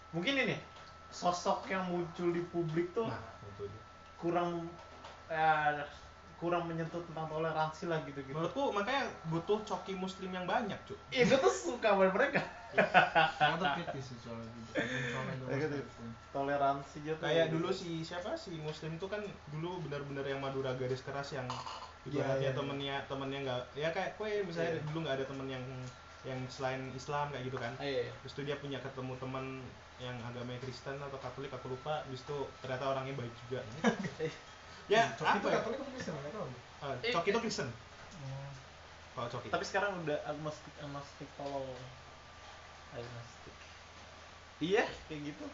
mungkin 0.10 0.34
ini 0.42 0.58
sosok 1.14 1.70
yang 1.70 1.86
muncul 1.86 2.34
di 2.34 2.42
publik 2.50 2.90
tuh 2.98 3.06
nah 3.06 3.22
kurang 4.18 4.66
eh, 5.30 5.86
kurang 6.44 6.68
menyentuh 6.68 7.00
tentang 7.08 7.24
toleransi 7.26 7.88
lah 7.88 8.04
gitu-gitu. 8.04 8.36
menurutku 8.36 8.76
makanya 8.76 9.08
butuh 9.26 9.64
coki 9.64 9.96
muslim 9.96 10.28
yang 10.30 10.44
banyak 10.44 10.76
cuk 10.84 11.00
Iya, 11.08 11.24
gue 11.26 11.40
tuh 11.40 11.48
suka 11.50 11.88
sama 11.90 12.12
mereka. 12.12 12.44
Tuh 12.74 13.70
kritis 13.80 14.12
sih 14.12 14.18
soal 14.20 14.44
gitu 14.44 14.72
agama 14.76 15.32
gitu. 15.32 15.94
Toleransi 16.30 16.98
aja 17.00 17.14
tuh. 17.14 17.24
kayak 17.24 17.46
dulu 17.48 17.70
si 17.70 18.02
siapa 18.02 18.34
si 18.34 18.60
muslim 18.60 18.98
tuh 18.98 19.08
kan 19.08 19.22
dulu 19.50 19.80
benar-benar 19.86 20.26
yang 20.26 20.42
madura 20.42 20.74
garis 20.74 21.00
keras 21.00 21.32
yang 21.32 21.48
ibaratnya 22.04 22.36
Iya, 22.36 22.50
iya. 22.50 22.52
temennya 22.52 22.96
temennya 23.08 23.40
nggak 23.42 23.62
ya 23.74 23.90
kayak 23.90 24.20
kue 24.20 24.44
misalnya 24.44 24.76
Iya. 24.76 24.84
dulu 24.90 24.98
nggak 25.06 25.16
ada 25.16 25.26
temen 25.26 25.48
yang 25.48 25.64
yang 26.24 26.40
selain 26.48 26.82
Islam 26.92 27.32
kayak 27.32 27.48
gitu 27.48 27.56
kan 27.56 27.72
Ah, 27.78 27.86
iya. 27.86 28.12
Terus 28.20 28.34
itu 28.34 28.42
dia 28.44 28.58
punya 28.58 28.80
ketemu 28.80 29.14
teman 29.16 29.46
yang 30.02 30.18
agamanya 30.20 30.60
Kristen 30.60 30.98
atau 30.98 31.16
Katolik 31.16 31.54
aku 31.54 31.72
lupa. 31.72 32.04
Habis 32.04 32.26
itu 32.26 32.38
ternyata 32.60 32.92
orangnya 32.92 33.14
baik 33.16 33.32
juga. 33.46 33.62
ya, 34.92 35.04
Coki 35.16 35.30
apa 35.30 35.38
itu 35.40 35.48
ya? 35.48 35.58
Katolik 35.60 35.78
apa 35.80 35.92
Kristen 35.94 36.14
nggak 36.14 36.34
tahu. 36.34 36.48
Eh, 36.84 36.96
Eh, 37.08 37.12
Coki 37.14 37.30
itu 37.32 37.40
eh. 37.40 37.44
Kristen. 37.44 37.70
Kalau 39.14 39.28
Coki. 39.30 39.48
Tapi 39.50 39.64
sekarang 39.66 39.92
udah 40.04 40.18
agnostik 40.26 40.74
agnostik 40.82 41.30
kalau 41.38 41.64
agnostik. 42.94 43.56
Iya, 44.60 44.84
kayak 45.08 45.22
gitu. 45.34 45.46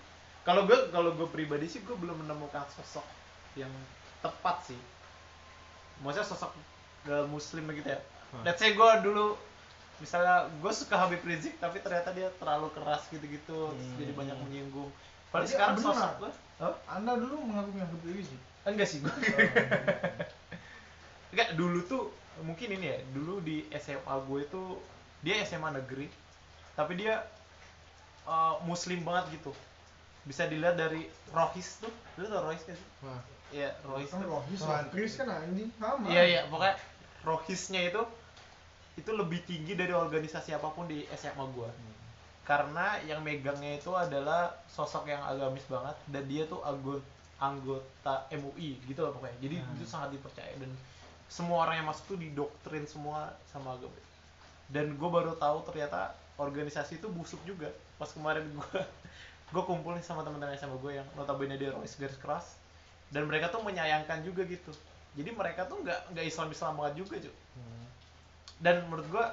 Kalau 0.43 0.65
gue 0.65 0.77
kalau 0.89 1.11
gue 1.13 1.27
pribadi 1.29 1.67
sih 1.67 1.83
gue 1.83 1.95
belum 1.95 2.23
menemukan 2.25 2.63
sosok 2.71 3.03
yang 3.53 3.71
tepat 4.23 4.63
sih. 4.65 4.79
Maksudnya 5.99 6.27
sosok 6.27 6.51
ke 7.03 7.15
muslim 7.27 7.67
gitu 7.75 7.89
ya. 7.89 7.99
Hmm. 8.31 8.43
Let's 8.47 8.61
say 8.61 8.71
gue 8.71 8.91
dulu 9.03 9.35
misalnya 9.99 10.47
gue 10.63 10.71
suka 10.71 10.95
Habib 10.95 11.19
Rizik 11.27 11.59
tapi 11.59 11.83
ternyata 11.83 12.15
dia 12.15 12.31
terlalu 12.39 12.71
keras 12.71 13.03
gitu-gitu 13.11 13.75
Hmm. 13.75 13.95
jadi 13.99 14.11
banyak 14.15 14.37
menyinggung. 14.47 14.87
Paling 15.29 15.45
Berarti 15.45 15.51
sekarang 15.53 15.75
sosok 15.77 16.11
gue, 16.23 16.31
Hah? 16.57 16.73
Anda 16.87 17.13
dulu 17.19 17.43
mengagumi 17.43 17.83
Habib 17.83 18.01
Rizik. 18.07 18.39
Enggak 18.65 18.87
sih 18.87 18.99
gue. 18.99 19.13
Enggak, 21.29 21.49
dulu 21.55 21.79
tuh 21.85 22.03
mungkin 22.41 22.73
ini 22.73 22.85
ya, 22.89 22.97
dulu 23.13 23.39
di 23.39 23.67
SMA 23.75 24.15
gue 24.25 24.39
itu 24.43 24.61
dia 25.21 25.35
SMA 25.43 25.75
negeri, 25.75 26.07
tapi 26.73 26.95
dia 26.97 27.21
uh, 28.25 28.57
muslim 28.63 29.03
banget 29.03 29.39
gitu. 29.39 29.51
Bisa 30.23 30.45
dilihat 30.45 30.75
dari 30.75 31.07
Rohis 31.31 31.79
tuh, 31.79 31.91
lu 32.17 32.27
tau 32.27 32.47
Rohis 32.47 32.63
kan 32.63 32.75
sih? 32.75 32.89
Wah, 33.03 33.21
Iya, 33.49 33.73
Rohis 33.81 34.13
Kan. 34.13 34.21
Rohis, 34.21 34.61
Tuhan. 34.61 34.85
Chris 34.93 35.17
kan 35.17 35.25
anjing 35.25 35.73
sama. 35.81 36.05
Iya, 36.05 36.23
iya, 36.23 36.41
pokoknya 36.45 36.77
Rohisnya 37.25 37.81
itu 37.81 38.01
itu 38.93 39.09
lebih 39.09 39.41
tinggi 39.47 39.73
dari 39.73 39.89
organisasi 39.89 40.53
apa 40.53 40.69
pun 40.69 40.85
di 40.85 41.01
SMA 41.17 41.45
gue. 41.57 41.69
Karena 42.45 43.01
yang 43.09 43.25
megangnya 43.25 43.81
itu 43.81 43.89
adalah 43.93 44.53
sosok 44.69 45.09
yang 45.09 45.21
agamis 45.25 45.65
banget 45.65 45.97
dan 46.09 46.23
dia 46.29 46.45
tuh 46.45 46.61
anggo- 46.61 47.01
anggota 47.39 48.27
MUI 48.31 48.79
gitu 48.85 48.99
loh 49.01 49.11
pokoknya. 49.15 49.37
Jadi 49.41 49.55
Hmm. 49.59 49.75
itu 49.79 49.85
sangat 49.87 50.15
dipercaya 50.15 50.53
dan 50.59 50.71
semua 51.29 51.65
orang 51.67 51.83
yang 51.83 51.87
masuk 51.89 52.15
tuh 52.15 52.19
didoktrin 52.19 52.85
semua 52.85 53.31
sama 53.51 53.75
agama. 53.77 53.95
Dan 54.69 54.95
gue 54.95 55.09
baru 55.09 55.33
tahu 55.35 55.65
ternyata 55.67 56.13
organisasi 56.37 57.01
itu 57.01 57.07
busuk 57.09 57.41
juga. 57.47 57.69
Pas 57.97 58.09
kemarin 58.11 58.45
gue 58.45 58.69
gue 59.53 59.63
kumpul 59.65 59.97
nih 59.97 60.05
sama 60.05 60.21
teman-teman 60.21 60.53
SMA 60.55 60.77
gue 60.77 60.91
yang 61.01 61.07
notabene 61.17 61.57
dia 61.57 61.73
rois 61.73 61.93
garis 61.97 62.17
keras 62.21 62.45
dan 63.09 63.25
mereka 63.25 63.49
tuh 63.49 63.65
menyayangkan 63.65 64.21
juga 64.21 64.45
gitu 64.45 64.69
jadi 65.17 65.33
mereka 65.33 65.65
tuh 65.65 65.81
nggak 65.81 66.13
nggak 66.13 66.25
Islam 66.29 66.53
Islam 66.53 66.73
banget 66.77 66.93
juga 67.01 67.15
cuy 67.17 67.33
dan 68.59 68.83
menurut 68.87 69.07
gue 69.07 69.25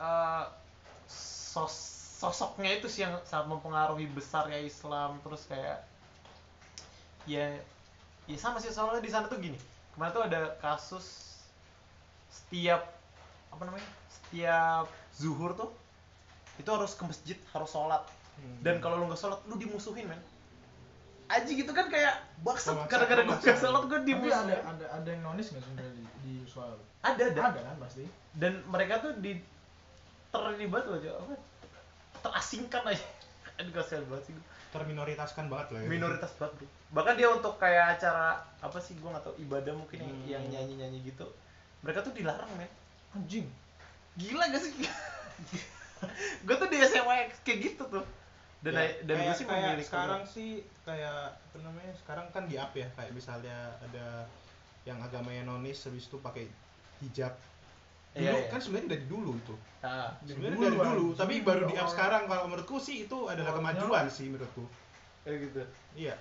eh, 0.00 0.44
sos- 1.10 2.16
sosoknya 2.22 2.78
itu 2.78 2.86
sih 2.86 3.02
yang 3.04 3.18
sangat 3.26 3.50
mempengaruhi 3.50 4.06
besar 4.14 4.46
ya 4.48 4.58
Islam 4.62 5.18
terus 5.26 5.44
kayak 5.50 5.82
ya 7.24 7.46
ya 8.26 8.36
sama 8.38 8.58
sih 8.58 8.70
soalnya 8.70 9.02
di 9.02 9.10
sana 9.10 9.26
tuh 9.26 9.38
gini. 9.38 9.58
Kemarin 9.94 10.12
tuh 10.12 10.24
ada 10.24 10.40
kasus 10.58 11.36
setiap 12.32 12.80
apa 13.52 13.62
namanya 13.68 13.84
setiap 14.08 14.88
zuhur 15.12 15.52
tuh 15.52 15.68
itu 16.56 16.68
harus 16.68 16.92
ke 16.96 17.04
masjid 17.04 17.38
harus 17.52 17.70
sholat. 17.70 18.02
Hmm. 18.32 18.64
dan 18.64 18.80
kalau 18.80 18.96
lu 18.96 19.12
nggak 19.12 19.20
sholat 19.20 19.36
lu 19.44 19.60
dimusuhin 19.60 20.08
men. 20.08 20.16
Aji 21.28 21.52
gitu 21.64 21.72
kan 21.76 21.92
kayak 21.92 22.16
baksat 22.40 22.72
Memaksa- 22.72 22.88
gara-gara 22.88 23.20
gue 23.24 23.36
nggak 23.36 23.60
sholat 23.60 23.82
gue 23.84 23.98
Tapi 24.00 24.08
dimusuhin 24.08 24.48
ada 24.48 24.56
ada 24.72 24.86
ada 24.88 25.08
yang 25.12 25.22
nonis 25.22 25.52
nggak 25.52 25.60
sebenarnya 25.60 25.92
di, 25.92 26.04
di 26.24 26.34
soal? 26.48 26.72
Ada 27.04 27.28
ada. 27.28 27.40
Ada 27.52 27.60
kan 27.60 27.76
pasti. 27.76 28.04
dan 28.32 28.64
mereka 28.72 29.04
tuh 29.04 29.12
di 29.20 29.36
terlibat 30.32 30.88
loh 30.88 30.96
apa? 30.96 31.34
Terasingkan 32.24 32.82
aja. 32.88 33.04
Aduh 33.60 33.72
kasihan 33.76 34.04
banget 34.08 34.32
sih. 34.32 34.34
Terminoritaskan 34.72 35.52
banget 35.52 35.68
lah 35.76 35.80
ya. 35.84 35.88
minoritas 35.88 36.32
banget 36.40 36.52
bro. 36.58 36.66
Bahkan 36.96 37.14
dia 37.14 37.28
untuk 37.28 37.54
kayak 37.60 38.00
acara 38.00 38.40
apa 38.58 38.78
sih 38.80 38.96
gue 38.96 39.08
tahu 39.08 39.36
ibadah 39.38 39.76
mungkin 39.76 40.00
yang, 40.00 40.16
Hmm. 40.16 40.28
yang 40.28 40.44
nyanyi 40.48 40.74
nyanyi 40.80 40.98
gitu. 41.06 41.28
Mereka 41.84 42.00
tuh 42.00 42.16
dilarang 42.16 42.48
men. 42.56 42.68
Anjing. 43.12 43.46
gila 44.12 44.44
gak 44.48 44.60
sih? 44.60 44.72
Gue 46.44 46.56
tuh 46.58 46.68
di 46.68 46.76
SMA 46.82 47.32
kayak 47.44 47.58
gitu 47.62 47.84
tuh. 47.88 48.04
Dan 48.62 48.76
Ya, 48.78 48.84
dan 49.08 49.16
gue 49.24 49.34
sih 49.34 49.46
kayak 49.46 49.74
memilih 49.74 49.86
sekarang 49.86 50.22
sih 50.22 50.50
kayak 50.84 51.34
apa 51.34 51.58
namanya 51.64 51.92
sekarang 51.98 52.26
kan 52.30 52.44
di 52.46 52.56
up 52.60 52.70
ya. 52.74 52.86
Kayak 52.94 53.12
misalnya 53.16 53.56
ada 53.80 54.26
yang 54.84 54.98
agamanya 55.00 55.46
nonis 55.46 55.82
habis 55.86 56.06
itu 56.06 56.18
pakai 56.18 56.46
hijab 57.00 57.34
dulu 58.12 58.20
Iya, 58.22 58.32
iya. 58.34 58.44
kan 58.46 58.60
sebenarnya 58.60 58.88
dari 58.90 59.04
dulu 59.06 59.30
itu 59.34 59.54
nah, 59.80 60.08
sebenarnya 60.22 60.52
dulu, 60.54 60.64
dari 60.64 60.76
dulu 60.76 60.86
anjing. 61.06 61.16
tapi 61.16 61.34
baru 61.40 61.62
di 61.64 61.74
up 61.74 61.88
sekarang 61.88 62.22
kalau 62.26 62.44
menurutku 62.46 62.76
sih 62.76 62.96
itu 63.02 63.18
adalah 63.24 63.52
kemajuan 63.54 64.04
sih 64.06 64.26
menurutku 64.28 64.64
kayak 65.22 65.38
gitu 65.42 65.62
iya 65.96 66.14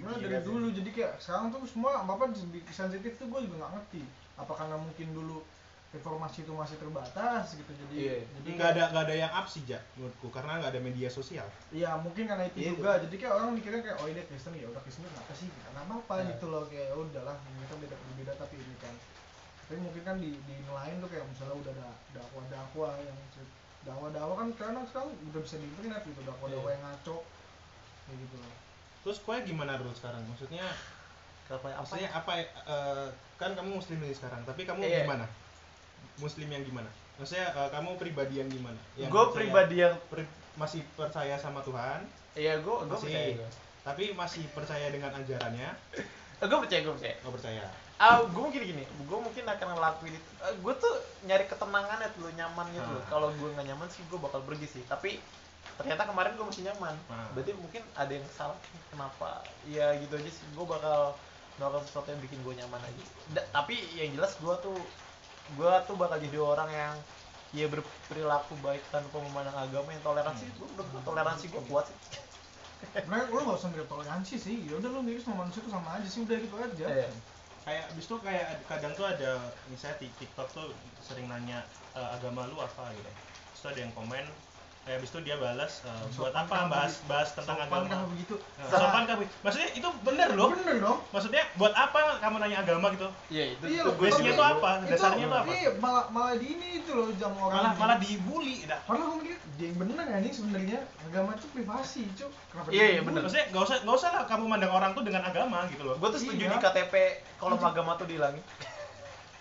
Nah, 0.00 0.16
dari 0.16 0.32
sih. 0.32 0.46
dulu 0.46 0.66
jadi 0.70 0.90
kayak 0.90 1.12
sekarang 1.18 1.50
tuh 1.50 1.60
semua 1.66 2.00
apa 2.00 2.30
sensitif 2.70 3.18
tuh 3.18 3.26
gue 3.26 3.40
juga 3.42 3.60
nggak 3.60 3.72
ngerti. 3.74 4.02
Apa 4.38 4.52
karena 4.54 4.78
mungkin 4.78 5.12
dulu 5.12 5.44
informasi 5.90 6.46
itu 6.46 6.52
masih 6.54 6.78
terbatas 6.78 7.52
gitu 7.52 7.68
jadi 7.74 7.94
Iya. 7.98 8.16
jadi 8.38 8.48
nggak 8.54 8.68
ada 8.70 8.82
nggak 8.94 9.04
ada 9.04 9.16
yang 9.18 9.32
up 9.34 9.44
sih 9.44 9.66
ja 9.66 9.82
menurutku 9.98 10.30
karena 10.30 10.56
nggak 10.56 10.70
ada 10.70 10.80
media 10.80 11.10
sosial 11.10 11.44
Iya 11.68 11.98
mungkin 11.98 12.24
karena 12.24 12.46
itu 12.46 12.56
Iya, 12.56 12.70
juga. 12.72 12.90
Jadi 13.02 13.14
kayak 13.18 13.34
orang 13.34 13.50
mikirnya 13.52 13.82
kayak 13.82 13.98
oh 13.98 14.06
ini 14.06 14.22
Kristen 14.24 14.54
ya 14.54 14.66
udah 14.70 14.80
Kristen 14.80 15.04
apa 15.10 15.32
sih? 15.34 15.48
Kenapa 15.50 15.92
apa 15.98 16.14
Iya. 16.16 16.26
gitu 16.30 16.46
loh 16.46 16.62
kayak 16.64 16.86
ya 16.86 16.94
udahlah 16.96 17.36
mereka 17.50 17.74
beda 17.76 17.96
berbeda 17.98 18.32
tapi 18.38 18.54
ini 18.56 18.76
kan. 18.78 18.94
Tapi 19.70 19.78
mungkin 19.78 20.02
kan 20.02 20.18
di 20.18 20.34
di 20.34 20.56
lain 20.66 20.98
tuh 20.98 21.06
kayak 21.06 21.30
misalnya 21.30 21.54
udah 21.54 21.72
ada 21.78 21.88
dakwah-dakwah 22.10 22.92
yang 22.98 23.14
dakwah-dakwah 23.86 24.34
kan 24.36 24.48
karena 24.58 24.80
sekarang 24.90 25.14
udah 25.30 25.40
bisa 25.40 25.56
di 25.56 25.66
internet 25.70 26.02
gitu 26.02 26.20
dakwah-dakwah 26.26 26.68
Iya. 26.68 26.76
yang 26.76 26.82
ngaco 26.90 27.16
kayak 28.04 28.18
gitu 28.18 28.34
loh. 28.36 28.54
terus 29.00 29.18
kue 29.22 29.36
gimana 29.46 29.78
dulu 29.78 29.94
sekarang? 29.94 30.20
Maksudnya 30.26 30.66
apa 31.48 31.54
apa? 31.54 31.68
maksudnya 31.86 32.10
apa 32.10 32.32
eh, 32.42 33.08
kan 33.38 33.54
kamu 33.54 33.78
muslim 33.78 33.98
ini 34.02 34.12
sekarang 34.12 34.42
tapi 34.42 34.66
kamu 34.66 34.82
Iya. 34.82 35.06
gimana? 35.06 35.26
Muslim 36.18 36.50
yang 36.50 36.66
gimana? 36.66 36.90
Maksudnya 37.16 37.46
eh, 37.54 37.68
kamu 37.70 37.90
pribadi 37.94 38.34
yang 38.42 38.50
gimana? 38.50 38.80
Yang 38.98 39.10
gue 39.14 39.24
pribadi 39.38 39.76
yang 39.80 39.94
per- 40.10 40.34
masih 40.58 40.82
percaya 40.98 41.38
sama 41.38 41.62
Tuhan? 41.62 42.02
Iya 42.34 42.58
gue 42.58 42.74
gue 42.74 42.90
masih. 42.90 43.06
percaya 43.06 43.28
gue 43.38 43.50
tapi 43.80 44.12
masih 44.12 44.44
percaya 44.52 44.86
dengan 44.92 45.14
ajarannya? 45.14 45.70
Gue 46.42 46.58
percaya 46.58 46.80
gue 46.84 46.94
percaya. 46.98 47.14
Nggak 47.22 47.34
percaya 47.38 47.64
ah 48.00 48.24
gue 48.24 48.40
mungkin 48.40 48.62
gini 48.64 48.80
gue 48.82 49.18
mungkin 49.20 49.44
akan 49.44 49.66
ngelakuin 49.70 50.16
itu 50.16 50.28
gue 50.56 50.74
tuh 50.74 50.94
nyari 51.22 51.44
ketenangan 51.44 52.00
ya 52.00 52.08
tuh 52.10 52.32
nyaman 52.32 52.66
gitu 52.70 52.88
loh 52.88 52.98
Ah. 52.98 53.06
kalau 53.06 53.28
gue 53.30 53.48
nggak 53.50 53.66
nyaman 53.66 53.88
sih 53.88 54.00
gue 54.02 54.16
bakal 54.16 54.40
pergi 54.40 54.66
sih 54.66 54.82
tapi 54.84 55.20
ternyata 55.76 56.08
kemarin 56.08 56.32
gue 56.32 56.42
masih 56.42 56.64
nyaman 56.64 56.96
Ah. 57.06 57.28
berarti 57.30 57.52
mungkin 57.54 57.84
ada 57.94 58.08
yang 58.10 58.24
salah 58.30 58.56
kenapa 58.88 59.44
ya 59.66 59.92
gitu 59.96 60.16
aja 60.16 60.30
sih 60.30 60.44
gue 60.50 60.64
bakal 60.66 61.12
melakukan 61.54 61.84
sesuatu 61.84 62.08
yang 62.08 62.20
bikin 62.20 62.40
gue 62.40 62.54
nyaman 62.56 62.80
aja 62.80 63.04
Da- 63.30 63.48
tapi 63.52 63.76
yang 63.92 64.16
jelas 64.16 64.32
gue 64.34 64.54
tuh 64.58 64.80
gue 65.54 65.72
tuh 65.84 65.94
bakal 65.94 66.16
jadi 66.16 66.38
orang 66.38 66.70
yang 66.70 66.94
ya 67.50 67.66
berperilaku 67.66 68.54
baik 68.58 68.80
tanpa 68.88 69.18
memandang 69.18 69.58
agama 69.58 69.90
yang 69.90 70.00
toleransi 70.00 70.46
Hmm. 70.46 70.56
gue 70.56 70.66
menurut 70.72 70.88
gua 70.88 71.00
toleransi 71.04 71.44
gue 71.48 71.62
kuat 71.66 71.84
sih 71.84 71.96
Sebenarnya 72.96 73.28
lu 73.28 73.44
gak 73.44 73.60
usah 73.60 73.68
mirip 73.68 73.84
toleransi 73.86 74.34
sih. 74.36 74.56
Ya 74.64 74.72
udah 74.72 74.88
lu 74.88 75.04
mirip 75.04 75.20
sama 75.20 75.44
manusia 75.44 75.60
tuh 75.60 75.68
sama 75.68 76.00
aja 76.00 76.08
sih 76.08 76.24
udah 76.24 76.32
gitu 76.32 76.56
aja. 76.56 76.86
Iya. 76.88 77.08
Kayak 77.64 77.84
abis 77.92 78.04
itu 78.08 78.16
kayak 78.26 78.46
kadang 78.70 78.92
tuh 78.98 79.06
ada 79.12 79.30
misalnya 79.72 79.96
di 80.02 80.08
TikTok 80.20 80.48
tuh 80.56 80.66
sering 81.06 81.26
nanya 81.30 81.58
eh, 81.98 82.08
agama 82.16 82.48
lu 82.50 82.56
apa? 82.60 82.92
gitu. 82.96 83.10
Terus 83.52 83.64
ada 83.72 83.80
yang 83.84 83.92
komen 83.98 84.24
kayak 84.80 84.96
abis 84.96 85.10
itu 85.10 85.20
dia 85.22 85.36
balas 85.36 85.72
eh, 85.84 86.04
buat 86.14 86.32
apa 86.32 86.48
kah 86.50 86.66
bahas 86.66 86.92
begitu? 86.94 87.06
bahas 87.06 87.28
tentang 87.30 87.56
Sopan 87.58 87.68
kah 87.68 87.76
agama 87.92 88.06
begitu? 88.08 88.34
Nah, 88.56 88.66
sopan 88.72 89.02
kah 89.04 89.14
Bi? 89.14 89.26
maksudnya 89.38 89.68
itu 89.70 89.88
bener 90.00 90.28
loh 90.32 90.48
Bener 90.50 90.76
dong. 90.78 90.98
maksudnya 91.10 91.42
buat 91.54 91.72
apa 91.72 91.98
kamu 92.18 92.36
nanya 92.38 92.58
agama 92.58 92.86
gitu 92.90 93.08
iya 93.28 93.44
itu 93.50 93.64
Iya 93.66 93.82
itu 93.82 93.90
loh, 93.92 94.10
setuju. 94.10 94.30
tuh 94.34 94.46
apa 94.48 94.70
dasarnya 94.82 95.26
tuh 95.26 95.38
apa 95.38 95.50
Iya, 95.52 95.70
malah 95.76 96.04
malah 96.08 96.34
di 96.34 96.46
ini 96.50 96.66
itu 96.80 96.90
loh 96.90 97.12
jam 97.14 97.32
orang. 97.34 97.54
malah 97.54 97.72
malah 97.76 97.96
dibully 97.98 98.64
dah 98.64 98.80
Padahal 98.82 99.06
gue 99.12 99.18
mikir, 99.22 99.38
dia 99.54 99.66
yang 99.66 99.78
bener 99.78 100.04
ya 100.06 100.18
nih 100.18 100.32
sebenarnya 100.32 100.78
agama 101.02 101.30
itu 101.34 101.46
privasi, 101.50 102.02
cuk. 102.14 102.30
Kenapa 102.48 102.68
Iya, 102.70 102.86
iya, 102.90 103.00
bener. 103.00 103.20
maksudnya 103.20 103.46
nggak 103.48 103.62
usah 103.62 103.76
nggak 103.84 103.96
usah 103.96 104.10
lah 104.10 104.22
kamu 104.24 104.44
mandang 104.46 104.72
orang 104.72 104.90
tuh 104.90 105.04
dengan 105.04 105.22
agama 105.22 105.68
gitu 105.68 105.82
loh 105.82 105.94
gue 105.94 106.08
tuh 106.08 106.18
setuju 106.18 106.44
Iya. 106.46 106.50
di 106.50 106.58
KTP 106.58 106.94
kalau 107.36 107.54
agama 107.54 107.94
tuh 107.94 108.06
dihilangin 108.06 108.40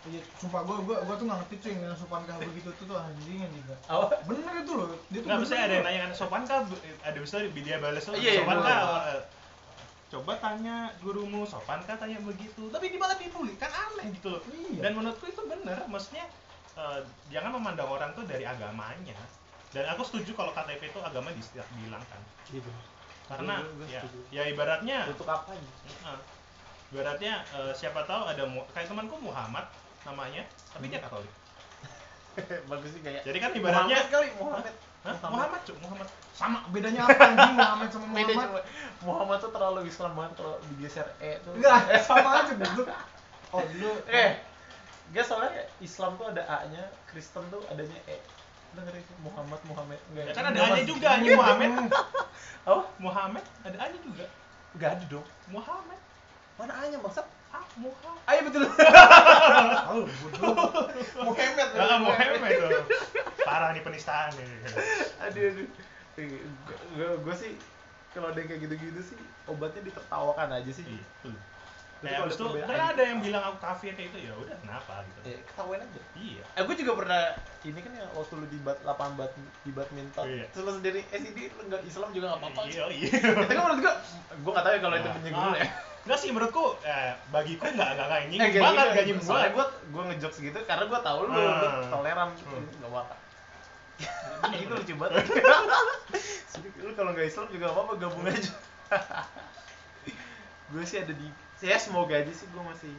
Iya, 0.08 0.22
sumpah 0.40 0.64
gue 0.64 0.78
gue 0.88 0.96
gue 0.96 1.16
tuh 1.20 1.26
nggak 1.28 1.40
ngerti 1.44 1.56
cuy 1.60 1.74
yang 1.76 1.98
sopan 2.00 2.24
kah 2.24 2.40
begitu 2.40 2.72
tuh 2.80 2.86
tuh 2.88 2.96
anjing 2.96 3.44
anjing 3.44 3.64
gak. 3.68 3.80
apa? 3.92 4.16
Bener 4.32 4.54
itu 4.64 4.74
loh, 4.80 4.88
dia 5.12 5.20
tuh 5.20 5.28
nggak 5.28 5.40
maksudnya 5.44 5.64
ada 5.68 5.74
yang 5.76 5.86
nanya 5.86 6.00
kan 6.08 6.12
sopan 6.16 6.42
kah? 6.48 6.60
Ada 7.04 7.18
bisa 7.20 7.36
dia 7.52 7.78
balas 7.84 8.04
tuh 8.08 8.16
Iya, 8.16 8.32
iya, 8.32 8.42
sopan 8.48 8.58
kah? 8.64 8.80
Eh, 9.12 9.22
coba 10.16 10.32
tanya 10.40 10.76
gurumu 11.04 11.44
sopan 11.44 11.80
kah? 11.84 12.00
Tanya 12.00 12.18
begitu. 12.24 12.64
Tapi 12.72 12.86
di 12.96 12.98
malah 12.98 13.20
dibully 13.20 13.60
kan 13.60 13.72
aneh 13.76 14.08
gitu 14.16 14.28
loh. 14.32 14.42
Iya. 14.48 14.80
dan 14.88 14.92
menurutku 14.96 15.26
itu 15.28 15.42
bener 15.44 15.84
maksudnya 15.92 16.26
eh, 16.80 17.00
jangan 17.28 17.52
memandang 17.60 17.92
orang 17.92 18.16
tuh 18.16 18.24
dari 18.24 18.48
agamanya. 18.48 19.20
Dan 19.70 19.86
aku 19.86 20.02
setuju 20.02 20.34
kalau 20.34 20.56
KTP 20.56 20.96
itu 20.96 21.00
agama 21.04 21.30
di 21.30 21.44
dihilangkan 21.46 22.22
gitu 22.50 22.72
karena 23.30 23.62
gua 23.62 23.86
ya, 23.86 24.02
ya 24.34 24.44
ibaratnya 24.50 25.06
untuk 25.06 25.30
apa 25.30 25.54
ya 25.54 25.62
eh, 26.10 26.20
ibaratnya 26.90 27.34
eh, 27.54 27.74
siapa 27.78 28.02
tahu 28.10 28.26
ada 28.26 28.42
kayak 28.74 28.90
temanku 28.90 29.22
Muhammad 29.22 29.70
namanya 30.04 30.44
tapi 30.72 30.86
dia 30.88 31.00
Katolik 31.02 31.34
bagus 32.72 32.90
sih 32.96 33.02
kayak 33.04 33.22
jadi 33.28 33.38
kan 33.40 33.52
ibaratnya 33.52 33.98
Muhammad 34.00 34.12
kali 34.12 34.28
Muhammad 34.40 34.76
Hah? 35.00 35.16
Muhammad 35.32 35.62
cuk 35.64 35.78
Muhammad 35.80 36.08
Sama 36.36 36.60
bedanya 36.76 37.08
apa 37.08 37.24
anjing 37.24 37.56
Muhammad 37.64 37.88
sama 37.88 38.06
beda 38.12 38.34
Muhammad? 38.36 38.44
cuma 38.52 38.60
Muhammad 39.08 39.38
tuh 39.40 39.52
terlalu 39.56 39.82
Islam 39.88 40.12
banget 40.12 40.34
kalau 40.36 40.56
digeser 40.68 41.08
E 41.24 41.32
tuh 41.40 41.52
Enggak, 41.56 41.80
sama 42.08 42.30
aja 42.44 42.52
dulu. 42.52 42.84
Oh, 43.56 43.64
dulu 43.64 43.92
eh 44.12 44.44
Gak 45.10 45.24
soalnya 45.24 45.66
Islam 45.80 46.20
tuh 46.20 46.28
ada 46.30 46.44
A-nya, 46.46 46.84
Kristen 47.08 47.42
tuh 47.50 47.64
adanya 47.72 47.96
E. 48.06 48.20
Ngerti 48.76 49.02
sih? 49.02 49.16
Muhammad, 49.26 49.58
Muhammad. 49.66 49.98
Enggak. 50.12 50.26
ya 50.30 50.34
kan 50.36 50.46
ada 50.52 50.60
A-nya 50.68 50.84
juga 50.86 51.10
nih 51.18 51.30
Muhammad 51.34 51.70
Apa? 52.68 52.84
Muhammad 53.00 53.44
ada 53.64 53.78
A-nya 53.80 54.00
juga 54.04 54.26
Enggak 54.76 54.90
ada 55.00 55.06
dong. 55.08 55.28
Muhammad 55.48 56.00
Mana 56.60 56.74
A-nya 56.76 57.00
maksud? 57.00 57.24
ah 57.50 57.66
Muhammad 57.76 58.22
Ayo 58.28 58.42
betul. 58.46 58.62
Tahu, 58.70 60.02
bodoh. 60.06 60.54
Muhammad. 61.24 61.68
ah 61.74 61.98
Muhammad 61.98 62.52
tuh 62.54 62.84
parah 63.42 63.70
nih 63.72 63.82
penistaan 63.82 64.30
nih 64.36 64.46
aduh 65.20 65.44
aduh. 65.50 65.68
Gue 66.94 67.10
gue 67.18 67.36
sih 67.36 67.52
kalau 68.12 68.30
ada 68.30 68.38
yang 68.38 68.50
kayak 68.50 68.62
gitu-gitu 68.68 69.02
sih 69.04 69.18
obatnya 69.46 69.82
ditertawakan 69.84 70.50
aja 70.52 70.72
sih. 70.72 70.86
Iya, 70.86 71.02
betul. 71.02 71.34
Tapi 72.00 72.06
Kayak 72.06 72.16
kalau 72.16 72.26
abis 72.26 72.36
itu 72.38 72.46
ternyata 72.64 72.86
ada 72.90 73.04
yang 73.04 73.20
bilang 73.20 73.44
aku 73.44 73.58
kafir 73.60 73.92
kayak 73.92 74.08
itu 74.08 74.20
ya 74.22 74.34
udah 74.34 74.56
kenapa 74.58 74.94
gitu 75.04 75.20
Eh, 75.26 75.40
ketahuan 75.44 75.80
aja. 75.80 76.02
iya 76.16 76.44
Eh, 76.54 76.62
gue 76.64 76.76
juga 76.78 76.92
pernah 76.96 77.22
ini 77.62 77.80
kan 77.82 77.92
ya 77.92 78.06
waktu 78.14 78.34
lu 78.36 78.48
di 78.48 78.60
bat 78.62 78.78
lapangan 78.84 79.14
bat 79.18 79.32
di 79.36 79.72
badminton. 79.74 80.24
Iya. 80.24 80.46
Terus 80.50 80.64
lu 80.64 80.72
sendiri 80.76 81.02
eh 81.04 81.20
sih 81.20 81.32
lu 81.50 81.62
enggak 81.62 81.82
Islam 81.84 82.10
juga 82.14 82.26
enggak 82.30 82.42
apa-apa. 82.46 82.62
iya 82.68 82.84
iya 82.88 83.10
Itu 83.36 83.50
kan 83.50 83.64
menurut 83.66 83.80
gua 83.82 83.94
gua 84.40 84.52
enggak 84.54 84.64
tahu 84.64 84.74
ya 84.74 84.80
kalau 84.80 84.96
itu 84.96 85.10
Nah, 85.10 85.42
ah. 85.42 85.56
ya. 85.58 85.68
Enggak 86.10 86.26
sih 86.26 86.34
menurutku 86.34 86.74
eh, 86.82 87.14
bagiku 87.30 87.70
enggak 87.70 87.94
enggak 87.94 88.08
enggak 88.10 88.22
nyinggung 88.26 88.42
Eh, 88.42 88.50
kayak 88.50 88.64
banget 88.66 88.74
gitu. 88.74 88.90
enggak 88.90 89.06
nyinggung 89.06 89.28
Soalnya 89.30 89.44
banget. 89.46 89.54
gua 89.54 89.66
gua 89.94 90.04
ngejokes 90.10 90.38
gitu 90.42 90.60
karena 90.66 90.84
gua 90.90 91.00
tahu 91.00 91.20
lu, 91.22 91.30
Ah. 91.30 91.46
lu 91.54 91.68
toleran 91.86 92.30
Hmm. 92.34 92.66
enggak 92.66 92.90
apa-apa. 92.90 93.16
itu 94.58 94.74
lucu 94.74 94.94
banget. 94.98 95.24
Lu 96.82 96.92
kalau 96.92 97.14
nggak 97.14 97.30
Islam 97.30 97.46
juga 97.48 97.66
apa-apa 97.70 97.94
gabung 97.96 98.26
aja. 98.26 98.52
gue 100.70 100.84
sih 100.84 100.98
ada 100.98 101.12
di 101.12 101.28
saya 101.56 101.78
semoga 101.78 102.14
aja 102.16 102.30
sih 102.30 102.46
gue 102.46 102.64
masih 102.64 102.94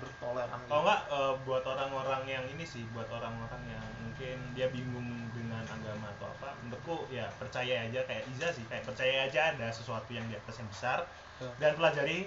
bertoleran 0.00 0.60
kalau 0.68 0.82
nggak 0.84 1.00
eh, 1.10 1.34
buat 1.46 1.64
orang-orang 1.66 2.22
yang 2.28 2.44
ini 2.50 2.64
sih 2.66 2.82
buat 2.92 3.06
orang-orang 3.10 3.62
yang 3.70 3.84
mungkin 4.02 4.36
dia 4.54 4.68
bingung 4.70 5.30
dengan 5.34 5.62
agama 5.66 6.10
atau 6.18 6.30
apa 6.38 6.54
menurutku 6.62 7.10
ya 7.10 7.26
percaya 7.38 7.86
aja 7.88 8.00
kayak 8.06 8.22
Iza 8.34 8.48
sih 8.54 8.64
kayak 8.70 8.86
percaya 8.86 9.26
aja 9.26 9.54
ada 9.54 9.68
sesuatu 9.74 10.10
yang 10.14 10.26
di 10.30 10.34
atas 10.38 10.58
yang 10.62 10.68
besar 10.70 10.98
Betul. 11.38 11.50
dan 11.58 11.72
pelajari 11.74 12.18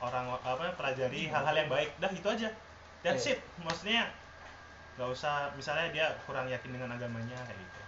orang 0.00 0.28
apa 0.44 0.76
pelajari 0.76 1.32
hal-hal 1.32 1.56
yang 1.56 1.70
baik. 1.72 1.90
Dah 1.96 2.12
itu 2.12 2.28
aja. 2.28 2.48
That's 3.00 3.24
Iya. 3.24 3.36
it. 3.36 3.40
Maksudnya 3.64 4.02
nggak 4.96 5.08
usah 5.12 5.52
misalnya 5.56 5.88
dia 5.92 6.06
kurang 6.28 6.48
yakin 6.48 6.68
dengan 6.72 6.92
agamanya 6.92 7.36
kayak 7.48 7.56
gitu. 7.56 7.80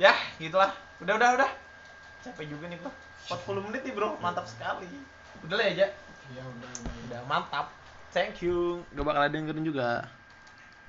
Ya 0.00 0.12
gitulah. 0.38 0.72
Udah 1.02 1.14
udah 1.18 1.30
udah. 1.38 1.50
Capek 2.22 2.46
juga 2.46 2.70
nih 2.70 2.78
bro 2.78 2.90
40 3.26 3.66
menit 3.66 3.82
nih 3.82 3.94
bro. 3.94 4.14
Mantap 4.22 4.46
sekali. 4.46 4.86
Udah 5.42 5.56
lah 5.58 5.66
ya 5.66 5.90
Iya 6.32 6.42
udah 6.48 6.70
udah. 6.72 6.94
udah. 7.06 7.20
Mantap. 7.28 7.66
Thank 8.12 8.40
you. 8.40 8.84
Gak 8.96 9.04
bakal 9.04 9.20
ada 9.24 9.32
yang 9.36 9.48
dengerin 9.48 9.64
juga 9.68 10.08